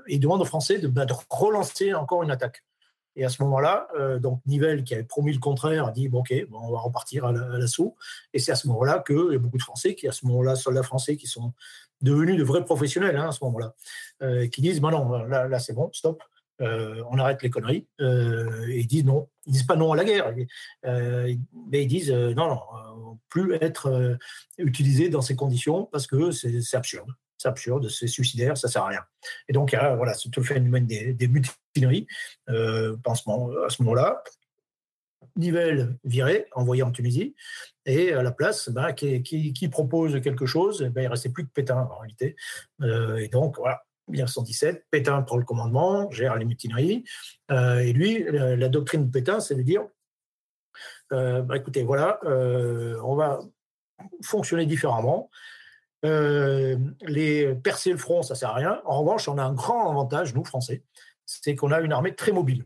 [0.07, 2.64] ils demandent aux Français bah, de, relancer encore une attaque.
[3.15, 3.88] Et à ce moment-là,
[4.19, 7.31] donc Nivelle, qui avait promis le contraire, a dit bon, ok, on va repartir à
[7.31, 7.95] l'assaut.
[8.34, 10.56] Et c'est à ce moment-là qu'il y a beaucoup de Français qui, à ce moment-là,
[10.56, 11.53] soldats français qui sont
[12.03, 13.73] devenus de vrais professionnels hein, à ce moment-là,
[14.22, 16.22] euh, qui disent bah non, là c'est bon, stop,
[16.61, 17.88] euh, on arrête les conneries.
[18.01, 20.34] Euh, et ils disent non, ils disent pas non à la guerre,
[20.84, 24.17] mais ils disent non, non, plus être
[24.57, 27.09] utilisé dans ces conditions parce que c'est absurde.
[27.38, 29.01] C'est absurde, c'est suicidaire, ça sert à rien.
[29.49, 32.07] Et donc, voilà, c'est tout le phénomène des, des mutineries
[32.47, 34.23] à ce moment-là.
[35.35, 37.35] Nivelle viré, envoyé en Tunisie,
[37.85, 41.51] et à la place, ben, qui, propose quelque chose, ben, il ne restait plus que
[41.51, 42.35] Pétain en réalité.
[42.81, 47.03] Euh, et donc, voilà, 1917, Pétain prend le commandement, gère les mutineries,
[47.51, 49.84] euh, et lui, la, doctrine de Pétain, c'est de dire,
[51.11, 53.39] euh, ben, écoutez, voilà, on va
[54.21, 55.30] fonctionner différemment.
[56.03, 58.81] les percer le front, ça sert à rien.
[58.85, 60.84] En revanche, on a un grand avantage, nous Français,
[61.25, 62.65] c'est qu'on a une armée très mobile.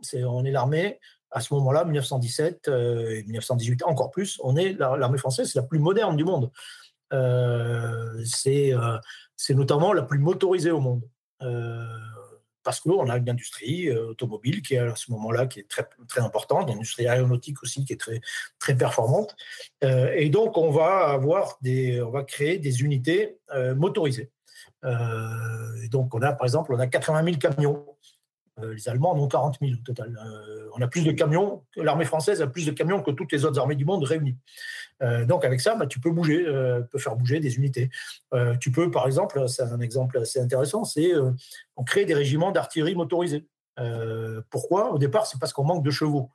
[0.00, 1.00] C'est, on est l'armée
[1.30, 5.78] à ce moment-là, 1917 et 1918 encore plus, on est l'armée française, c'est la plus
[5.78, 6.50] moderne du monde.
[7.12, 8.98] Euh, euh,
[9.36, 11.02] c'est notamment la plus motorisée au monde.
[11.42, 11.84] Euh,
[12.62, 16.20] parce qu'on a une industrie automobile qui est à ce moment-là qui est très, très
[16.20, 18.20] importante, une industrie aéronautique aussi qui est très,
[18.58, 19.36] très performante.
[19.82, 23.38] et donc, on va avoir des, on va créer des unités
[23.76, 24.32] motorisées.
[24.82, 28.15] donc, on a, par exemple, on a 80 000 camions euh,
[28.62, 30.18] les Allemands en ont 40 000 au total.
[30.24, 33.44] Euh, on a plus de camions, l'armée française a plus de camions que toutes les
[33.44, 34.36] autres armées du monde réunies.
[35.02, 37.90] Euh, donc avec ça, bah, tu peux bouger, tu peux faire bouger des unités.
[38.60, 41.12] tu peux, par exemple, c'est un exemple assez intéressant, c'est
[41.76, 43.46] on crée des régiments d'artillerie motorisés.
[44.50, 44.92] pourquoi?
[44.92, 46.30] Au départ, c'est parce qu'on manque de chevaux.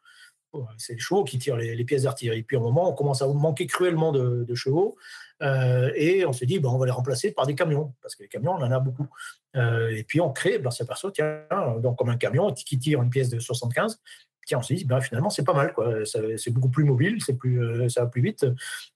[0.78, 2.44] C'est les chevaux qui tirent les, pièces d'artillerie.
[2.44, 4.98] Puis à un moment, on commence à manquer cruellement de, chevaux.
[5.42, 8.24] Euh, et on se dit, ben, on va les remplacer par des camions, parce que
[8.24, 9.08] les camions, on en a beaucoup.
[9.56, 11.44] Euh, et puis on crée, ben, on s'aperçoit, tiens,
[11.80, 14.00] donc comme un camion qui tire une pièce de 75,
[14.46, 16.06] tiens, on se dit, ben, finalement, c'est pas mal, quoi.
[16.06, 18.46] c'est beaucoup plus mobile, c'est plus, euh, ça va plus vite.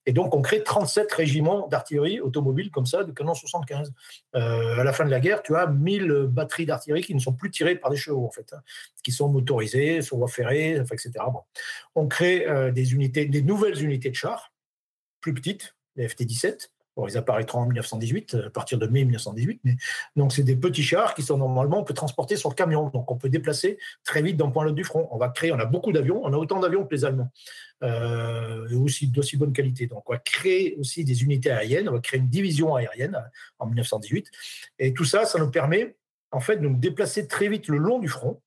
[0.05, 3.91] Et donc, on crée 37 régiments d'artillerie automobile comme ça, de canons 75.
[4.33, 7.51] à la fin de la guerre, tu as 1000 batteries d'artillerie qui ne sont plus
[7.51, 8.61] tirées par des chevaux, en fait, hein,
[9.03, 11.11] qui sont motorisées, sur voie ferrée, etc.
[11.31, 11.41] Bon.
[11.95, 14.51] On crée des unités, des nouvelles unités de chars,
[15.21, 16.69] plus petites, les FT-17.
[16.95, 19.59] Bon, ils apparaîtront en 1918, à partir de mai 1918.
[19.65, 19.75] Mais,
[20.15, 22.89] donc, c'est des petits chars qui sont normalement, on peut transporter sur le camion.
[22.89, 25.09] Donc, on peut déplacer très vite d'un point à l'autre du front.
[25.11, 27.29] On va créer, on a beaucoup d'avions, on a autant d'avions que les Allemands,
[27.83, 29.87] euh, aussi d'aussi bonne qualité.
[29.87, 33.21] Donc, on va créer aussi des unités aériennes, on va créer une division aérienne
[33.59, 34.31] en 1918.
[34.79, 35.97] Et tout ça, ça nous permet,
[36.31, 38.41] en fait, de nous déplacer très vite le long du front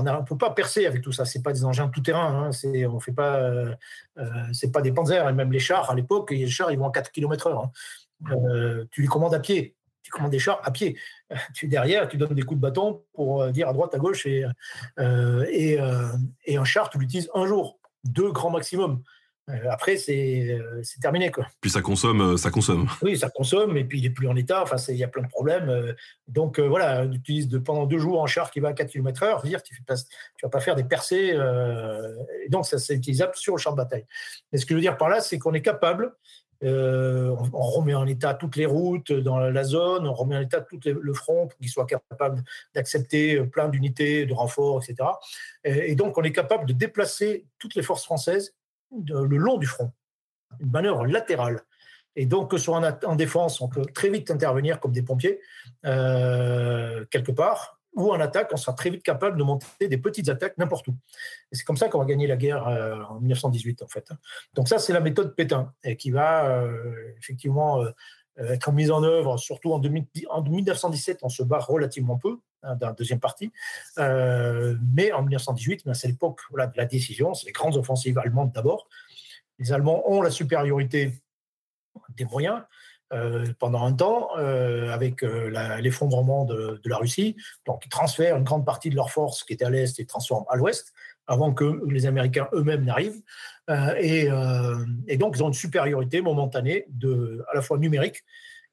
[0.00, 1.24] on ne peut pas percer avec tout ça.
[1.24, 2.46] C'est pas des engins tout terrain.
[2.46, 2.52] Hein.
[2.52, 3.74] C'est, on fait pas, euh,
[4.18, 5.28] euh, c'est pas des panzers.
[5.28, 7.70] Et même les chars à l'époque, les chars ils vont à 4 km/h.
[8.30, 9.76] Euh, tu les commandes à pied.
[10.02, 10.98] Tu commandes des chars à pied.
[11.54, 14.26] Tu derrière, tu donnes des coups de bâton pour dire à droite, à gauche.
[14.26, 14.44] Et,
[14.98, 15.78] et,
[16.44, 19.02] et un char, tu l'utilises un jour, deux grands maximum.
[19.50, 21.30] Euh, après, euh, c'est terminé.
[21.30, 21.46] Quoi.
[21.60, 22.88] Puis ça consomme, euh, ça consomme.
[23.02, 24.62] Oui, ça consomme, et puis il n'est plus en état.
[24.62, 25.94] Enfin, il y a plein de problèmes.
[26.28, 29.44] Donc voilà, on utilise de, pendant deux jours un char qui va à 4 km/h.
[29.44, 29.94] Dire, tu ne
[30.42, 31.38] vas pas faire des percées.
[32.44, 34.06] et donc, ça c'est utilisable sur le champ de bataille.
[34.52, 36.14] Mais ce que je veux dire par là, c'est qu'on est capable.
[36.62, 40.80] on, remet en état toutes les routes dans la zone, on remet en état tout
[40.86, 42.42] le front pour qu'il soit capable
[42.74, 45.10] d'accepter plein d'unités, de renforts, etc.
[45.64, 48.54] et donc, on est capable de déplacer toutes les forces françaises
[49.06, 49.92] le long du front,
[50.60, 51.62] une manœuvre latérale.
[52.16, 55.40] Et donc, que soit en, défense, on peut très vite intervenir comme des pompiers,
[55.84, 57.80] euh, quelque part.
[57.96, 60.96] ou en attaque, on sera très vite capable de monter des petites attaques n'importe où.
[61.52, 64.10] Et c'est comme ça qu'on va gagner la guerre euh, en 1918, en fait.
[64.54, 67.84] Donc ça, c'est la méthode Pétain, et qui va euh, effectivement
[68.38, 72.92] être mise en œuvre, surtout en, 1917, on se bat relativement peu hein, dans la
[72.92, 73.52] deuxième partie,
[73.96, 78.88] mais en 1918, ben, c'est l'époque de la décision, c'est les grandes offensives allemandes d'abord.
[79.58, 81.12] Les Allemands ont la supériorité
[82.16, 82.62] des moyens,
[83.12, 87.36] euh, pendant un temps euh, avec euh, l'effondrement de, la Russie.
[87.66, 90.46] Donc, ils transfèrent une grande partie de leurs forces qui étaient à l'Est et transforment
[90.48, 90.92] à l'Ouest
[91.26, 93.22] avant que les Américains eux-mêmes n'arrivent.
[93.98, 94.28] Et,
[95.16, 98.24] donc, ils ont une supériorité momentanée de, à la fois numérique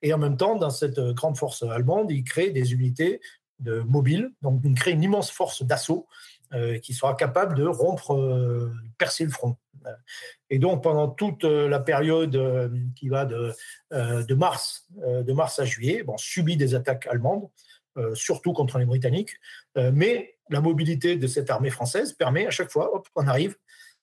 [0.01, 3.21] et en même temps, dans cette grande force allemande, ils créent des unités
[3.59, 6.07] mobiles, donc ils créent une immense force d'assaut
[6.81, 9.55] qui sera capable de rompre, percer le front.
[10.49, 13.53] Et donc, pendant toute euh, la période euh, qui va de,
[13.93, 17.49] euh, de, mars, de mars à juillet, bon, subit des attaques allemandes,
[18.13, 19.35] surtout contre les Britanniques.
[19.75, 23.55] mais la mobilité de cette armée française permet à chaque fois, hop, on arrive,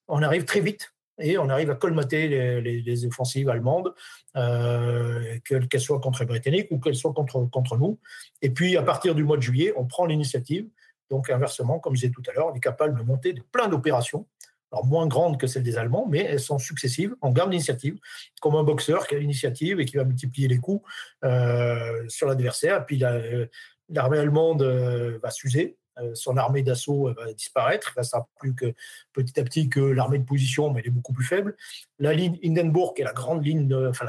[0.09, 3.93] on arrive très vite et on arrive à colmater les, offensives allemandes,
[4.35, 7.98] qu'elles soient contre les Britanniques ou qu'elles soient contre, contre nous.
[8.40, 10.69] Et puis, à partir du mois de juillet, on prend l'initiative.
[11.10, 13.69] Donc, inversement, comme je disais tout à l'heure, on est capable de monter de plein
[13.69, 14.27] d'opérations
[14.73, 17.15] alors moins grandes que celles des Allemands, mais elles sont successives.
[17.23, 17.98] On garde l'initiative,
[18.40, 20.86] comme un boxeur qui a l'initiative et qui va multiplier les coups
[21.24, 22.85] euh, sur l'adversaire.
[22.85, 23.47] Puis euh,
[23.89, 25.77] l'armée allemande euh, va s'user,
[26.15, 27.93] son armée d'assaut va disparaître.
[27.97, 28.73] Il ne plus que
[29.12, 31.56] petit à petit que l'armée de position, mais elle est beaucoup plus faible.
[31.98, 34.06] La ligne Hindenburg est la grande ligne, enfin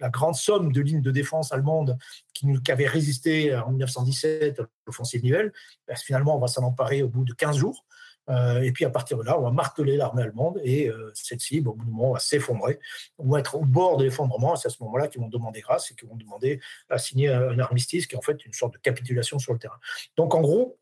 [0.00, 1.96] la, grande somme de lignes de défense allemande
[2.34, 5.54] qui, nous, avait résisté en 1917 à l'offensive Nivelle.
[5.88, 7.86] Ben, finalement, on va s'en emparer au bout de 15 jours.
[8.30, 11.60] Euh, et puis à partir de là, on va marteler l'armée allemande et euh, celle-ci,
[11.66, 12.78] au bout du moment, va s'effondrer.
[13.18, 14.54] On va être au bord de l'effondrement.
[14.56, 17.58] C'est à ce moment-là qu'ils vont demander grâce et qu'ils vont demander à signer un,
[17.58, 19.78] armistice qui est en fait une sorte de capitulation sur le terrain.
[20.16, 20.78] Donc en gros,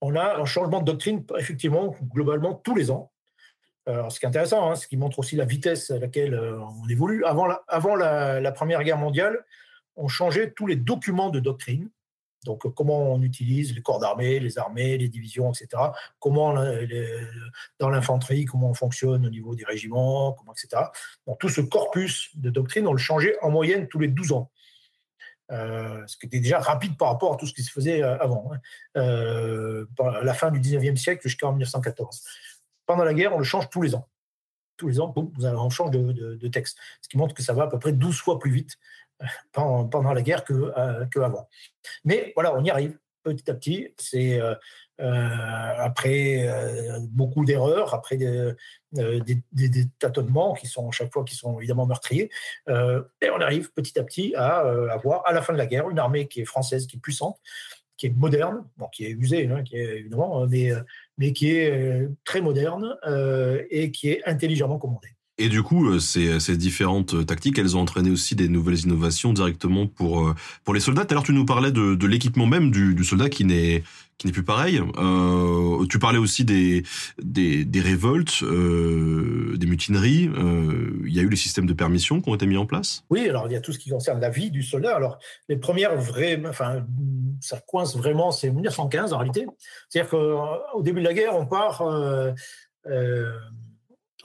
[0.00, 3.10] on a un changement de doctrine, effectivement, globalement, tous les ans.
[3.86, 6.58] Alors, ce qui est intéressant, hein, ce qui montre aussi la vitesse à laquelle euh,
[6.60, 7.24] on évolue.
[7.24, 7.46] Avant
[7.94, 9.44] la Première Guerre mondiale,
[9.96, 11.88] on changeait tous les documents de doctrine.
[12.46, 15.82] Donc, euh, comment on utilise les corps d'armée, les armées, les divisions, etc.
[16.18, 16.54] Comment,
[17.78, 20.84] dans l'infanterie, comment on fonctionne au niveau des régiments, etc.
[21.38, 24.50] Tout ce corpus de doctrine, on le changeait en moyenne tous les 12 ans.
[25.52, 28.18] Euh, ce qui était déjà rapide par rapport à tout ce qui se faisait euh,
[28.18, 28.58] avant, hein.
[28.96, 32.24] à la fin du 19e siècle jusqu'en 1914.
[32.84, 34.08] Pendant la guerre, on le change tous les ans.
[34.76, 36.78] Tous les ans, boum, on change de, de, texte.
[37.00, 38.76] Ce qui montre que ça va à peu près 12 fois plus vite
[39.52, 41.30] pendant, la guerre que, euh,
[42.04, 43.88] Mais voilà, on y arrive petit à petit.
[43.98, 44.54] C'est euh,
[45.00, 46.48] euh, après
[47.10, 48.54] beaucoup d'erreurs, après des,
[49.98, 52.30] tâtonnements qui sont chaque fois qui sont évidemment meurtriers,
[52.68, 54.58] et on arrive petit à petit à
[54.92, 57.38] avoir à la fin de la guerre une armée qui est française, qui est puissante,
[57.96, 60.70] qui est moderne, bon, qui est usée, hein, qui est évidemment, mais,
[61.18, 62.96] mais qui est très moderne
[63.70, 65.15] et qui est intelligemment commandée.
[65.38, 68.80] Et du coup, euh, ces, ces, différentes euh, tactiques, elles ont entraîné aussi des nouvelles
[68.80, 70.34] innovations directement pour euh,
[70.64, 71.06] pour les soldats.
[71.10, 73.82] Alors, tu nous parlais de, l'équipement même du, soldat qui n'est
[74.18, 74.80] qui n'est plus pareil.
[74.96, 76.84] Euh, tu parlais aussi des
[77.18, 80.28] des, révoltes, euh, des mutineries.
[80.28, 83.04] Euh, il y a eu les systèmes de permission qui ont été mis en place.
[83.10, 84.96] Oui, alors il y a tout ce qui concerne la vie du soldat.
[84.96, 85.18] Alors
[85.48, 86.86] les premières vraies, enfin
[87.40, 89.46] ça coince vraiment, c'est 1915 en réalité.
[89.88, 91.82] C'est-à-dire qu'au début de la guerre, on part.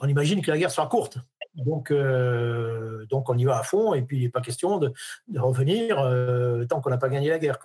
[0.02, 1.18] On imagine que la guerre sera courte.
[1.54, 4.92] Donc, euh, donc on y va à fond, et puis il n'est pas question de,
[5.36, 7.58] revenir euh, tant qu'on n'a pas gagné la guerre.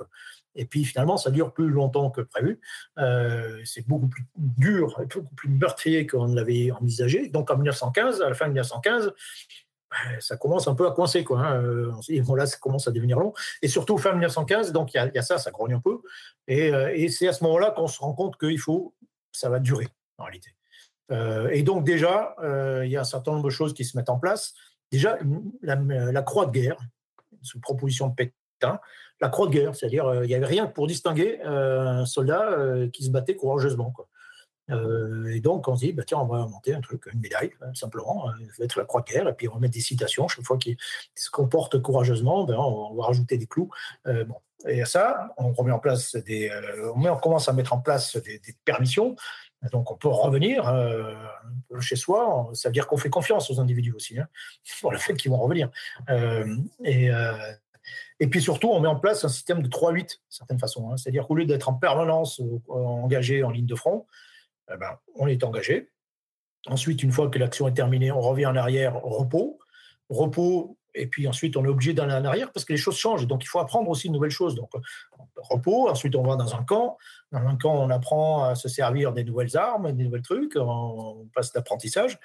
[0.53, 2.59] Et puis finalement, ça dure plus longtemps que prévu.
[2.99, 7.29] Euh, c'est beaucoup plus dur beaucoup plus meurtrier qu'on l'avait envisagé.
[7.29, 9.13] Donc en 1915, à la fin de 1915,
[9.89, 11.23] ben, ça commence un peu à coincer.
[11.23, 11.91] Quoi, hein.
[12.27, 13.33] on là, ça commence à devenir long.
[13.63, 16.01] Et surtout, fin 1915, donc il y, a ça, ça grogne un peu.
[16.47, 18.93] Et, et c'est à ce moment-là qu'on se rend compte qu'il faut,
[19.31, 19.87] ça va durer,
[20.17, 20.51] en réalité.
[21.11, 23.97] Euh, et donc déjà, euh, il y a un certain nombre de choses qui se
[23.97, 24.53] mettent en place.
[24.91, 25.17] Déjà,
[25.61, 26.77] la, croix de guerre,
[27.41, 28.79] sous proposition de Pétain,
[29.19, 32.57] la croix de guerre, c'est-à-dire euh, il n'y avait rien pour distinguer un soldat
[32.93, 33.93] qui se battait courageusement.
[34.69, 37.73] Et donc, on se dit, bah, tiens, on va monter un truc, une médaille, hein,
[37.73, 38.25] simplement,
[38.59, 40.57] va être la croix de guerre, et puis on va mettre des citations chaque fois
[40.57, 40.75] qu'il
[41.15, 43.69] se comporte courageusement, ben, on, va rajouter des clous.
[44.05, 44.35] bon.
[44.67, 46.51] Et à ça, on remet en place des,
[46.95, 49.15] on, commence à mettre en place des permissions.
[49.71, 51.13] Donc on peut revenir euh,
[51.79, 54.27] chez soi, ça veut dire qu'on fait confiance aux individus aussi, hein,
[54.81, 55.69] pour le fait qu'ils vont revenir.
[56.09, 57.33] Euh, et, euh,
[58.19, 60.91] et, puis surtout, on met en place un système de 3-8, de certaine façon.
[60.91, 64.05] Hein, C'est-à-dire qu'au lieu d'être en permanence engagé en ligne de front,
[64.71, 65.89] eh ben, on est engagé.
[66.67, 69.59] Ensuite, une fois que l'action est terminée, on revient en arrière repos.
[70.09, 73.27] Repos et puis ensuite on est obligé d'aller en arrière parce que les choses changent.
[73.27, 74.55] Donc il faut apprendre aussi de nouvelles choses.
[74.55, 74.71] Donc
[75.37, 76.97] repos, ensuite on va dans un camp.
[77.31, 81.27] Dans un camp, on apprend à se servir des nouvelles armes, des nouvelles trucs, on
[81.33, 82.19] passe d'apprentissage.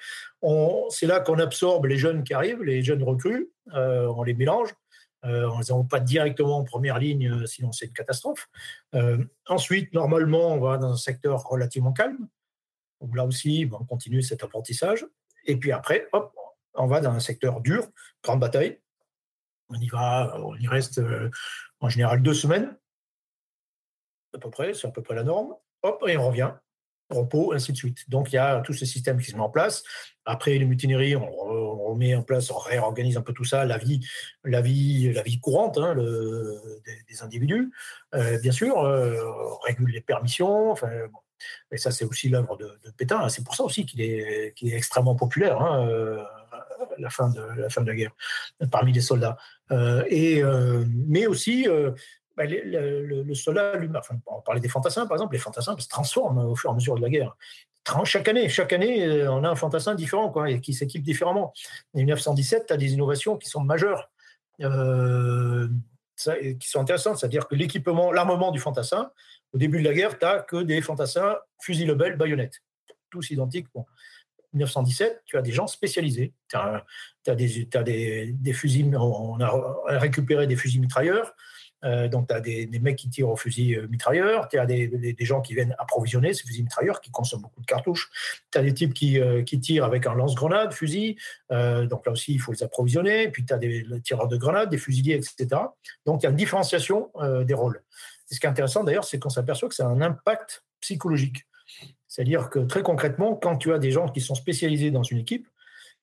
[0.89, 4.73] C'est là qu'on absorbe les jeunes qui arrivent, les jeunes recrues, euh, on les mélange.
[5.25, 8.49] Euh, on ne les envoie pas directement en première ligne, euh, sinon c'est une catastrophe.
[9.47, 12.27] ensuite, normalement, on va dans un secteur relativement calme.
[12.99, 15.05] Donc là aussi, on continue cet apprentissage.
[15.45, 16.33] Et puis après, hop,
[16.75, 17.87] on va dans un secteur dur,
[18.23, 18.79] grande bataille.
[19.69, 21.01] On y va, on y reste
[21.79, 22.75] en général deux semaines,
[24.33, 25.55] à peu près, c'est à peu près la norme.
[25.83, 26.51] Hop, et on revient,
[27.09, 28.09] repos, ainsi de suite.
[28.09, 29.83] Donc il y a tout ce système qui se met en place.
[30.25, 31.29] Après les mutineries, on,
[31.89, 33.99] remet en place, on réorganise un peu tout ça, la vie,
[34.43, 37.71] la vie, la vie courante hein, des, individus,
[38.15, 39.21] euh, bien sûr, euh,
[39.51, 40.71] on régule les permissions.
[40.71, 40.89] Enfin,
[41.71, 43.27] Et ça, c'est aussi l'œuvre de, Pétain.
[43.29, 45.61] C'est pour ça aussi qu'il est, extrêmement populaire.
[45.61, 46.23] Hein, euh,
[46.97, 48.15] la fin de la fin de la guerre
[48.71, 49.37] parmi les soldats
[50.09, 50.41] et
[50.87, 51.67] mais aussi
[52.35, 56.45] bah, le, soldat lui enfin, on parlait des fantassins par exemple, les fantassins se transforment
[56.45, 57.35] au fur et à mesure de la guerre.
[58.05, 61.53] Chaque année, chaque année, euh, on a un fantassin différent, quoi, et qui s'équipe différemment.
[61.93, 64.09] En 1917, tu as des innovations qui sont majeures,
[64.61, 65.67] euh,
[66.17, 67.17] qui sont intéressantes.
[67.17, 69.11] C'est-à-dire que l'équipement, l'armement du fantassin,
[69.53, 72.61] au début de la guerre, tu n'as que des fantassins, fusils Lebel, baïonnettes.
[73.09, 73.67] Tous identiques.
[74.53, 76.33] 1917, tu as des gens spécialisés.
[77.25, 81.33] Des, des, des, fusils, on a récupéré des fusils mitrailleurs,
[81.83, 85.15] euh, donc, tu as des, mecs qui tirent au fusil euh, mitrailleur, tu as des,
[85.19, 88.09] gens qui viennent approvisionner ces fusils mitrailleurs, qui consomment beaucoup de cartouches.
[88.51, 91.17] Tu as des types qui, euh, qui, tirent avec un lance-grenade, fusil.
[91.49, 93.29] donc là aussi, il faut les approvisionner.
[93.29, 95.61] Puis tu as des tireurs de grenades, des fusiliers, etc.
[96.05, 97.11] Donc, il y a une différenciation
[97.45, 97.83] des rôles.
[98.29, 101.45] ce qui est intéressant d'ailleurs, c'est qu'on s'aperçoit que ça a un impact psychologique.
[102.13, 105.47] C'est-à-dire que très concrètement, quand tu as des gens qui sont spécialisés dans une équipe,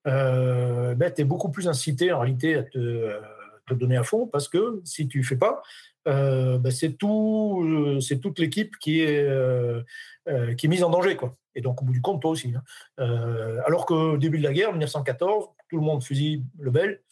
[0.04, 4.80] ben, tu es beaucoup plus incité en réalité à te donner à fond parce que
[4.84, 5.62] si tu fais pas,
[6.08, 9.84] euh, ben, c'est tout, euh, c'est toute l'équipe qui est euh,
[10.64, 11.16] mise en danger.
[11.54, 12.52] Et donc au bout du compte toi aussi.
[12.56, 13.62] Hein.
[13.66, 17.02] alors qu'au début de la guerre, 1914, tout le monde fusille le bel.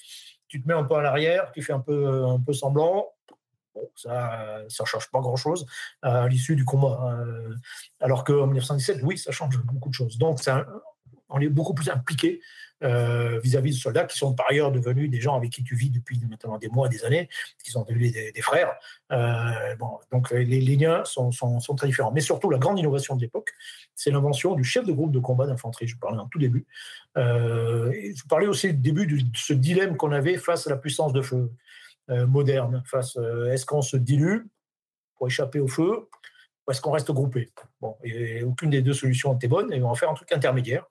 [0.49, 3.07] Tu te mets un peu à l'arrière, tu fais un peu semblant.
[3.79, 5.67] Bon, ça ça change pas grand chose
[6.03, 6.99] à l'issue du combat.
[7.01, 7.55] Hein.
[8.01, 10.19] alors qu'en 1917, oui, ça change beaucoup de choses.
[10.19, 10.41] Donc
[11.29, 12.41] on est beaucoup plus impliqué
[12.85, 15.91] euh, vis-à-vis de soldats qui sont par ailleurs devenus des gens avec qui tu vis
[15.91, 17.29] depuis maintenant des mois, des années,
[17.65, 18.73] qui sont devenus des, frères.
[19.11, 19.75] Euh,
[20.13, 21.31] donc les, liens sont,
[21.77, 22.13] très différents.
[22.13, 23.53] Mais surtout, la grande innovation de l'époque,
[23.97, 25.89] c'est l'invention du chef de groupe de combat d'infanterie.
[25.89, 26.67] Je parlais en tout début.
[27.17, 31.13] Euh, je parlais aussi du début de ce dilemme qu'on avait face à la puissance
[31.13, 31.51] de feu
[32.09, 32.83] moderne.
[32.87, 33.17] Face,
[33.51, 34.47] est-ce qu'on se dilue
[35.17, 36.09] pour échapper au feu
[36.67, 37.51] ou est-ce qu'on reste groupé?
[37.81, 37.97] Bon,
[38.45, 40.85] aucune des deux solutions n'était bonne, et on va faire un truc intermédiaire.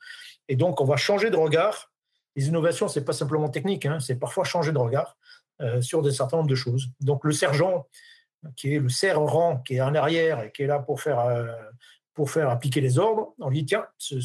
[0.47, 1.91] Et donc, on va changer de regard.
[2.35, 5.17] Les innovations, c'est pas simplement technique, hein, c'est parfois changer de regard
[5.61, 6.89] euh, sur des certain nombre de choses.
[6.99, 7.87] Donc, le sergent,
[8.55, 11.47] qui est le sergent, qui est en arrière et qui est là pour faire, euh,
[12.13, 14.19] pour faire appliquer les ordres, on lui dit tiens, ce,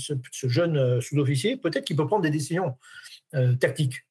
[0.49, 2.77] jeune euh, sous-officier, peut-être qu'il peut prendre des décisions
[3.61, 4.05] tactiques.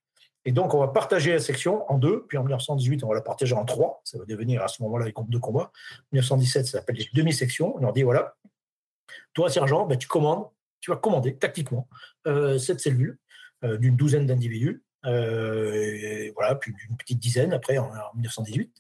[0.45, 3.21] Et donc, on va partager la section en deux, puis en 1918, on va la
[3.21, 4.01] partager en trois.
[4.03, 5.71] Ça va devenir à ce moment-là les groupes de combat.
[5.99, 7.75] En 1917, ça s'appelle les demi-sections.
[7.75, 8.35] On leur dit voilà,
[9.33, 10.45] toi, sergent, ben, tu commandes
[10.81, 11.87] tu vas commander tactiquement
[12.27, 13.17] euh, cette cellule
[13.63, 14.83] euh, d'une douzaine d'individus.
[15.05, 18.71] Euh, voilà, puis une petite dizaine après en, 1918,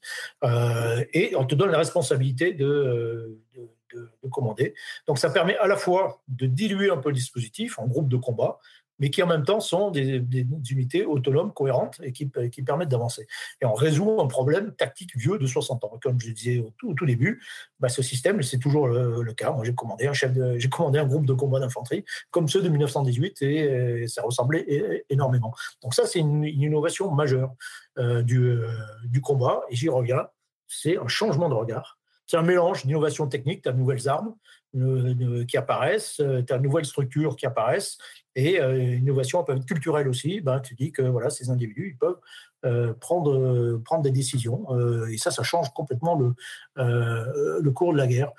[1.13, 4.75] et on te donne la responsabilité de, de, commander.
[5.07, 8.17] Donc ça permet à la fois de diluer un peu le dispositif en groupe de
[8.17, 8.59] combat,
[9.01, 10.23] mais qui en même temps sont des,
[10.69, 13.27] unités autonomes, cohérentes et qui, qui permettent d'avancer.
[13.59, 15.99] Et on résout un problème tactique vieux de 60 ans.
[16.01, 17.43] Comme je disais au tout, début,
[17.79, 19.51] bah, ce système, c'est toujours le, cas.
[19.51, 20.13] Moi, j'ai commandé un
[20.69, 25.53] commandé un groupe de combat d'infanterie comme ceux de 1918 et, ça ressemblait énormément.
[25.81, 27.55] Donc ça, c'est une, innovation majeure
[27.97, 28.67] euh, du, euh,
[29.05, 29.61] du combat.
[29.69, 30.27] Et j'y reviens,
[30.67, 31.99] c'est un changement de regard.
[32.27, 34.35] C'est un mélange d'innovation technique, tu as de nouvelles armes
[34.75, 37.97] euh, qui apparaissent, tu as de nouvelles structures qui apparaissent,
[38.35, 40.41] et euh, innovation peut être culturelle aussi.
[40.41, 42.19] Ben, tu dis que voilà, ces individus ils peuvent
[42.63, 44.67] euh, prendre, euh, prendre des décisions.
[45.07, 46.33] et ça, ça change complètement le,
[46.75, 48.31] le cours de la guerre.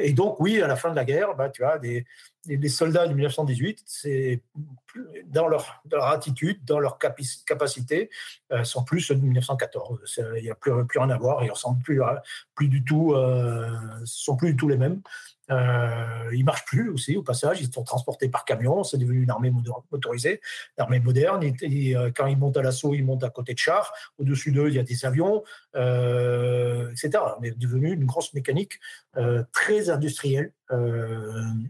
[0.00, 2.06] et donc, oui, à la fin de la guerre, ben, tu as des,
[2.46, 4.42] des soldats de 1918, c'est
[5.26, 8.10] dans leur, dans leur attitude, dans leur capacité,
[8.64, 10.20] sont plus ceux de 1914.
[10.36, 12.00] Il n'y a plus, plus rien à voir, ils ressemblent plus,
[12.54, 13.14] plus du tout,
[14.04, 15.02] sont plus du tout les mêmes.
[15.50, 17.60] Euh, ils marchent plus aussi au passage.
[17.60, 18.84] Ils sont transportés par camion.
[18.84, 19.52] C'est devenu une armée
[19.90, 20.40] motorisée,
[20.78, 21.42] une armée moderne.
[21.44, 23.92] Euh, quand ils montent à l'assaut, ils montent à côté de chars.
[24.18, 25.42] Au-dessus d'eux, il y a des avions,
[25.76, 27.10] euh, etc.
[27.42, 28.80] C'est devenu une grosse mécanique
[29.16, 30.52] euh, très industrielle.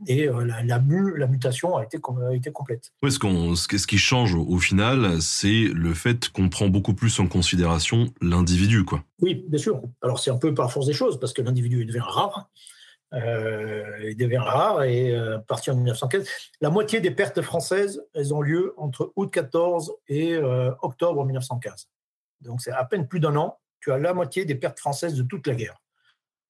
[0.07, 0.79] Et la, la,
[1.17, 2.93] la, mutation a été, a été complète.
[3.09, 7.27] ce, qu'on, ce, qui change au, final, c'est le fait qu'on prend beaucoup plus en
[7.27, 8.85] considération l'individu.
[8.85, 9.03] Quoi.
[9.23, 9.81] Oui, bien sûr.
[10.03, 12.51] Alors c'est un peu par force des choses, parce que l'individu devient rare.
[13.13, 16.29] Euh, il devient rare et euh, à partir de 1915,
[16.61, 21.89] la moitié des pertes françaises, elles ont lieu entre août 14 et euh, octobre 1915.
[22.43, 25.23] Donc c'est à peine plus d'un an, tu as la moitié des pertes françaises de
[25.23, 25.83] toute la guerre.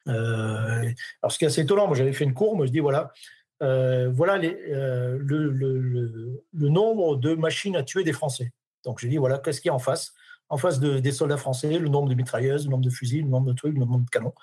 [0.06, 3.12] alors ce qui est assez étonnant, moi j'avais fait une courbe, je dis voilà,
[3.60, 8.52] voilà les, le, nombre de machines à tuer des Français.
[8.84, 10.12] Donc j'ai dit voilà, qu'est-ce qu'il y a en face?
[10.48, 13.28] En face de, des soldats français, le nombre de mitrailleuses, le nombre de fusils, le
[13.28, 14.34] nombre de trucs, le nombre de canons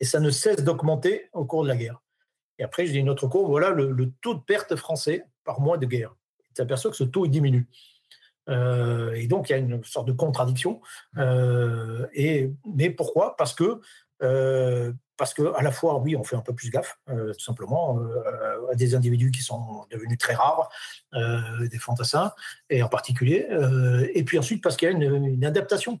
[0.00, 2.00] et ça ne cesse d'augmenter au cours de la guerre.
[2.58, 5.86] Et après, dis une autre courbe, voilà le, taux de perte français par mois de
[5.86, 6.14] guerre.
[6.54, 7.68] Tu aperçois que ce taux diminue.
[8.48, 10.80] Euh, et donc, il y a une sorte de contradiction.
[11.18, 13.36] Euh, et, mais pourquoi?
[13.36, 13.80] Parce que,
[14.22, 18.00] euh, parce que, à la fois, oui, on fait un peu plus gaffe, tout simplement,
[18.70, 20.68] à des individus qui sont devenus très rares,
[21.12, 22.32] des fantassins,
[22.70, 23.48] et en particulier.
[24.14, 25.98] et puis ensuite, parce qu'il y a une, adaptation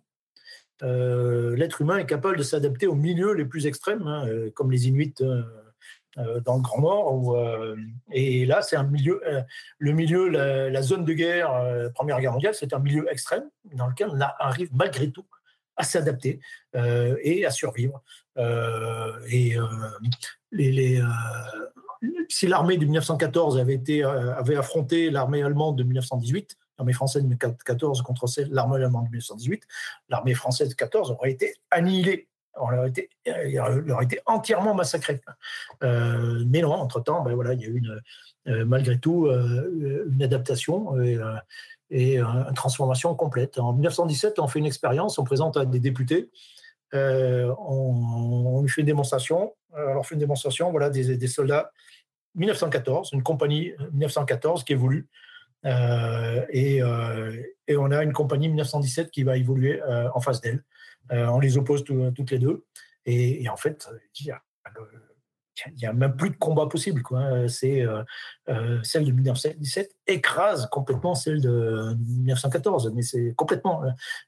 [0.82, 4.88] l'être humain est capable de s'adapter aux milieux les plus extrêmes, hein, euh, comme les
[4.88, 7.36] Inuits euh, dans le Grand Nord.
[8.10, 9.20] et là, c'est un milieu,
[9.78, 11.52] le milieu, la, zone de guerre,
[11.94, 15.26] Première Guerre mondiale, c'est un milieu extrême dans lequel on arrive malgré tout
[15.76, 16.40] à s'adapter
[16.74, 18.02] et à survivre.
[19.30, 19.56] et
[22.28, 27.34] si l'armée de 1914 avait, été, avait affronté l'armée allemande de 1918, l'armée française de
[27.34, 29.64] 14 contre l'armée allemande de 1918,
[30.08, 32.28] l'armée française de 14 aurait été annihilée.
[32.60, 35.20] On aurait été, elle aurait été entièrement massacrée.
[35.82, 38.00] Euh, mais non, entre-temps, ben voilà, il y a eu une,
[38.48, 41.00] euh, malgré tout euh, une adaptation
[41.90, 43.58] et, une transformation complète.
[43.58, 46.30] En 1917, on fait une expérience, on présente à des députés,
[46.92, 49.54] on, fait une démonstration.
[49.74, 51.70] On fait une démonstration voilà, des, des soldats
[52.38, 55.02] 1914, une compagnie 1914 qui euh,
[55.64, 60.64] et, euh, et, on a une compagnie 1917 qui va évoluer euh, en face d'elle.
[61.10, 62.64] on les oppose toutes les deux.
[63.06, 63.88] Et, en fait,
[64.20, 64.26] il
[65.76, 67.02] n'y a, même plus de combat possible.
[67.02, 67.48] Quoi.
[67.48, 67.84] C'est,
[68.82, 72.92] celle de 1917 écrase complètement celle de 1914.
[72.94, 73.82] Mais c'est complètement.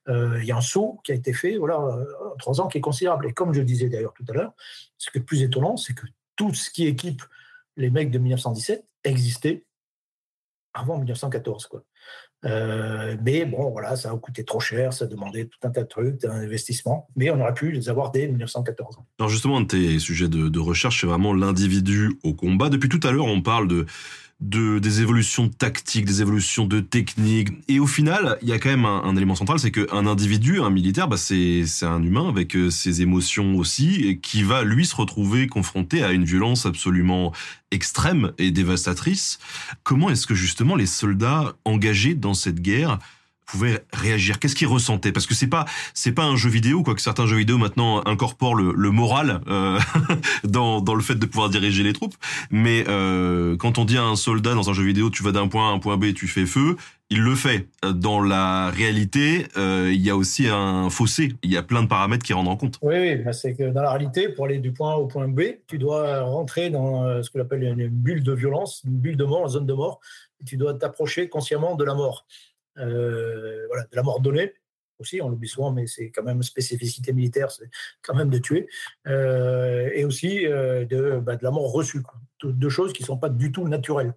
[0.09, 2.83] Il y a un saut qui a été fait voilà, en trois ans qui est
[2.83, 3.29] considérable.
[3.29, 4.55] Et comme je disais d'ailleurs tout à l'heure,
[4.99, 7.23] ce qui est plus étonnant, c'est que tout ce qui équipe
[7.77, 9.65] les mecs de 1917 existait
[10.75, 11.67] avant 1914.
[11.67, 11.85] Quoi.
[12.45, 15.89] Euh, mais bon, voilà, ça a coûté trop cher, ça demandait tout un tas de
[15.89, 18.99] trucs, d'investissement, mais on aurait pu les avoir dès 1914.
[19.19, 22.71] Alors justement, un de tes sujets de recherche, c'est vraiment l'individu au combat.
[22.71, 23.87] Depuis tout à l'heure, on parle de
[24.41, 27.49] de, des évolutions tactiques, des évolutions de techniques.
[27.69, 30.71] Et au final, il y a quand même un, élément central, c'est qu'un individu, un
[30.71, 35.47] militaire, bah c'est un humain avec euh, ses émotions aussi, qui va lui se retrouver
[35.47, 37.33] confronté à une violence absolument
[37.71, 39.39] extrême et dévastatrice.
[39.83, 42.99] Comment est-ce que justement les soldats engagés dans cette guerre
[43.51, 45.65] pouvait réagir Qu'est-ce qu'il ressentait Parce que c'est pas
[45.95, 49.41] c'est pas un jeu vidéo, quoi que certains jeux vidéo maintenant incorporent le, le moral
[49.49, 49.79] euh,
[50.45, 52.15] dans dans le fait de pouvoir diriger les troupes.
[52.51, 55.49] Mais euh, quand on dit à un soldat dans un jeu vidéo, tu vas d'un
[55.49, 56.77] point A à un point B, tu fais feu,
[57.11, 57.69] il le fait.
[57.83, 61.33] Dans la réalité, euh, il y a aussi un fossé.
[61.43, 62.79] Il y a plein de paramètres qui rendent en compte.
[62.83, 65.27] Oui, oui bah, c'est que dans la réalité, pour aller du point A au point
[65.27, 69.17] B, tu dois rentrer dans euh, ce qu'on appelle une bulle de violence, une bulle
[69.17, 70.01] de mort, une zone de mort.
[70.47, 72.27] Tu dois t'approcher consciemment de la mort.
[72.79, 74.55] Euh, voilà, de la mort donnée
[74.99, 77.71] aussi, on l'oublie souvent, mais c'est quand même spécificité militaire, c'est
[78.03, 78.69] quand même de tuer,
[79.07, 82.03] euh, et aussi euh, de, bah, de, la mort reçue,
[82.45, 84.15] deux choses qui ne sont pas du tout naturelles.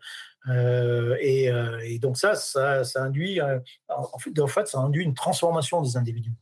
[1.22, 3.40] Et, donc ça, ça, ça induit,
[3.88, 6.34] en fait, en fait, ça induit une transformation des individus.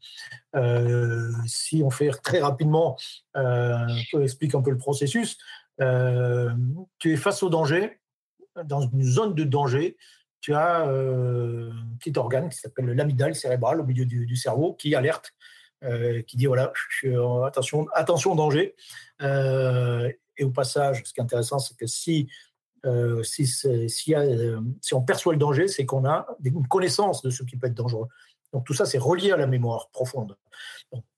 [1.45, 2.97] si on fait très rapidement,
[3.35, 5.37] on explique un peu le processus,
[5.77, 7.99] tu es face au danger,
[8.65, 9.97] dans une zone de danger,
[10.41, 14.95] tu as euh, un petit organe qui s'appelle l'amygdale cérébrale au milieu du, cerveau qui
[14.95, 15.33] alerte,
[15.83, 16.73] euh, qui dit voilà,
[17.45, 18.75] attention, attention danger.
[19.21, 22.27] Euh, et au passage, ce qui est intéressant, c'est que si
[23.21, 24.15] si, si,
[24.81, 27.75] si, on perçoit le danger, c'est qu'on a une connaissance de ce qui peut être
[27.75, 28.07] dangereux.
[28.53, 30.35] Donc tout ça, c'est relié à la mémoire profonde.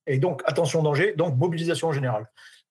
[0.05, 2.29] Et donc, attention danger, donc mobilisation générale.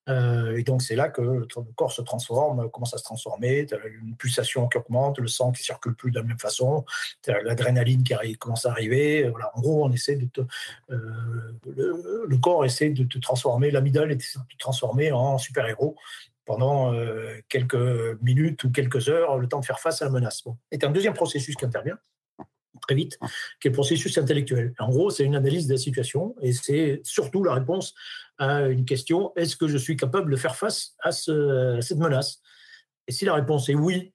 [0.09, 1.47] Euh, et donc c'est là que le
[1.77, 5.53] corps se transforme, commence à se transformer, tu as une pulsation qui augmente, le sang
[5.53, 6.85] qui circule plus de la même façon,
[7.23, 9.31] tu as l'adrénaline qui commence à arriver.
[9.55, 10.29] En gros, on essaie de
[10.91, 15.97] euh, le, corps essaie de te transformer, l'amygdale essaie de te transformer en super-héros
[16.45, 16.93] pendant
[17.49, 20.43] quelques minutes ou quelques heures, le temps de faire face à la menace.
[20.43, 20.57] Bon.
[20.73, 21.99] Et un deuxième processus qui intervient
[22.83, 23.19] très vite,
[23.61, 24.75] qui est le processus intellectuel.
[24.79, 27.95] En gros, c'est une analyse de la situation et c'est surtout la réponse
[28.39, 32.41] à une question est-ce que je suis capable de faire face à, ce, cette menace?
[33.07, 34.13] Et si la réponse est oui,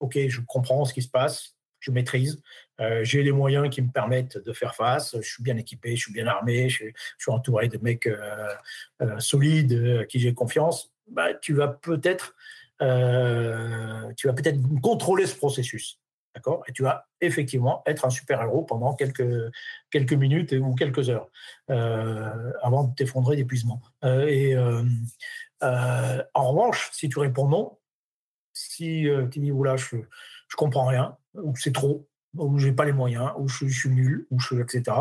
[0.00, 2.40] ok, je comprends ce qui se passe, je maîtrise,
[2.80, 6.02] euh, j'ai les moyens qui me permettent de faire face, je suis bien équipé, je
[6.02, 6.84] suis bien armé, je,
[7.18, 8.54] suis entouré de mecs euh,
[9.02, 12.34] euh, solides, à qui j'ai confiance, bah, tu vas peut-être
[12.80, 15.99] tu vas peut-être contrôler ce processus.
[16.34, 16.62] D'accord?
[16.68, 21.28] Et tu vas effectivement être un super-héros pendant quelques, minutes ou quelques heures
[21.68, 23.80] avant de t'effondrer d'épuisement.
[24.02, 24.56] et
[25.60, 27.78] en revanche, si tu réponds non,
[28.52, 29.96] si tu dis, oula, je,
[30.48, 34.26] je comprends rien, ou c'est trop, ou j'ai pas les moyens, ou je, suis nul,
[34.30, 34.96] ou je, etc.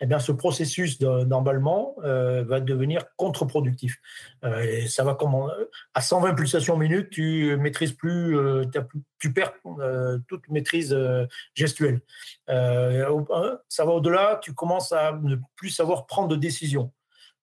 [0.00, 3.96] Eh bien, ce processus d'emballement euh, va devenir contre-productif.
[4.44, 5.50] Euh, ça va comment
[5.94, 8.64] À 120 pulsations minute, tu maîtrises plus, euh,
[9.18, 9.54] tu perds
[10.28, 10.96] toute maîtrise
[11.54, 12.00] gestuelle.
[12.46, 16.92] ça va au-delà, tu commences à ne plus savoir prendre de décision.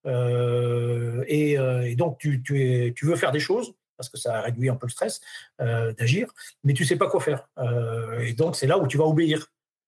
[0.06, 5.22] Et, donc, tu veux faire des choses, parce que ça réduit un peu le stress
[5.62, 6.32] euh, d'agir,
[6.64, 7.48] mais tu sais pas quoi faire.
[7.58, 9.48] Euh, et donc, c'est là où tu vas obéir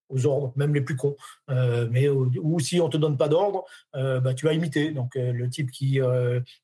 [0.09, 1.17] aux ordres, même les plus cons.
[1.49, 4.91] Euh, mais ou si on te donne pas d'ordre, bah, tu vas imiter.
[4.91, 5.99] Donc le type qui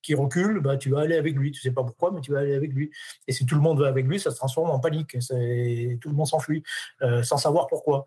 [0.02, 1.52] qui recule, bah, tu vas aller avec lui.
[1.52, 2.90] Tu sais pas pourquoi, mais tu vas aller avec lui.
[3.28, 5.18] Et si tout le monde va avec lui, ça se transforme en panique.
[5.20, 6.64] Tout le monde s'enfuit
[7.02, 8.06] sans savoir pourquoi.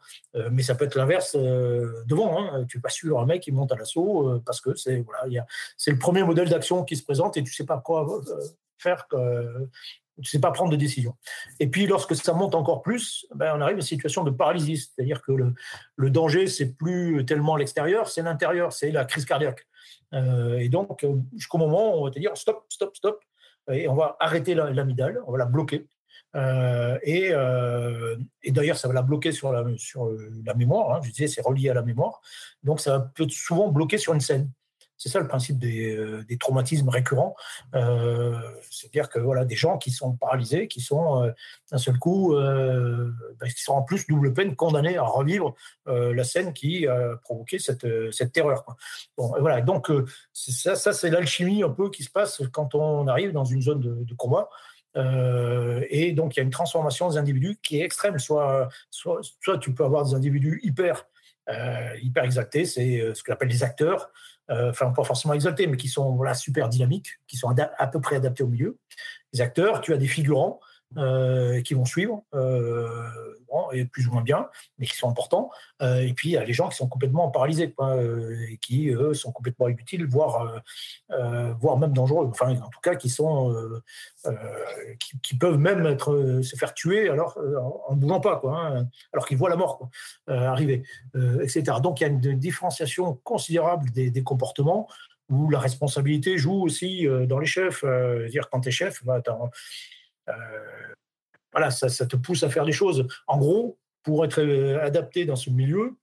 [0.51, 2.41] mais ça peut être l'inverse devant.
[2.41, 2.65] Hein.
[2.67, 5.45] Tu pas sûr un mec qui monte à l'assaut parce que c'est voilà,
[5.77, 8.07] c'est le premier modèle d'action qui se présente et tu sais pas quoi
[8.78, 9.69] faire que
[10.16, 11.15] tu ne sais pas prendre de décision.
[11.61, 14.78] Et puis, lorsque ça monte encore plus, ben, on arrive à une situation de paralysie,
[14.78, 15.53] c'est-à-dire que le,
[15.97, 19.66] le danger, c'est plus tellement l'extérieur, c'est l'intérieur, c'est la crise cardiaque.
[20.15, 21.05] Euh, et donc,
[21.35, 23.20] jusqu'au moment où on va te dire stop, stop, stop,
[23.70, 25.86] et on va arrêter l'amygdale, on va la bloquer.
[26.35, 30.11] Euh, et, euh, et d'ailleurs, ça va la bloquer sur la, sur
[30.44, 30.94] la mémoire.
[30.94, 31.01] Hein.
[31.03, 32.20] je disais, c'est relié à la mémoire.
[32.62, 34.51] Donc, ça peut souvent bloquer sur une scène.
[34.98, 37.35] C'est ça le principe des, euh, traumatismes récurrents.
[37.74, 38.39] Euh,
[38.70, 41.31] c'est-à-dire que voilà, des gens qui sont paralysés, qui sont euh,
[41.70, 45.55] d'un seul coup, bah, qui sont en plus double peine condamnés à revivre
[45.86, 48.64] la scène qui a provoqué cette, cette terreur.
[49.16, 49.90] Bon, voilà, donc
[50.32, 54.14] ça, c'est l'alchimie un peu qui se passe quand on arrive dans une zone de,
[54.14, 54.48] combat.
[54.94, 58.18] et donc, il y a une transformation des individus qui est extrême.
[58.18, 61.06] Soit, soit, soit tu peux avoir des individus hyper,
[62.01, 64.10] hyper exaltés, c'est ce qu'on appelle les acteurs.
[64.51, 68.01] Euh, enfin pas forcément exaltés, mais qui sont voilà, super dynamiques, qui sont à peu
[68.01, 68.78] près adaptés au milieu.
[69.32, 70.60] Les acteurs, tu as des figurants
[70.97, 72.98] euh, qui vont suivre, euh,
[73.73, 74.48] et plus ou moins bien,
[74.78, 75.51] mais qui sont importants.
[75.81, 77.74] et puis il y a les gens qui sont complètement paralysés,
[78.60, 80.62] qui sont complètement inutiles, voire,
[81.59, 82.27] voire même dangereux.
[82.31, 83.55] Enfin, en tout cas, qui sont,
[85.23, 87.39] qui, peuvent même se faire tuer alors
[87.89, 89.89] en ne bougeant pas, hein, alors qu'ils voient la mort
[90.28, 90.82] arriver,
[91.14, 91.78] etc.
[91.82, 94.86] Donc il y a une différenciation considérable des, comportements
[95.31, 97.85] où la responsabilité joue aussi dans les chefs.
[98.31, 99.47] dire quand tu es chef, bah, euh,
[101.57, 103.07] voilà, ça, te pousse à faire des choses.
[103.27, 105.97] En gros, pour être euh, adapté dans ce milieu,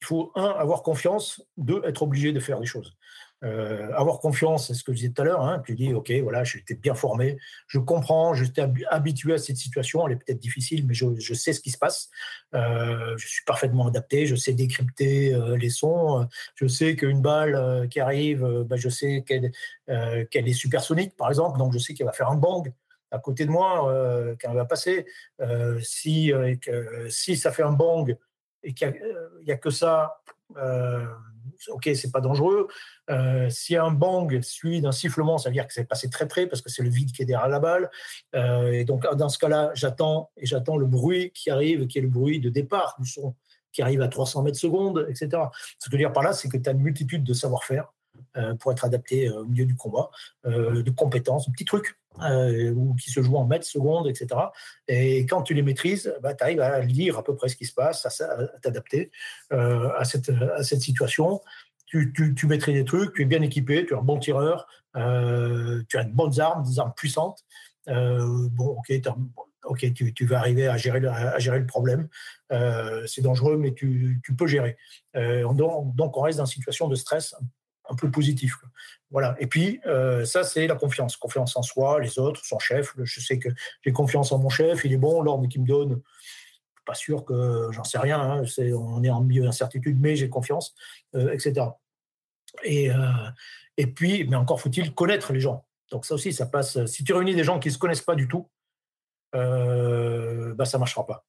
[0.00, 2.96] il faut, un, avoir confiance, deux, être obligé de faire des choses.
[3.42, 6.12] Euh, avoir confiance, c'est ce que je disais tout à l'heure, hein, tu dis, OK,
[6.22, 7.36] voilà, j'étais bien formé,
[7.66, 11.60] je comprends, j'étais habitué à cette situation, elle est peut-être difficile, mais je, sais ce
[11.60, 12.08] qui se passe,
[12.52, 18.64] je suis parfaitement adapté, je sais décrypter les sons, je sais qu'une balle qui arrive,
[18.66, 19.52] bah, je sais qu'elle
[19.88, 22.72] est supersonique, par exemple, donc je sais qu'elle va faire un bang,
[23.10, 25.06] à côté de moi euh, quand elle va passer.
[25.40, 26.54] Euh, si, euh,
[27.08, 28.16] si ça fait un bang
[28.62, 28.94] et qu'il
[29.46, 30.20] n'y a, que ça,
[31.68, 32.68] ok, c'est pas dangereux.
[33.50, 36.60] si un bang suivi d'un sifflement, ça veut dire que c'est passé très près parce
[36.60, 37.90] que c'est le vide qui est derrière la balle.
[38.34, 42.08] et donc, dans ce cas-là, j'attends et j'attends le bruit qui arrive, qui est le
[42.08, 43.34] bruit de départ du son
[43.70, 45.28] qui arrive à 300 mètres secondes, etc.
[45.78, 47.92] Ce que je veux dire par là, c'est que tu as une multitude de savoir-faire
[48.60, 50.10] pour être adapté au milieu du combat,
[50.44, 54.40] de compétences, de petits trucs euh, ou qui se jouent en mètres, secondes, etc.
[54.88, 57.64] Et quand tu les maîtrises, bah, tu arrives à lire à peu près ce qui
[57.64, 59.12] se passe, à, t'adapter
[59.52, 61.40] euh, à, cette, situation.
[61.86, 64.66] Tu, maîtrises des trucs, tu es bien équipé, tu es un bon tireur,
[64.96, 67.44] euh, tu as de bonnes armes, des armes puissantes.
[67.86, 68.92] bon, ok,
[69.64, 72.08] ok, tu, vas arriver à gérer, le problème.
[73.06, 74.76] c'est dangereux, mais tu, peux gérer.
[75.14, 77.36] donc, on reste dans une situation de stress
[77.88, 78.54] un peu positif.
[79.10, 79.36] Voilà.
[79.38, 81.16] Et puis, euh, ça, c'est la confiance.
[81.16, 82.94] Confiance en soi, les autres, son chef.
[83.02, 83.48] Je sais que
[83.82, 86.00] j'ai confiance en mon chef, il est bon, l'ordre qu'il me donne.
[86.84, 88.20] Pas sûr que j'en sais rien.
[88.20, 88.42] Hein,
[88.74, 90.74] on est en milieu d'incertitude, mais j'ai confiance,
[91.14, 91.66] euh, etc.
[92.64, 92.96] Et, euh,
[93.76, 95.64] et puis, mais encore faut-il connaître les gens.
[95.90, 96.84] Donc ça aussi, ça passe.
[96.86, 98.48] Si tu réunis des gens qui ne se connaissent pas du tout,
[99.34, 101.24] euh, bah, ça ne marchera pas.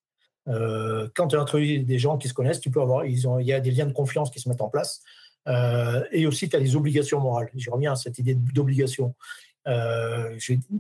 [0.48, 3.48] Euh, quand tu introduis des gens qui se connaissent, tu peux avoir, ils ont, il
[3.48, 5.04] y a des liens de confiance qui se mettent en place.
[5.50, 7.50] Euh, et aussi, tu as des obligations morales.
[7.56, 9.16] Je reviens à cette idée d'obligation.
[9.68, 10.38] Euh,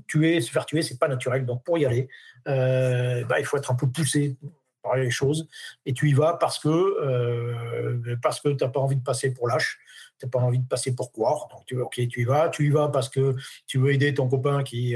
[0.08, 1.46] tuer, se faire tuer, c'est pas naturel.
[1.46, 2.08] Donc pour y aller,
[2.48, 4.36] euh, bah, il faut être un peu poussé
[4.82, 5.48] par les choses.
[5.86, 9.48] Et tu y vas parce que euh, parce que t'as pas envie de passer pour
[9.48, 9.78] lâche,
[10.18, 11.48] t'as pas envie de passer pour quoi.
[11.52, 12.50] Donc tu, ok, tu y vas.
[12.50, 13.36] Tu y vas parce que
[13.68, 14.96] tu veux aider ton copain qui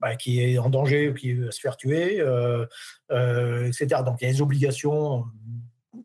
[0.00, 2.16] bah, qui est en danger ou qui veut se faire tuer,
[3.08, 4.02] etc.
[4.04, 5.24] Donc il y a des obligations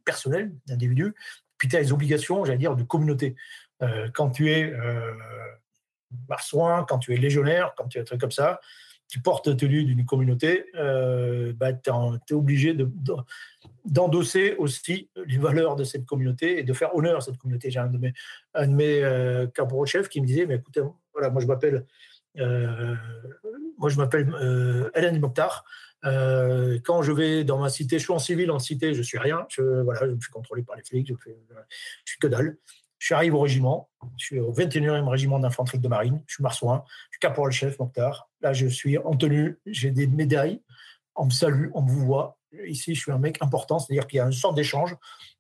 [0.06, 1.16] personnelles d'individu.
[1.62, 3.36] Puis tu as les obligations, j'allais dire, de communauté.
[3.84, 5.14] Euh, quand tu es euh,
[6.88, 8.60] quand tu es légionnaire, quand tu es un truc comme ça,
[9.08, 13.14] tu portes la tenue d'une communauté, euh, bah, tu es, obligé de- de-
[13.86, 17.70] d'endosser aussi les valeurs de cette communauté et de faire honneur à cette communauté.
[17.70, 20.82] J'ai un de mes, euh, caporaux-chefs qui me disait, mais écoutez,
[21.14, 21.86] voilà, moi je m'appelle
[23.78, 24.34] moi je m'appelle
[24.96, 25.64] Hélène Mokhtar.
[26.06, 29.18] Euh, quand je vais dans ma cité, je suis en civil en cité, je suis
[29.18, 29.46] rien.
[29.50, 31.38] Je, voilà, je me fais contrôler par les flics, je, fais,
[32.06, 32.58] je suis que dalle.
[33.00, 36.84] Je arrive au régiment, je suis au 21e régiment d'infanterie de marine, je suis marsouin,
[37.10, 38.30] je suis caporal-chef Mokhtar.
[38.42, 40.62] Là, je suis en tenue, j'ai des médailles,
[41.16, 42.38] on me salue, on me voit.
[42.68, 44.96] Ici, je suis un mec important, c'est-à-dire qu'il y a une sorte d'échange.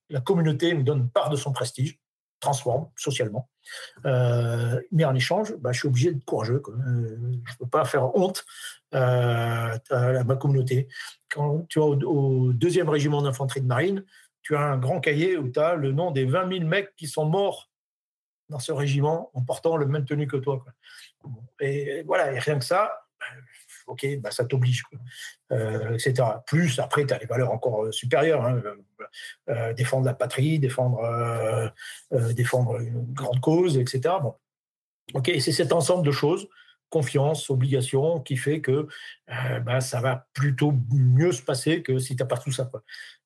[0.09, 1.99] La communauté me donne part de son prestige,
[2.41, 3.49] transforme socialement.
[4.05, 6.59] Euh, mais en échange, bah, je suis obligé d'être courageux.
[6.59, 6.73] quoi.
[6.73, 8.43] Euh, je ne peux pas faire honte
[8.93, 10.89] euh, à ma communauté.
[11.29, 14.03] Quand tu vas au, deuxième régiment d'infanterie de marine,
[14.41, 17.07] tu as un grand cahier où tu as le nom des 20 000 mecs qui
[17.07, 17.69] sont morts
[18.49, 20.65] dans ce régiment en portant le même tenue que toi.
[21.61, 23.05] Et voilà, et rien que ça,
[23.87, 24.83] ok, bah, ça t'oblige.
[25.51, 26.23] Euh, etc.
[26.45, 28.43] Plus, après, tu as les valeurs encore euh, supérieures.
[28.43, 28.61] hein,
[29.49, 31.01] euh, défendre la patrie, défendre,
[32.33, 34.15] défendre une grande cause, etc.
[34.21, 34.35] Bon.
[35.13, 36.47] Ok, c'est cet ensemble de choses,
[36.89, 38.87] confiance, obligation, qui fait que
[39.63, 42.69] bah, ça va plutôt mieux se passer que si tu n'as pas tout ça.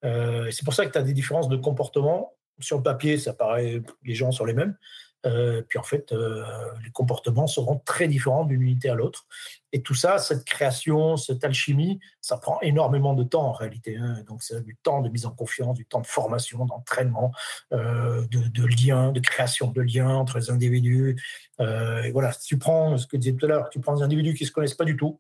[0.01, 2.33] c'est pour ça que tu as des différences de comportement.
[2.59, 4.77] Sur le papier, ça paraît, les gens sont les mêmes.
[5.25, 6.43] Euh, puis en fait, euh,
[6.83, 9.25] les comportements seront très différents d'une unité à l'autre.
[9.71, 13.97] Et tout ça, cette création, cette alchimie, ça prend énormément de temps en réalité.
[13.97, 14.23] hein.
[14.27, 17.31] Donc c'est du temps de mise en confiance, du temps de formation, d'entraînement,
[17.73, 21.21] euh, de, de liens, de création de liens entre les individus.
[21.59, 24.03] Et voilà, si tu prends ce que je disais tout à l'heure, tu prends des
[24.03, 25.19] individus qui ne se connaissent pas du tout,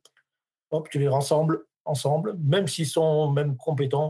[0.71, 4.09] hop, tu les rassembles ensemble, même s'ils sont même compétents,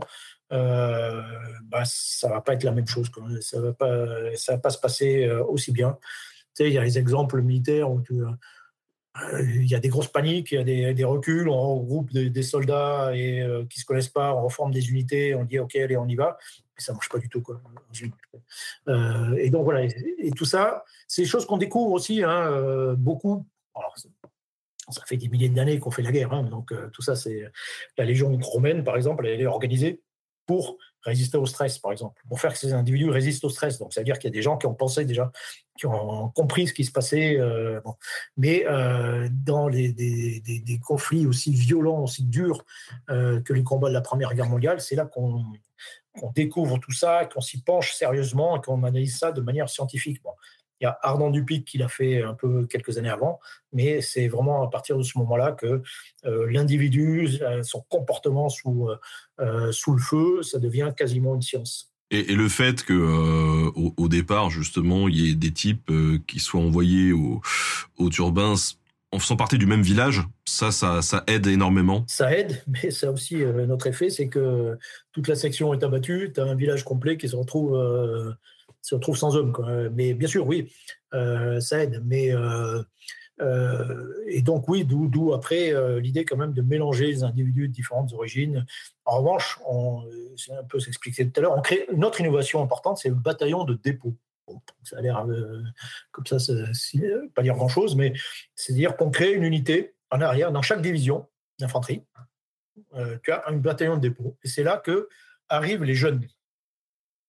[0.52, 1.22] euh,
[1.64, 3.08] bah, ça va pas être la même chose.
[3.08, 3.24] quoi.
[3.40, 5.98] Ça va pas, ça va pas se passer euh, aussi bien.
[6.54, 10.08] Tu sais, il y a les exemples militaires où euh, il y a des grosses
[10.08, 14.08] paniques, il y a des, reculs, on regroupe des, soldats et euh, qui se connaissent
[14.08, 16.36] pas, on reforme des unités, on dit ok allez on y va,
[16.78, 17.60] et ça marche pas du tout quoi.
[19.38, 23.46] Et donc voilà, et, tout ça, c'est des choses qu'on découvre aussi hein, beaucoup.
[24.90, 27.50] Ça fait des milliers d'années qu'on fait la guerre, hein, donc tout ça c'est
[27.98, 30.02] la Légion romaine par exemple, elle est organisée
[30.46, 33.78] pour résister au stress, par exemple, pour faire que ces individus résistent au stress.
[33.78, 35.30] Donc, ça veut dire qu'il y a des gens qui ont pensé déjà,
[35.78, 37.38] qui ont compris ce qui se passait.
[37.38, 37.80] euh.
[38.36, 42.64] Mais euh, dans des, des- conflits aussi violents, aussi durs
[43.10, 45.44] euh, que les combats de la Première Guerre mondiale, c'est là qu'on
[46.34, 50.20] découvre tout ça, qu'on s'y penche sérieusement et qu'on analyse ça de manière scientifique.
[50.80, 53.40] Il y a Ardent Dupic qui l'a fait un peu quelques années avant,
[53.72, 55.82] mais c'est vraiment à partir de ce moment-là que
[56.26, 58.88] euh, l'individu, euh, son comportement sous,
[59.40, 61.92] euh, sous le feu, ça devient quasiment une science.
[62.10, 65.90] Et, et le fait que euh, au, au départ justement il y ait des types
[66.28, 67.40] qui soient envoyés au,
[67.96, 68.54] au turbin
[69.12, 72.04] en faisant partie du même village, ça, ça, ça aide énormément.
[72.06, 74.78] Ça aide, mais ça a aussi notre effet, c'est que
[75.12, 77.76] toute la section est abattue, tu as un village complet qui se retrouve,
[78.86, 79.52] se retrouve sans hommes.
[79.52, 79.90] Quoi.
[79.90, 80.72] Mais bien sûr, oui,
[81.12, 82.02] euh, ça aide.
[82.04, 82.82] Mais, euh,
[83.40, 88.12] euh, et donc, oui, d'où après l'idée quand même de mélanger les individus de différentes
[88.12, 88.64] origines.
[89.04, 89.58] En revanche,
[90.36, 93.16] c'est un peu s'expliquer tout à l'heure, on crée une autre innovation importante, c'est le
[93.16, 94.14] bataillon de dépôt.
[94.84, 95.26] Ça a l'air
[96.12, 96.52] comme ça, ça
[97.34, 98.14] pas dire grand-chose, mais
[98.54, 101.26] c'est-à-dire qu'on crée une unité en arrière dans chaque division
[101.58, 102.04] d'infanterie.
[103.22, 104.38] Tu as un bataillon de dépôt.
[104.44, 105.08] Et c'est là que
[105.48, 106.26] arrivent les jeunes.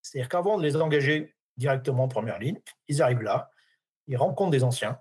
[0.01, 3.51] C'est-à-dire qu'avant de les engager directement en première ligne, ils arrivent là,
[4.07, 4.99] ils rencontrent des anciens.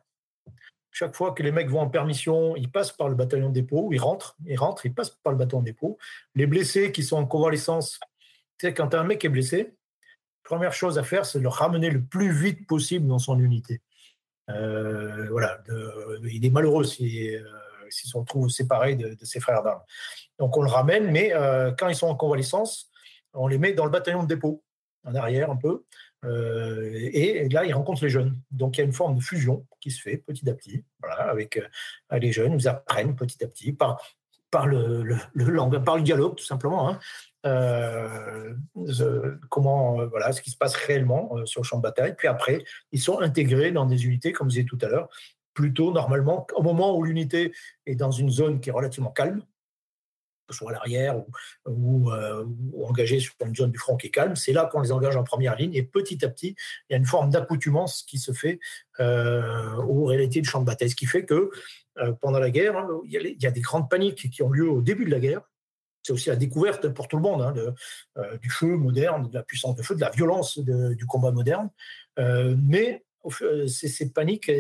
[0.90, 3.90] Chaque fois que les mecs vont en permission, ils passent par le bataillon de dépôt,
[3.92, 5.98] ils rentrent, ils rentrent, ils passent par le bataillon de dépôt.
[6.34, 8.00] Les blessés qui sont en convalescence,
[8.58, 9.74] tu quand un mec est blessé,
[10.42, 13.82] première chose à faire, c'est de le ramener le plus vite possible dans son unité.
[14.48, 15.62] Euh, voilà,
[16.24, 17.42] il est malheureux s'il euh,
[17.90, 19.82] s'il se retrouve séparé de, de ses frères d'armes.
[20.38, 22.90] Donc on le ramène, mais euh, quand ils sont en convalescence,
[23.32, 24.62] on les met dans le bataillon de dépôt,
[25.04, 25.84] en arrière un peu,
[26.24, 28.36] et, là, ils rencontrent les jeunes.
[28.50, 30.84] Donc il y a une forme de fusion qui se fait petit à petit,
[31.18, 31.60] avec
[32.12, 34.00] les jeunes, ils apprennent petit à petit par,
[34.66, 35.16] le,
[35.84, 36.88] par le dialogue tout simplement.
[36.88, 36.98] Hein.
[39.48, 42.14] comment voilà ce qui se passe réellement sur le champ de bataille.
[42.16, 45.08] Puis après, ils sont intégrés dans des unités, comme je disais tout à l'heure,
[45.56, 47.52] plutôt normalement au moment où l'unité
[47.86, 49.42] est dans une zone qui est relativement calme,
[50.54, 51.22] soit à l'arrière
[51.66, 54.36] ou, euh, ou, engagés sur une zone du front qui est calme.
[54.36, 56.54] C'est là qu'on les engage en première ligne et petit à petit,
[56.88, 58.60] il y a une forme d'accoutumance qui se fait
[59.00, 61.50] euh, aux réalités du champ de bataille, ce qui fait que
[61.98, 65.04] euh, pendant la guerre, il, y a, des grandes paniques qui ont lieu au début
[65.04, 65.42] de la guerre.
[66.02, 67.52] C'est aussi la découverte pour tout le monde hein,
[68.40, 71.68] du feu moderne, de la puissance de feu, de la violence du combat moderne.
[72.16, 73.04] mais
[73.66, 74.52] ces, ces paniques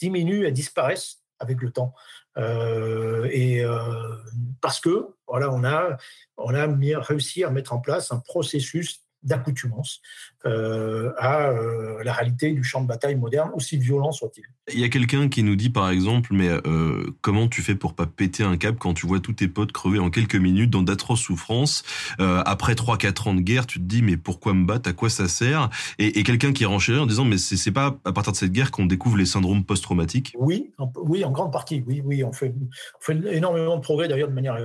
[0.00, 1.94] diminuent et disparaissent avec le temps.
[2.36, 4.16] Euh, et euh,
[4.60, 5.96] parce que voilà, on a,
[6.36, 6.66] on a
[7.00, 10.00] réussi à mettre en place un processus d'accoutumance
[10.46, 14.44] euh, à euh, la réalité du champ de bataille moderne, aussi violent soit-il.
[14.72, 17.94] Il y a quelqu'un qui nous dit par exemple, mais euh, comment tu fais pour
[17.94, 20.82] pas péter un câble quand tu vois tous tes potes crever en quelques minutes dans
[20.82, 21.82] d'atroces souffrances
[22.18, 24.88] Après 3-4 ans de guerre, tu te dis mais pourquoi me battre?
[24.88, 25.68] À quoi ça sert?
[25.98, 28.86] Et, quelqu'un qui renchérit en disant mais c'est pas à partir de cette guerre qu'on
[28.86, 30.34] découvre les syndromes post-traumatiques?
[30.38, 31.84] Oui, oui, en grande partie.
[31.86, 34.56] Oui, oui, on fait, on fait énormément de progrès d'ailleurs de manière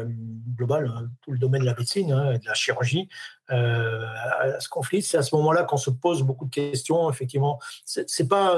[0.56, 3.10] globale, hein, tout le domaine de la médecine, hein, de la chirurgie.
[3.52, 4.08] Euh,
[4.40, 5.04] à ce conflit.
[5.04, 7.10] C'est à ce moment-là qu'on se pose beaucoup de questions.
[7.12, 8.58] Effectivement, c'est pas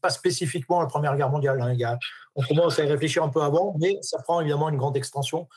[0.00, 1.62] pas spécifiquement la Première Guerre mondiale.
[1.62, 1.74] Hein.
[1.74, 1.96] Y a,
[2.34, 5.48] on commence à y réfléchir un peu avant, mais ça prend évidemment une grande extension.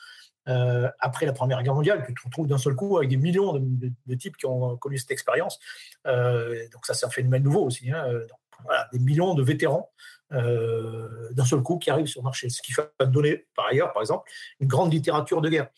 [0.48, 3.54] Euh, après la Première Guerre mondiale, tu te retrouves d'un seul coup avec des millions
[3.54, 5.58] de, types qui ont connu cette expérience.
[6.06, 7.90] Euh, donc ça, c'est un phénomène nouveau aussi.
[8.92, 9.90] Des millions de vétérans
[10.30, 12.48] d'un seul coup qui arrivent sur le marché.
[12.48, 14.30] Ce qui va donner, par ailleurs, par exemple,
[14.60, 15.68] une grande littérature de guerre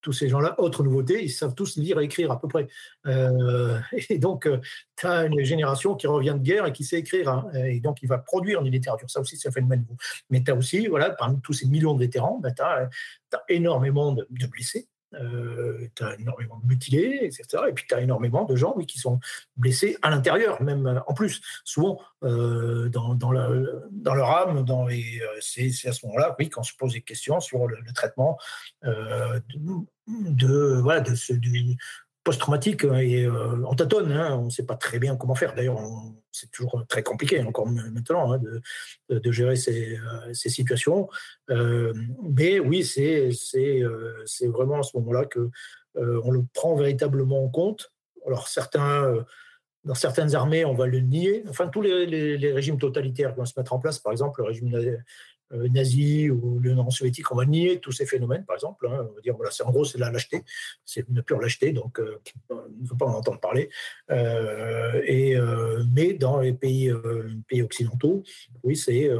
[0.00, 2.68] tous ces gens-là, autre nouveauté, ils savent tous lire et écrire à peu près.
[3.06, 3.78] Euh,
[4.08, 4.58] et donc, euh,
[4.96, 7.28] tu as une génération qui revient de guerre et qui sait écrire.
[7.28, 9.10] Hein, et donc, il va produire une littérature.
[9.10, 9.84] Ça aussi, ça fait le même
[10.30, 12.88] Mais tu as aussi, voilà, parmi tous ces millions de vétérans, ben, tu as,
[13.48, 17.64] énormément de blessés euh, tu as énormément de mutilés, etc.
[17.68, 19.18] Et puis tu as énormément de gens oui, qui sont
[19.56, 24.64] blessés à l'intérieur, même euh, en plus, souvent euh, dans, dans, leur âme.
[24.64, 28.38] Dans les, c'est, à ce moment-là oui, qu'on se pose des questions sur le, traitement
[28.84, 31.32] de, voilà, de ce,
[32.24, 35.54] post-traumatique hein, et euh, on tâtonne, hein, on ne sait pas très bien comment faire.
[35.54, 35.78] D'ailleurs,
[36.32, 38.40] c'est toujours très compliqué encore maintenant hein,
[39.08, 41.08] de, gérer ces, euh, ces situations.
[41.50, 45.50] Euh, mais oui, c'est c'est vraiment à ce moment-là que
[45.96, 47.92] on le prend véritablement en compte.
[48.26, 49.24] Alors certains
[49.84, 51.42] dans certaines armées, on va le nier.
[51.48, 54.74] Enfin, tous les, les, régimes totalitaires vont se mettre en place, par exemple, le régime
[54.74, 54.98] euh,
[55.50, 58.86] nazi ou l'Union soviétique, on va nier tous ces phénomènes, par exemple.
[58.88, 59.06] Hein.
[59.10, 60.42] on va dire, voilà, c'est en gros, c'est la lâcheté,
[60.84, 62.20] c'est une pure lâcheté, donc euh,
[62.50, 63.70] il ne faut pas en entendre parler.
[64.10, 66.92] Euh, mais dans les pays,
[67.48, 68.22] pays occidentaux,
[68.62, 69.10] oui, c'est,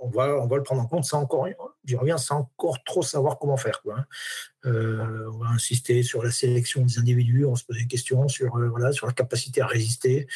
[0.00, 1.46] on, va, on va le prendre en compte sans encore,
[1.84, 3.82] j'y reviens, sans encore trop savoir comment faire.
[3.90, 4.04] Hein.
[4.64, 8.92] on va insister sur la sélection des individus, on se pose des questions sur, voilà,
[8.92, 10.26] sur la capacité à résister.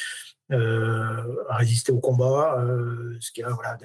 [0.51, 2.63] À résister au combat,
[3.21, 3.79] ce qui a voilà,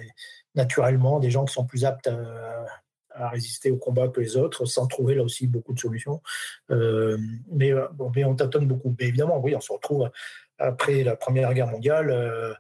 [0.55, 4.85] naturellement des gens qui sont plus aptes à, résister au combat que les autres, sans
[4.85, 6.21] trouver là aussi beaucoup de solutions.
[6.69, 7.17] Euh,
[7.51, 8.95] mais, bon, mais on tâtonne beaucoup.
[8.99, 10.11] Mais évidemment, oui, on se retrouve
[10.59, 12.11] après la Première Guerre mondiale.
[12.11, 12.53] Euh,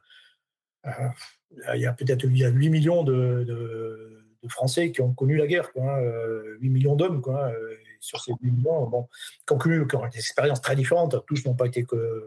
[0.87, 5.99] euh, il y a peut-être 8 millions de, Français qui ont connu la guerre, quoi,
[6.61, 7.21] 8 millions d'hommes.
[7.21, 7.51] Quoi,
[7.99, 9.09] sur ces 8 millions, bon,
[9.45, 11.17] qui ont connu des expériences très différentes.
[11.25, 12.23] Tous n'ont pas été que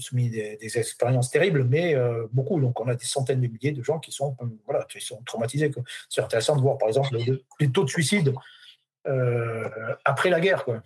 [0.00, 2.60] soumis des, des expériences terribles, mais euh, beaucoup.
[2.60, 5.70] Donc, on a des centaines de milliers de gens qui sont, voilà, qui sont traumatisés.
[6.08, 8.34] C'est intéressant de voir, par exemple, les, taux de suicide
[9.06, 9.68] euh,
[10.04, 10.64] après la guerre.
[10.68, 10.80] Euh,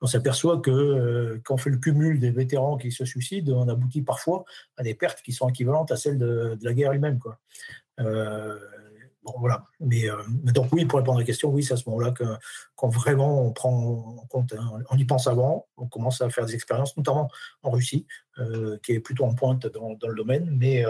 [0.00, 4.02] on s'aperçoit que quand on fait le cumul des vétérans qui se suicident, on aboutit
[4.02, 4.44] parfois
[4.76, 7.20] à des pertes qui sont équivalentes à celles de, de la guerre elle-même.
[9.22, 9.64] Bon, voilà.
[9.80, 12.24] Mais euh, donc oui, pour répondre à la question, oui, c'est à ce moment-là que
[12.74, 16.44] quand vraiment on prend en compte, hein, on y pense avant, on commence à faire
[16.44, 17.30] des expériences, notamment
[17.62, 18.06] en Russie,
[18.38, 20.84] euh, qui est plutôt en pointe dans, dans le domaine, mais,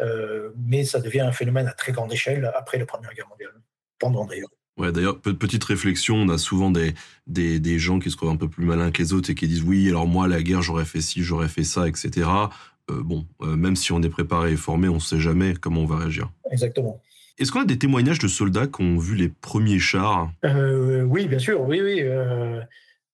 [0.00, 3.54] euh, mais ça devient un phénomène à très grande échelle après la Première Guerre mondiale,
[3.98, 4.50] pendant d'ailleurs.
[4.76, 6.92] Ouais, d'ailleurs, petite réflexion, on a souvent des,
[7.26, 9.48] des, des, gens qui se croient un peu plus malins que les autres et qui
[9.48, 12.28] disent oui, alors moi, la guerre, j'aurais fait ci, j'aurais fait ça, etc.
[12.86, 15.96] bon, même si on est préparé et formé, on ne sait jamais comment on va
[15.96, 16.30] réagir.
[16.50, 17.00] Exactement.
[17.38, 20.30] Est-ce qu'on a des témoignages de soldats qui ont vu les premiers chars?
[20.44, 22.00] Euh, Oui, bien sûr, oui, oui.
[22.02, 22.60] Euh,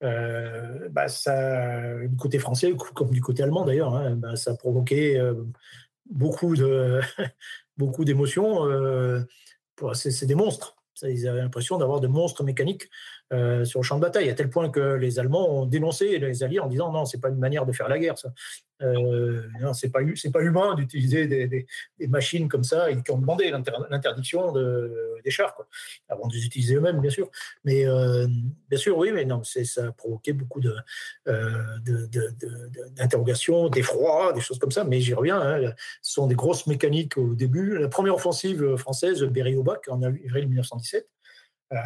[0.05, 4.55] euh, bah, ça, du côté français, comme du côté allemand d'ailleurs, hein, bah, ça a
[4.55, 5.20] provoqué
[6.11, 7.01] beaucoup de
[7.77, 8.65] beaucoup d'émotions.
[9.94, 10.77] c'est des monstres.
[11.03, 12.89] ils avaient l'impression d'avoir des monstres mécaniques
[13.32, 16.42] euh, sur le champ de bataille, à tel point que les Allemands ont dénoncé les
[16.42, 18.32] Alliés en disant non, c'est pas une manière de faire la guerre, ça.
[18.82, 19.42] Euh,
[19.74, 20.00] c'est pas
[20.32, 21.66] pas humain d'utiliser des,
[22.09, 23.50] machines comme ça et qui ont demandé
[23.90, 25.56] l'interdiction de, des chars,
[26.09, 27.30] avant de les utiliser eux-mêmes, bien sûr.
[27.64, 28.26] Mais euh,
[28.68, 30.74] bien sûr, oui, mais non, ça a provoqué beaucoup de,
[31.28, 31.78] euh,
[32.96, 34.84] d'interrogations, d'effroi, des choses comme ça.
[34.84, 35.40] Mais j'y reviens.
[35.40, 35.72] Hein,
[36.02, 37.78] ce sont des grosses mécaniques au début.
[37.78, 41.09] La première offensive française, Berry-au-Bac, en avril 1917.
[41.73, 41.77] Euh,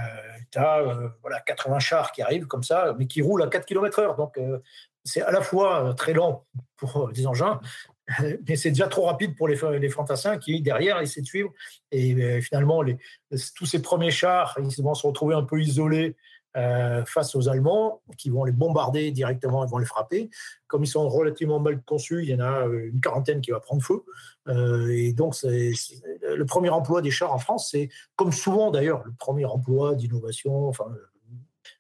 [0.51, 3.67] tu as euh, voilà, 80 chars qui arrivent comme ça, mais qui roulent à 4
[3.67, 4.17] km/h.
[4.17, 4.59] Donc, euh,
[5.05, 6.45] c'est à la fois très lent
[6.77, 7.61] pour des engins,
[8.49, 11.53] mais c'est déjà trop rapide pour les, fantassins qui, derrière, essaient de suivre.
[11.93, 12.83] Et finalement,
[13.55, 16.17] tous ces premiers chars, ils vont se retrouver un peu isolés
[16.57, 20.31] euh, face aux Allemands qui vont les bombarder directement, ils vont les frapper.
[20.69, 23.61] Comme ils sont relativement mal conçus, il y en a euh, une quarantaine qui va
[23.61, 24.05] prendre feu.
[24.49, 29.13] Euh, et donc, le premier emploi des chars en France, c'est comme souvent d'ailleurs le
[29.19, 30.69] premier emploi d'innovation.
[30.69, 30.87] Enfin,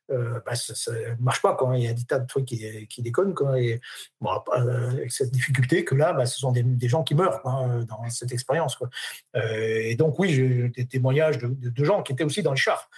[0.09, 3.35] bah, ça ne marche pas quand il y a des tas de trucs qui, déconnent
[3.35, 3.81] quoi, et,
[4.21, 8.09] bon, avec cette difficulté que là bah, ce sont des, gens qui meurent quoi, dans
[8.09, 8.89] cette expérience quoi.
[9.35, 12.89] Et donc oui j'ai des témoignages de, gens qui étaient aussi dans les chars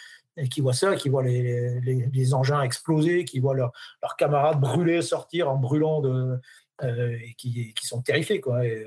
[0.50, 5.56] qui voient ça, qui voient les, engins exploser, qui voient leurs camarades brûler, sortir en
[5.56, 6.38] brûlant, euh,
[6.82, 8.40] et qui, sont terrifiés.
[8.40, 8.64] Quoi.
[8.64, 8.86] Et,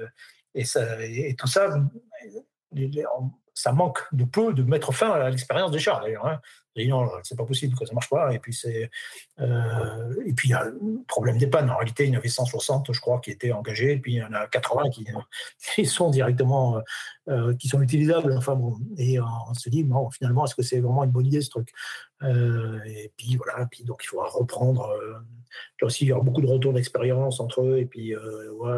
[0.54, 1.70] et, ça, et tout ça,
[3.54, 6.26] ça manque de peu de mettre fin à l'expérience des chars, d'ailleurs.
[6.26, 6.40] Hein.
[6.78, 8.34] Non, c'est pas possible, que ça marche pas.
[8.34, 8.90] Et puis, c'est,
[9.40, 11.70] euh, et puis, il y a le problème des pannes.
[11.70, 13.94] En réalité, il y en avait 160, je crois, qui étaient engagés.
[13.94, 14.90] Et puis, il y en a 80
[15.76, 16.82] qui, sont directement,
[17.28, 18.34] euh, qui sont utilisables.
[18.38, 21.42] Enfin, bon, et on se dit, bon, finalement, est-ce que c'est vraiment une bonne idée,
[21.42, 21.70] ce truc?
[22.24, 23.66] Euh, Et puis, voilà.
[23.66, 24.90] Puis, donc, il faudra reprendre.
[24.90, 25.20] Euh,
[25.82, 27.80] aussi, il y aura beaucoup de retours d'expérience entre eux.
[27.80, 28.14] Et puis,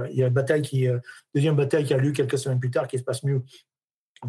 [0.09, 0.87] il y a une bataille qui,
[1.35, 3.43] deuxième bataille qui a lieu quelques semaines plus tard, qui se passe mieux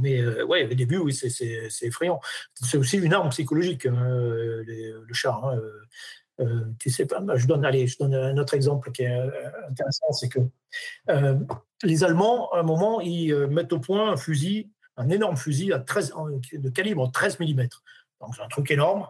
[0.00, 1.30] mais euh, ouais, au début, oui, c'est
[1.82, 2.20] effrayant.
[2.54, 5.44] C'est aussi une arme psychologique, hein, le char.
[5.44, 5.80] Hein, euh,
[6.40, 9.16] euh, tu sais pas, je donne, allez, je donne un autre exemple qui est
[9.68, 10.40] intéressant, c'est que
[11.82, 15.78] les Allemands, à un moment, ils mettent au point un fusil, un énorme fusil à
[15.78, 16.14] 13,
[16.52, 17.68] de calibre 13 mm.
[18.20, 19.06] Donc c'est un truc énorme.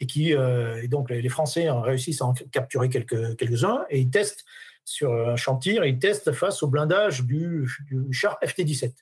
[0.00, 4.46] Et qui, et donc les Français réussissent à en capturer quelques, quelques-uns et ils testent
[4.84, 7.68] sur un chantier, ils testent face au blindage du
[8.10, 8.94] char FT-17.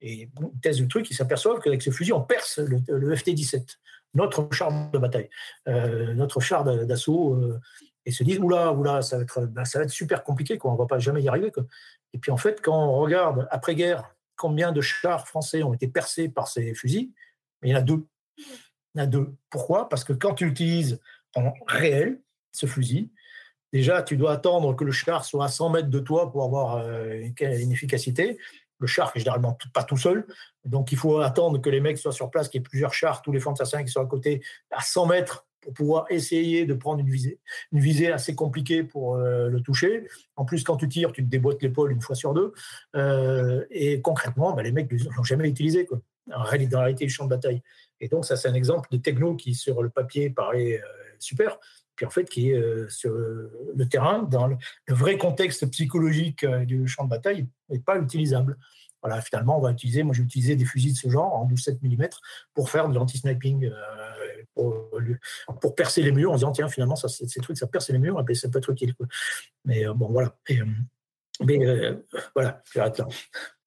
[0.00, 2.78] Et bon, ils testent le truc, ils s'aperçoivent qu'avec ce fusil, on perce le,
[3.14, 3.78] FT-17,
[4.14, 5.28] notre char de bataille,
[5.68, 7.60] euh, notre char d'assaut, euh,
[8.06, 10.72] et se disent oula, oula, ça va être, ben, ça va être super compliqué, quoi,
[10.72, 11.52] on va pas jamais y arriver.
[12.14, 16.28] Et puis en fait, quand on regarde après-guerre combien de chars français ont été percés
[16.28, 17.10] par ces fusils,
[17.62, 18.06] il y en a deux.
[18.38, 18.44] Il
[18.94, 19.34] y en a deux.
[19.50, 19.88] Pourquoi?
[19.88, 21.00] Parce que quand tu utilises
[21.34, 22.20] en réel
[22.52, 23.10] ce fusil,
[23.72, 26.76] déjà, tu dois attendre que le char soit à 100 mètres de toi pour avoir
[26.76, 28.38] euh, une efficacité
[28.78, 30.26] le char est généralement pas tout seul.
[30.64, 33.22] Donc, il faut attendre que les mecs soient sur place, qu'il y ait plusieurs chars,
[33.22, 37.00] tous les fantassins qui sont à côté, à 100 mètres, pour pouvoir essayer de prendre
[37.00, 38.12] une visée.
[38.12, 40.06] Assez compliquée pour euh, le toucher.
[40.36, 42.52] En plus, quand tu tires, tu te déboîtes l'épaule une fois sur deux.
[42.96, 47.10] Euh, et concrètement, bah, les mecs ne l'ont jamais utilisé, quoi, dans la réalité du
[47.10, 47.62] champ de bataille.
[48.00, 50.86] Et donc, ça, c'est un exemple de techno qui, sur le papier, paraît euh,
[51.18, 51.58] super,
[51.98, 54.56] puis en fait qui est euh, sur le terrain, dans le,
[54.86, 58.56] vrai contexte psychologique euh, du champ de bataille, n'est pas utilisable.
[59.02, 61.78] Voilà, finalement, on va utiliser, moi j'ai utilisé des fusils de ce genre en 12-7
[61.82, 62.08] mm
[62.54, 63.72] pour faire de l'anti-sniping, euh,
[64.54, 64.90] pour,
[65.60, 68.24] pour, percer les murs en disant tiens, finalement, ça, ces trucs, ça perce les murs,
[68.28, 68.94] et ça peut être utile.
[69.64, 70.36] Mais bon, voilà.
[71.44, 71.66] Mais
[72.32, 73.08] voilà, j'arrête là.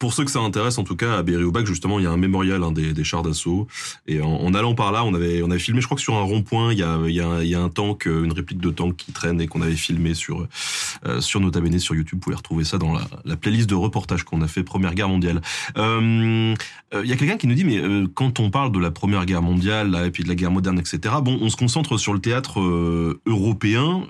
[0.02, 2.18] Pour ceux que ça intéresse, en tout cas, à Berry-au-Bac, justement, il y a un
[2.18, 3.68] mémorial hein, des, des, chars d'assaut.
[4.08, 6.16] Et en, en, allant par là, on avait, on avait filmé, je crois que sur
[6.16, 8.34] un rond-point, il y a, il y, a, il y a un tank, euh, une
[8.34, 10.48] réplique de tank qui traîne et qu'on avait filmé sur,
[11.06, 12.18] euh, sur Nota Bene sur YouTube.
[12.18, 15.10] Vous pouvez retrouver ça dans la, la playlist de reportages qu'on a fait Première Guerre
[15.10, 15.40] mondiale.
[15.78, 16.56] Euh,
[16.96, 18.90] euh il y a quelqu'un qui nous dit, mais euh, quand on parle de la
[18.90, 21.98] Première Guerre mondiale, là, et puis de la guerre moderne, etc., bon, on se concentre
[21.98, 22.60] sur le théâtre
[23.28, 24.08] européen.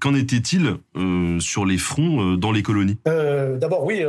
[0.00, 0.76] Qu'en était-il
[1.40, 2.98] sur les fronts dans les colonies?
[3.06, 4.04] D'abord, oui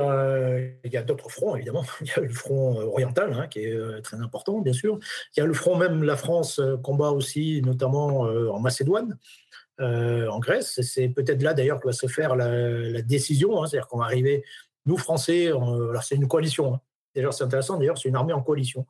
[0.90, 1.86] il y a d'autres fronts, évidemment.
[2.02, 5.00] Il y a le front euh, oriental, hein, qui est euh, très important, bien sûr.
[5.36, 9.18] Il y a le front même, la France euh, combat aussi, notamment en Macédoine,
[9.80, 10.82] en Grèce.
[10.82, 13.62] C'est peut-être là, d'ailleurs, que va se faire la, décision.
[13.62, 13.68] Hein.
[13.68, 14.44] C'est-à-dire qu'on va arriver,
[14.86, 16.76] nous, Français, alors c'est une coalition.
[16.76, 16.82] Hein.
[17.16, 18.86] D'ailleurs, c'est intéressant, d'ailleurs, c'est une armée en coalition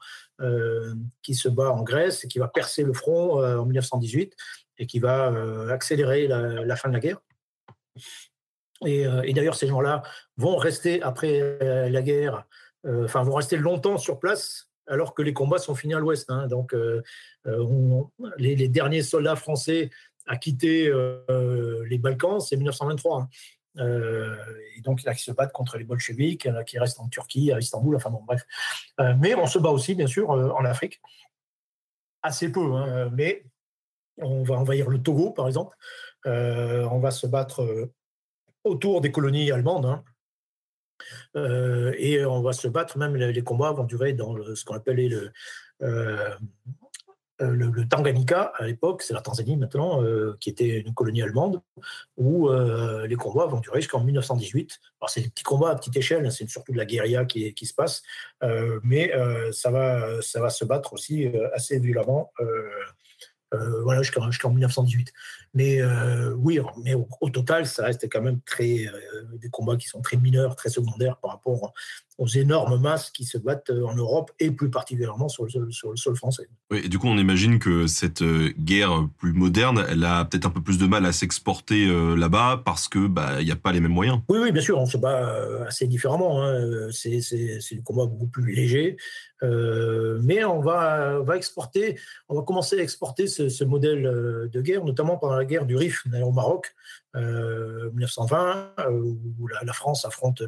[1.22, 4.36] qui se bat en Grèce et qui va percer le front en 1918
[4.78, 5.34] et qui va
[5.70, 7.22] accélérer la, fin de la guerre.
[8.84, 10.04] Euh, et, d'ailleurs, ces gens-là
[10.38, 12.46] vont rester après euh, la guerre,
[12.86, 16.30] euh, enfin, vont rester longtemps sur place alors que les combats sont finis à l'ouest.
[16.32, 16.48] Hein.
[16.48, 16.76] Donc,
[18.38, 19.92] les, derniers soldats français
[20.26, 20.92] à quitter
[21.30, 23.22] les Balkans, c'est 1923.
[23.22, 23.28] Hein.
[24.76, 27.98] et donc, là, ils se battent contre les bolcheviks, qui restent en Turquie, à Istanbul,
[27.98, 28.42] enfin bon, bref.
[29.20, 31.00] mais on se bat aussi, bien sûr, en Afrique.
[32.24, 33.46] assez peu, hein, mais
[34.18, 35.78] on va envahir le Togo, par exemple.
[36.26, 37.92] on va se battre
[38.70, 39.86] autour des colonies allemandes.
[39.86, 40.04] Hein.
[41.98, 45.32] et on va se battre, même les, combats vont durer dans ce qu'on appelait le,
[47.42, 51.62] euh, le, Tanganyika, à l'époque, c'est la Tanzanie maintenant, euh, qui était une colonie allemande,
[52.18, 54.80] où euh, les combats vont durer jusqu'en 1918.
[55.00, 57.54] Alors, c'est des petits combats à petite échelle, hein, c'est surtout de la guérilla qui,
[57.54, 58.04] qui se passe,
[58.84, 59.12] mais
[59.52, 62.32] ça, va, ça va se battre aussi assez violemment.
[63.84, 65.14] Voilà, jusqu'en 1918.
[65.54, 65.82] Mais
[66.38, 68.86] oui, mais au, total, ça reste quand même très
[69.42, 71.74] des combats qui sont très mineurs, très secondaires par rapport
[72.20, 75.90] aux énormes masses qui se battent euh, en Europe et plus particulièrement sur le, sur
[75.90, 76.48] le sol français.
[76.70, 80.46] Oui, et du coup, on imagine que cette euh, guerre plus moderne, elle a peut-être
[80.46, 83.56] un peu plus de mal à s'exporter euh, là-bas parce que bah il n'y a
[83.56, 84.20] pas les mêmes moyens.
[84.28, 86.44] Oui, oui, bien sûr, on se bat assez différemment.
[86.44, 86.90] Hein.
[86.92, 87.22] C'est
[87.72, 88.98] un combat beaucoup plus léger,
[89.42, 91.98] mais on va, va exporter,
[92.28, 94.04] on va commencer à exporter ce, modèle
[94.52, 96.74] de guerre, notamment pendant la guerre du Rif au Maroc,
[97.16, 100.44] 1920, où la, France affronte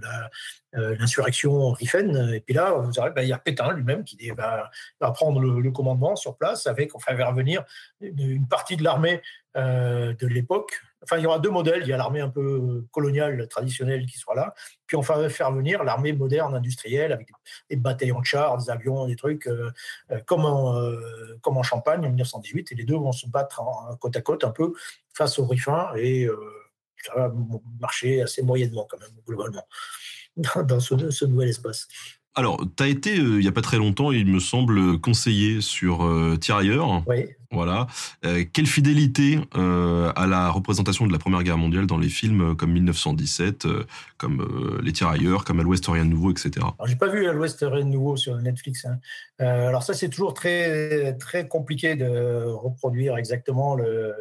[0.73, 2.33] l'insurrection Riffen.
[2.33, 4.69] Et puis là, vous ben, il y a Pétain lui-même qui va,
[5.13, 7.63] prendre le, commandement sur place avec, enfin, va revenir
[8.01, 9.21] une, partie de l'armée
[9.57, 10.81] euh, de l'époque.
[11.03, 11.81] Enfin, il y aura deux modèles.
[11.81, 14.53] Il y a l'armée un peu coloniale, traditionnelle qui sera là.
[14.87, 17.27] Puis on va faire venir l'armée moderne, industrielle, avec
[17.69, 19.71] des bataillons de chars, des avions, des trucs, euh,
[20.11, 20.79] euh, comme, en,
[21.41, 22.71] comme en Champagne en 1918.
[22.71, 23.61] Et les deux vont se battre
[23.99, 24.73] côte à côte un peu
[25.13, 25.91] face aux Riffins.
[25.97, 26.27] Et
[27.03, 27.33] ça va
[27.79, 29.67] marcher assez moyennement quand même, globalement
[30.67, 31.87] dans, ce, nouvel espace.
[32.33, 35.59] Alors, tu as été, euh, il n'y a pas très longtemps, il me semble, conseiller
[35.59, 37.03] sur euh, Tirailleurs.
[37.05, 37.25] Oui.
[37.51, 37.87] Voilà.
[38.23, 42.71] Euh, quelle fidélité à la représentation de la Première Guerre mondiale dans les films comme
[42.71, 43.67] 1917,
[44.17, 46.51] comme Les Tirailleurs, comme À l'Ouest rien de nouveau, etc.
[46.59, 48.85] Alors, j'ai pas vu À l'Ouest rien de nouveau sur Netflix.
[48.85, 48.99] Hein.
[49.39, 54.13] alors ça, c'est toujours très, très compliqué de reproduire exactement le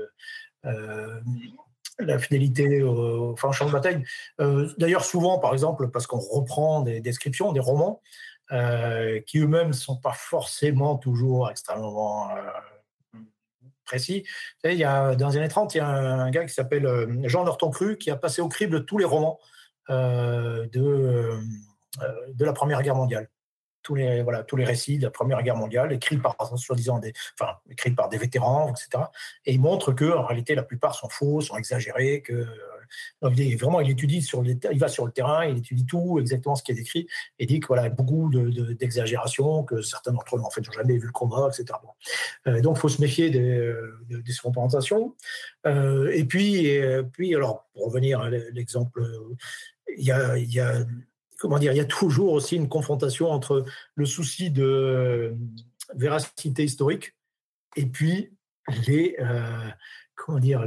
[2.05, 4.03] la fidélité au, champ de bataille.
[4.41, 8.01] Euh, d'ailleurs, souvent, par exemple, parce qu'on reprend des descriptions, des romans,
[8.53, 13.19] euh, qui eux-mêmes ne sont pas forcément toujours extrêmement euh,
[13.85, 14.25] précis.
[14.65, 16.87] il y a, dans les années 30, il y a un, gars qui s'appelle
[17.25, 19.39] Jean Norton Cru qui a passé au crible tous les romans
[19.89, 21.41] de
[22.39, 23.29] la Première Guerre mondiale
[23.83, 27.13] tous les, voilà, tous les récits de la Première Guerre mondiale, écrits par, soi-disant, des,
[27.39, 29.05] enfin, écrits par des vétérans, etc.
[29.47, 33.57] Et il montre que, en réalité, la plupart sont faux, sont exagérés, que euh, il
[33.57, 36.73] vraiment, il étudie sur il va sur le terrain, il étudie tout, exactement ce qui
[36.73, 37.07] est écrit,
[37.39, 41.07] et dit que voilà, beaucoup d'exagérations, que certains d'entre eux, en fait, n'ont jamais vu
[41.07, 41.79] le combat, etc.
[42.47, 43.73] Euh, donc, il faut se méfier des,
[44.09, 45.15] des représentations.
[45.67, 46.81] Euh, et puis,
[47.13, 49.03] puis, alors, pour revenir à l'exemple,
[50.11, 50.85] a, il y a
[51.41, 53.65] comment dire, il y a toujours aussi une confrontation entre
[53.95, 55.35] le souci de euh,
[55.95, 57.17] véracité historique
[57.77, 58.31] et puis
[58.87, 59.71] les, euh,
[60.39, 60.65] dire,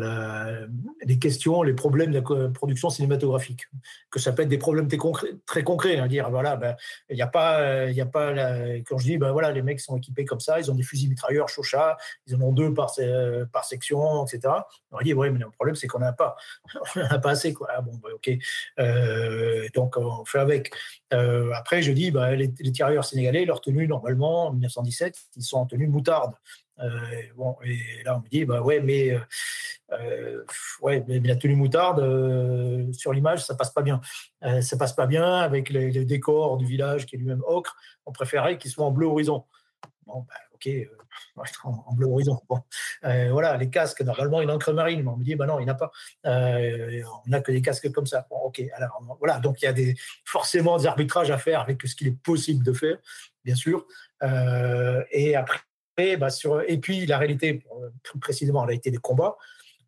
[1.03, 3.67] les questions, les problèmes de la production cinématographique,
[4.09, 4.87] que ça peut être des problèmes
[5.45, 6.75] très concrets, hein, dire voilà, ben,
[7.09, 8.33] il n'y a pas, il a pas
[8.85, 11.09] quand je dis ben voilà, les mecs sont équipés comme ça, ils ont des fusils
[11.09, 12.89] mitrailleurs Chauchat, ils en ont deux par,
[13.63, 14.53] section, etc.
[14.91, 16.35] On va dire ouais, mais le problème c'est qu'on n'en a pas,
[16.95, 17.67] on n'en a pas assez quoi.
[17.71, 18.31] Ah, bon, ben, ok,
[18.79, 20.73] euh, donc on fait avec.
[21.13, 25.57] Euh, après, je dis les, les tirailleurs sénégalais, leur tenue normalement en 1917, ils sont
[25.57, 26.33] en tenue moutarde.
[26.79, 29.19] Euh, bon, et là, on me dit, bah ouais, mais, euh,
[29.91, 30.43] euh,
[30.81, 32.01] ouais, mais la tenue moutarde,
[32.93, 34.01] sur l'image, ça passe pas bien.
[34.61, 37.75] ça passe pas bien avec les, décors du village qui est lui-même ocre.
[38.05, 39.45] On préférait qu'il soit en bleu horizon.
[40.05, 40.69] Bon, bah, ok,
[41.63, 42.39] en, bleu horizon.
[42.49, 42.59] Bon.
[43.03, 45.03] voilà, les casques, normalement, une encre marine.
[45.03, 45.91] Mais on me dit, bah non, il n'y en a pas.
[46.23, 48.25] on n'a que des casques comme ça.
[48.29, 48.63] Bon, ok,
[49.19, 49.95] voilà, donc il y a des,
[50.25, 52.97] forcément des arbitrages à faire avec ce qu'il est possible de faire,
[53.43, 53.85] bien sûr.
[55.11, 55.59] et après,
[56.17, 57.63] bah, sur, et puis la réalité,
[58.03, 59.37] plus précisément, la réalité des combats.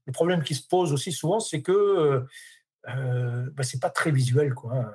[0.05, 2.25] Le problème qui se pose aussi souvent, c'est que
[2.89, 4.75] euh, bah, c'est pas très visuel, quoi.
[4.75, 4.91] Hein.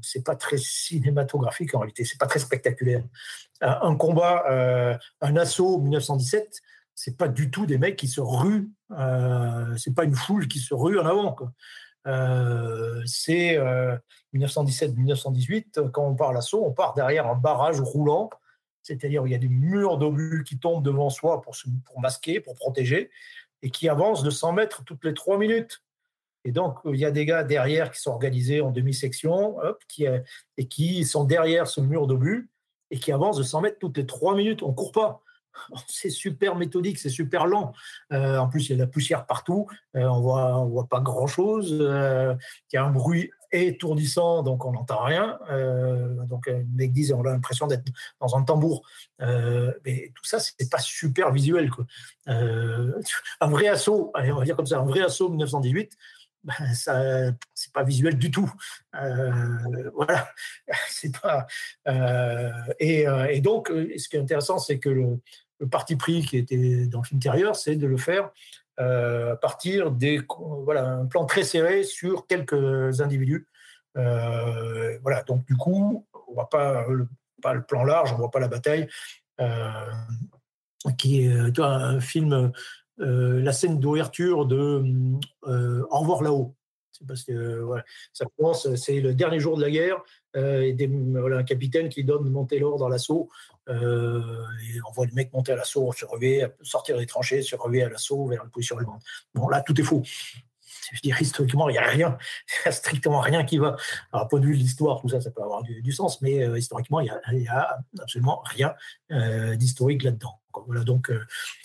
[0.00, 2.04] C'est pas très cinématographique en réalité.
[2.04, 3.04] C'est pas très spectaculaire.
[3.60, 6.60] Un combat, euh, un assaut 1917,
[6.94, 8.70] c'est pas du tout des mecs qui se ruent.
[8.92, 11.36] Euh, c'est pas une foule qui se rue en avant.
[12.06, 13.58] Euh, c'est
[14.34, 15.90] 1917-1918.
[15.90, 18.30] quand on part l'assaut, on part derrière un barrage roulant
[18.82, 22.54] c'est-à-dire il y a des murs d'obus qui tombent devant soi pour, pour masquer, pour
[22.54, 23.10] protéger,
[23.62, 25.82] et qui avancent de 100 mètres toutes les 3 minutes.
[26.44, 30.18] Et donc, il y a des gars derrière qui sont organisés en demi-section, qui, euh,
[30.56, 32.50] et qui sont derrière ce mur d'obus,
[32.90, 34.62] et qui avancent de 100 mètres toutes les 3 minutes.
[34.62, 35.22] On ne court pas.
[35.86, 37.74] C'est super méthodique, c'est super lent.
[38.12, 39.68] Euh, en plus, il y a de la poussière partout.
[39.96, 41.70] Euh, on voit, voit pas grand-chose.
[41.70, 45.38] il y a un bruit étourdissant, donc on n'entend rien.
[46.28, 47.84] donc les mecs disent on a l'impression d'être
[48.20, 48.86] dans un tambour.
[49.20, 51.70] mais tout ça, c'est pas super visuel.
[51.70, 51.86] Quoi.
[52.26, 55.96] un vrai assaut, allez, on va dire comme ça, un vrai assaut 1918
[56.44, 58.52] ben, ça c'est pas visuel du tout.
[58.96, 60.28] Euh, voilà,
[60.88, 61.46] c'est pas.
[61.88, 62.50] Euh,
[62.80, 65.20] et, euh, et, donc, ce qui est intéressant, c'est que le,
[65.70, 68.30] parti pris qui était dans le film intérieur, c'est de le faire
[68.78, 70.20] à partir des
[70.64, 73.46] voilà plan très serré sur quelques individus.
[73.94, 77.08] voilà, donc du coup, on voit pas le,
[77.42, 78.88] pas le plan large, on voit pas la bataille.
[80.98, 82.52] qui est un film
[83.00, 84.84] euh, la scène d'ouverture de
[85.46, 86.54] euh, Au revoir là-haut.
[86.92, 87.66] C'est parce que
[88.12, 90.02] ça commence, c'est le dernier jour de la guerre,
[90.36, 93.30] euh, et voilà, un capitaine qui donne monter l'ordre à l'assaut.
[93.68, 97.82] Et on voit le mec monter à l'assaut, se relever, sortir des tranchées, se relever
[97.84, 99.00] à l'assaut vers une position allemande.
[99.34, 100.02] Bon, là, tout est faux
[100.92, 102.18] je dirais historiquement, il n'y a rien,
[102.64, 103.76] il a strictement rien qui va.
[104.12, 107.00] Alors, point de vue de l'histoire, tout ça, ça peut avoir du, sens, mais historiquement,
[107.00, 108.74] il n'y a, absolument rien
[109.56, 110.41] d'historique là-dedans.
[110.84, 111.10] Donc,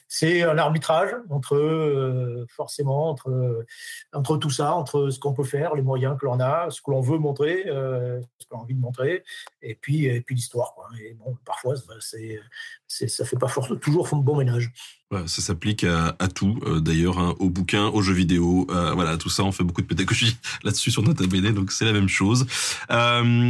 [0.07, 3.65] c'est un arbitrage entre euh, forcément entre
[4.14, 6.91] entre tout ça, entre ce qu'on peut faire, les moyens que l'on a, ce que
[6.91, 9.23] l'on veut montrer, euh, ce qu'on a envie de montrer,
[9.61, 10.73] et puis et puis l'histoire.
[11.01, 12.39] Et bon, parfois c'est
[12.88, 13.51] ça fait pas
[13.81, 14.72] toujours fond de bon ménage.
[15.11, 19.43] ça s'applique à, tout, euh, d'ailleurs, hein, aux bouquins, aux jeux vidéo, voilà, tout ça,
[19.43, 22.45] on fait beaucoup de pédagogie là-dessus sur Nota Bene, donc c'est la même chose.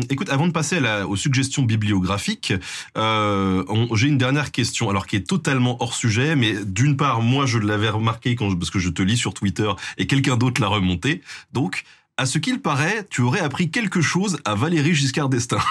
[0.09, 2.51] écoute, avant de passer aux suggestions bibliographiques,
[2.95, 7.59] j'ai une dernière question, alors qui est totalement hors sujet, mais d'une part, moi, je
[7.59, 11.21] l'avais remarqué quand parce que je te lis sur Twitter et quelqu'un d'autre l'a remonté.
[11.53, 11.83] Donc,
[12.17, 15.61] à ce qu'il paraît, tu aurais appris quelque chose à Valérie Giscard d'Estaing.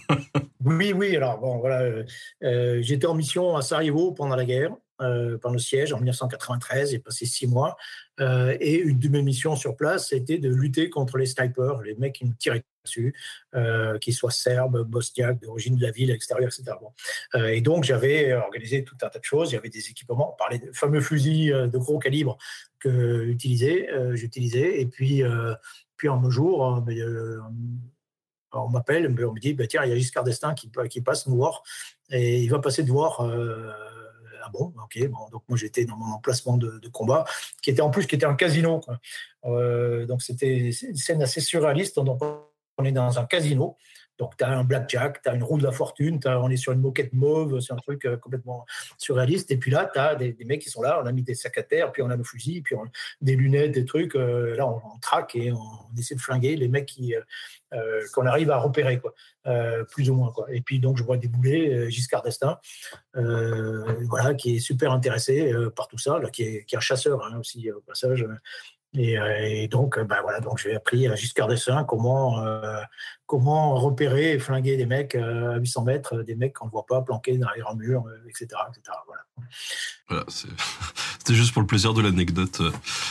[0.64, 1.14] oui, oui.
[1.14, 2.04] Alors bon, voilà, euh,
[2.42, 4.72] euh, j'étais en mission à Sarajevo pendant la guerre,
[5.02, 6.92] euh, pendant le siège en 1993.
[6.92, 7.76] J'ai passé six mois
[8.18, 12.14] et une de mes missions sur place, c'était de lutter contre les snipers, les mecs
[12.14, 13.14] qui me tiraient dessus,
[13.54, 16.76] euh, qu'ils soient serbes, bosniaques, d'origine de la ville, extérieure, etc.
[17.34, 19.54] Euh, et donc, j'avais organisé tout un tas de choses.
[19.54, 20.34] Avait des équipements.
[20.34, 22.38] On parlait de fameux fusils euh, de gros calibre
[22.78, 24.80] que j'utilisais.
[24.80, 25.22] Et puis,
[25.96, 26.82] puis un jour,
[28.52, 31.28] on m'appelle, on me dit, bah, tiens, il y a Giscard d'Estaing qui, qui passe
[31.28, 31.62] voir.
[32.10, 33.20] Et il va passer de voir
[34.42, 35.10] ah bon, ok.
[35.30, 37.26] Donc moi j'étais dans mon emplacement de, combat,
[37.60, 38.80] qui était en plus qui était un casino.
[39.44, 41.98] donc c'était une scène assez surréaliste.
[42.80, 43.76] On est dans un casino.
[44.20, 46.72] Donc, tu as un blackjack, tu as une roue de la fortune, on est sur
[46.72, 48.66] une moquette mauve, c'est un truc euh, complètement
[48.98, 49.50] surréaliste.
[49.50, 51.56] Et puis là, tu as des, mecs qui sont là, on a mis des sacs
[51.56, 52.76] à terre, puis on a nos fusils, puis
[53.22, 54.14] des lunettes, des trucs.
[54.16, 55.58] Euh, là, on, traque et on,
[55.98, 57.14] essaie de flinguer les mecs qui,
[57.72, 59.14] euh, qu'on arrive à repérer, quoi,
[59.88, 60.32] plus ou moins.
[60.32, 60.52] Quoi.
[60.52, 62.58] Et puis, donc, je vois des boulets, Giscard d'Estaing,
[63.14, 67.70] voilà, qui est super intéressé par tout ça, là, qui, est, un chasseur hein, aussi,
[67.72, 68.26] au passage.
[68.92, 72.42] Et, donc, bah voilà, donc j'ai appris à Giscard d'Estaing comment
[73.30, 77.00] comment repérer et flinguer des mecs à 800 mètres, des mecs qu'on ne voit pas
[77.00, 78.46] planqués derrière un mur, etc.
[78.68, 78.98] etc.
[79.06, 79.20] Voilà.
[81.18, 82.60] C'était juste pour le plaisir de l'anecdote.
[82.60, 82.70] Euh,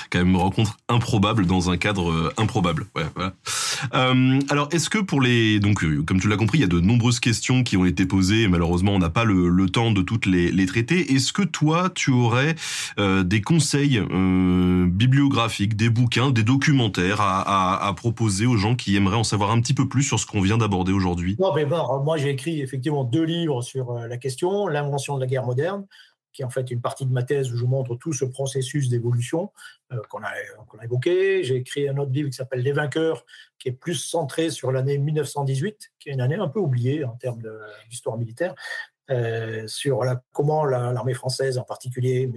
[0.10, 2.88] quand même, rencontre improbable dans un cadre euh, improbable.
[2.94, 3.34] Voilà.
[3.94, 5.60] Euh, alors, est-ce que pour les...
[5.60, 8.44] Donc, comme tu l'as compris, il y a de nombreuses questions qui ont été posées.
[8.44, 11.14] Et malheureusement, on n'a pas le, temps de toutes les, traiter.
[11.14, 12.56] Est-ce que toi, tu aurais
[12.98, 19.24] des conseils bibliographiques, des bouquins, des documentaires à, à, proposer aux gens qui aimeraient en
[19.24, 21.38] savoir un petit peu plus sur ce qu'on vient d'aborder aujourd'hui
[22.04, 25.86] moi, j'ai écrit effectivement deux livres sur la question, l'invention de la guerre moderne
[26.34, 28.90] qui est en fait une partie de ma thèse où je montre tout ce processus
[28.90, 29.52] d'évolution
[29.92, 31.44] euh, qu'on a, évoqué.
[31.44, 33.26] J'ai écrit un autre livre qui s'appelle Les vainqueurs,
[33.58, 37.16] qui est plus centré sur l'année 1918, qui est une année un peu oubliée en
[37.16, 37.42] termes
[37.90, 38.56] d'histoire militaire,
[39.10, 42.32] euh, sur la, comment l'armée française en particulier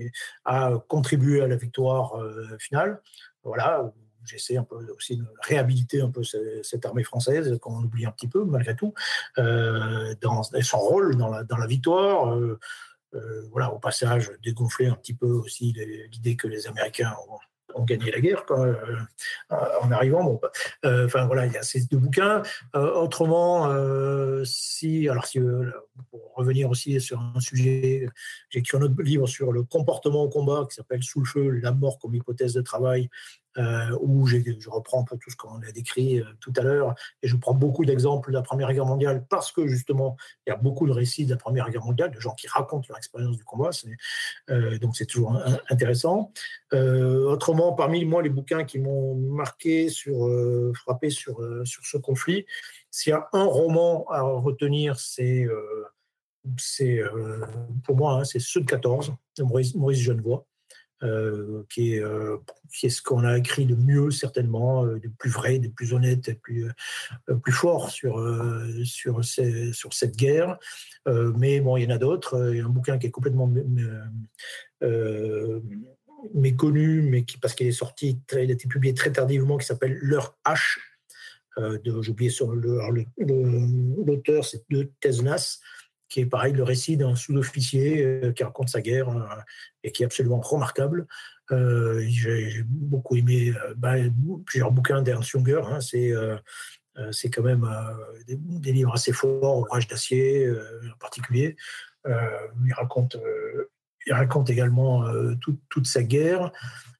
[0.45, 3.03] a contribué à la victoire euh, finale.
[3.45, 3.93] Voilà,
[4.25, 8.29] j'essaie un peu aussi de réhabiliter un peu cette, armée française qu'on oublie un petit
[8.29, 8.95] peu malgré tout,
[9.37, 12.37] dans son rôle dans la, dans la victoire.
[13.15, 15.75] Euh, voilà, au passage, dégonfler un petit peu aussi
[16.11, 17.39] l'idée que les Américains ont,
[17.85, 18.75] gagné la guerre euh,
[19.81, 20.23] en arrivant.
[20.25, 20.41] Bon,
[20.85, 22.43] euh, enfin voilà, il y a ces deux bouquins.
[22.75, 23.67] autrement,
[24.45, 25.41] si, alors si,
[26.11, 28.09] pour revenir aussi sur un sujet,
[28.51, 31.49] j'ai écrit un autre livre sur le comportement au combat qui s'appelle Sous le feu,
[31.49, 33.09] la mort comme hypothèse de travail
[33.59, 36.95] euh, où je reprends un peu tout ce qu'on a décrit euh, tout à l'heure,
[37.23, 40.17] et je prends beaucoup d'exemples de la Première Guerre mondiale, parce que justement,
[40.47, 42.87] il y a beaucoup de récits de la Première Guerre mondiale, de gens qui racontent
[42.89, 43.71] leur expérience du combat,
[44.51, 45.39] euh, donc c'est toujours
[45.69, 46.33] intéressant.
[46.73, 50.31] autrement, parmi moi, les bouquins qui m'ont marqué, sur,
[50.75, 52.47] frappé sur, sur ce conflit,
[52.91, 55.47] s'il y a un roman à retenir, c'est
[57.85, 60.47] pour moi, hein, c'est ceux de 14 de Maurice, Maurice Genevoix.
[61.69, 62.05] Qui, est,
[62.73, 66.31] qui est ce qu'on a écrit de mieux, certainement, de plus vrai, de plus honnête,
[66.31, 66.69] de plus,
[67.43, 68.25] plus fort sur,
[68.85, 70.59] sur, cette guerre.
[71.07, 72.51] mais bon, il y en a d'autres.
[72.53, 73.51] Il y a un bouquin qui est complètement
[76.35, 79.99] méconnu, mais qui, parce qu'il est sorti, il a été publié très tardivement, qui s'appelle
[80.01, 80.79] Leur H.
[81.59, 82.31] Euh, J'ai oublié
[83.19, 85.61] l'auteur, c'est de Tesnas,
[86.13, 89.25] qui est pareil, le récit d'un sous-officier euh, qui raconte sa guerre euh,
[89.83, 91.07] et qui est absolument remarquable.
[91.51, 93.95] Euh, j'ai beaucoup aimé bah,
[94.45, 95.63] plusieurs bouquins d'Ernst Junger.
[95.65, 96.13] Hein, c'est
[97.11, 97.67] c'est quand même
[98.27, 101.57] des, livres assez forts, Ouvrage d'acier en particulier.
[102.07, 103.17] il raconte
[104.07, 105.03] il raconte également
[105.71, 106.53] toute sa guerre.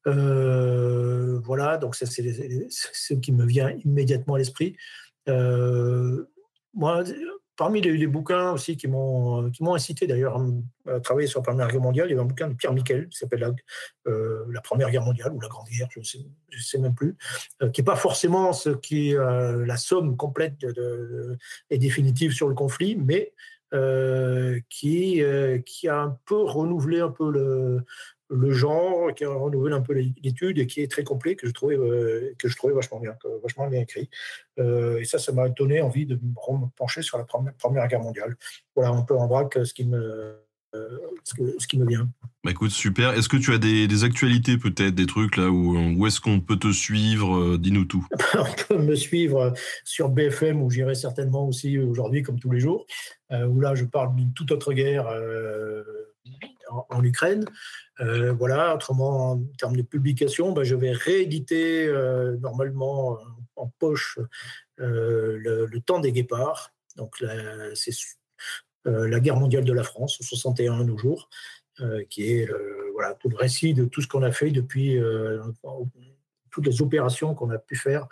[0.07, 4.77] Voilà, donc c'est ce qui me vient immédiatement à l'esprit.
[5.27, 7.05] moi,
[7.57, 10.41] parmi les, bouquins aussi qui m'ont incité d'ailleurs
[10.89, 13.09] à travailler sur la Première Guerre mondiale, il y avait un bouquin de Pierre Miquel
[13.09, 13.53] qui s'appelle la,
[14.07, 17.17] euh, Première Guerre mondiale ou la Grande Guerre, je ne sais, même plus,
[17.73, 20.55] qui n'est pas forcément ce qui est la somme complète
[21.71, 23.33] et définitive sur le conflit, mais
[23.75, 27.81] euh, euh, qui a un peu renouvelé un peu le,
[28.33, 31.53] le genre, qui a renouvelé un peu l'étude et qui est très complet, que je
[31.53, 34.09] trouvais, euh, que je trouvais vachement bien, vachement bien écrit.
[34.59, 38.37] et ça, ça m'a donné envie de me pencher sur la première, première Guerre mondiale.
[38.75, 40.37] Voilà un peu en vrac ce qui me,
[41.25, 42.09] ce, qui me vient.
[42.45, 43.13] Bah écoute, super.
[43.13, 46.41] Est-ce que tu as des, des actualités peut-être, des trucs là où, où est-ce qu'on
[46.41, 48.07] peut te suivre Dis-nous tout.
[48.35, 49.53] On peut me suivre
[49.85, 52.87] sur BFM où j'irai certainement aussi aujourd'hui comme tous les jours,
[53.33, 55.83] euh, où là je parle d'une toute autre guerre euh,
[56.89, 57.45] en, Ukraine.
[58.01, 61.93] Euh, voilà, autrement en termes de publication, bah, je vais rééditer
[62.41, 63.19] normalement
[63.57, 64.19] en poche
[64.79, 66.73] le, temps des guépards.
[66.97, 67.25] Donc
[67.75, 67.93] c'est
[68.87, 71.29] euh, la guerre mondiale de la France, 61 à nos jours,
[71.81, 72.49] euh, qui est
[72.93, 75.41] voilà, tout le récit de tout ce qu'on a fait depuis euh,
[76.51, 78.07] toutes les opérations qu'on a pu faire,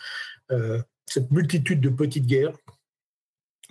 [1.07, 2.57] cette multitude de petites guerres,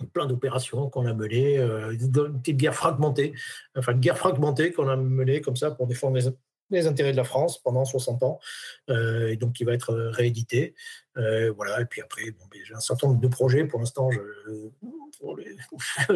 [0.06, 3.32] plein d'opérations qu'on a menées, une petite guerre fragmentée,
[3.76, 6.28] enfin une guerre fragmentée qu'on a menée comme ça pour défendre les,
[6.70, 8.38] les intérêts de la France pendant 60 ans,
[8.88, 10.74] euh, et donc qui va être réédité.
[11.16, 13.64] Euh, voilà, et puis après, bon, ben, j'ai un certain nombre de projets.
[13.64, 14.20] Pour l'instant, je,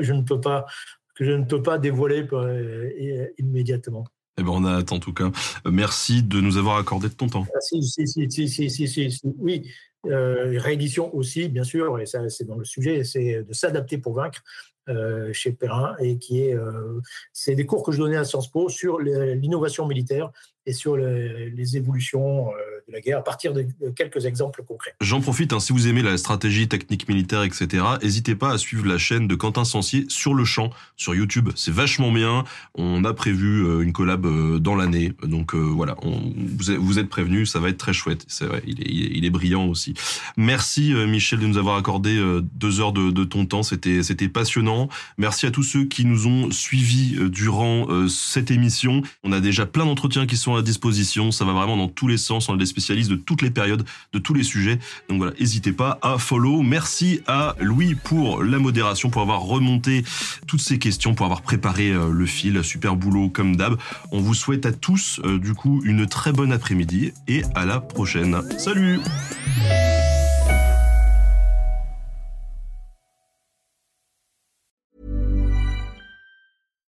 [0.01, 0.67] je, ne peux pas
[1.15, 4.05] que je ne peux pas dévoiler euh, immédiatement.
[4.37, 5.31] Eh ben on a hâte en tout cas.
[5.65, 7.47] Merci de nous avoir accordé de ton temps.
[7.55, 9.71] Ah, si, si, si, si, si, si, oui.
[10.07, 14.15] Euh, réédition aussi, bien sûr, et ça c'est dans le sujet, c'est de s'adapter pour
[14.15, 14.43] vaincre.
[14.91, 17.01] Euh, chez Perrin et qui est, euh,
[17.33, 20.31] c'est des cours que je donnais à Sciences Po sur l'innovation militaire
[20.67, 22.53] et sur les évolutions euh,
[22.89, 24.95] de la guerre à partir de, quelques exemples concrets.
[25.01, 28.87] J'en profite, hein, si vous aimez la stratégie technique militaire, etc., n'hésitez pas à suivre
[28.87, 31.51] la chaîne de Quentin Sancier sur le champ, sur YouTube.
[31.55, 32.45] C'est vachement bien.
[32.75, 35.13] On a prévu euh, une collab euh, dans l'année.
[35.23, 38.25] Donc voilà, vous êtes prévenus, ça va être très chouette.
[38.29, 39.95] C'est vrai, il est, il est, brillant aussi.
[40.37, 42.17] Merci Michel de nous avoir accordé
[42.55, 43.63] deux heures de, ton temps.
[43.63, 44.89] C'était passionnant.
[45.19, 49.03] Merci à tous ceux qui nous ont suivis durant cette émission.
[49.23, 51.31] On a déjà plein d'entretiens qui sont à disposition.
[51.31, 52.49] Ça va vraiment dans tous les sens.
[52.49, 54.79] On a des spécialiste de toutes les périodes, de tous les sujets.
[55.09, 56.63] Donc voilà, n'hésitez pas à follow.
[56.63, 60.05] Merci à Louis pour la modération, pour avoir remonté
[60.47, 62.63] toutes ces questions, pour avoir préparé euh, le fil.
[62.65, 63.77] Super boulot comme d'hab.
[64.13, 67.81] On vous souhaite à tous euh, du coup une très bonne après-midi et à la
[67.81, 68.43] prochaine.
[68.59, 69.01] Salut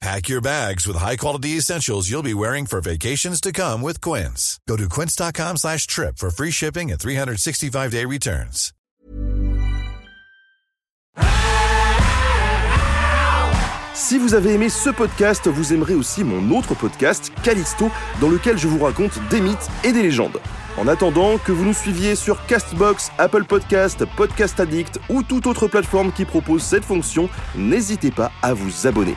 [0.00, 4.60] Pack your bags with high-quality essentials you'll be wearing for vacations to come with Quince.
[4.68, 8.72] Go to quince.com slash trip for free shipping and 365-day returns.
[13.94, 17.90] Si vous avez aimé ce podcast, vous aimerez aussi mon autre podcast, Callisto,
[18.20, 20.38] dans lequel je vous raconte des mythes et des légendes.
[20.76, 25.66] En attendant que vous nous suiviez sur Castbox, Apple Podcast, Podcast Addict ou toute autre
[25.66, 29.16] plateforme qui propose cette fonction, n'hésitez pas à vous abonner.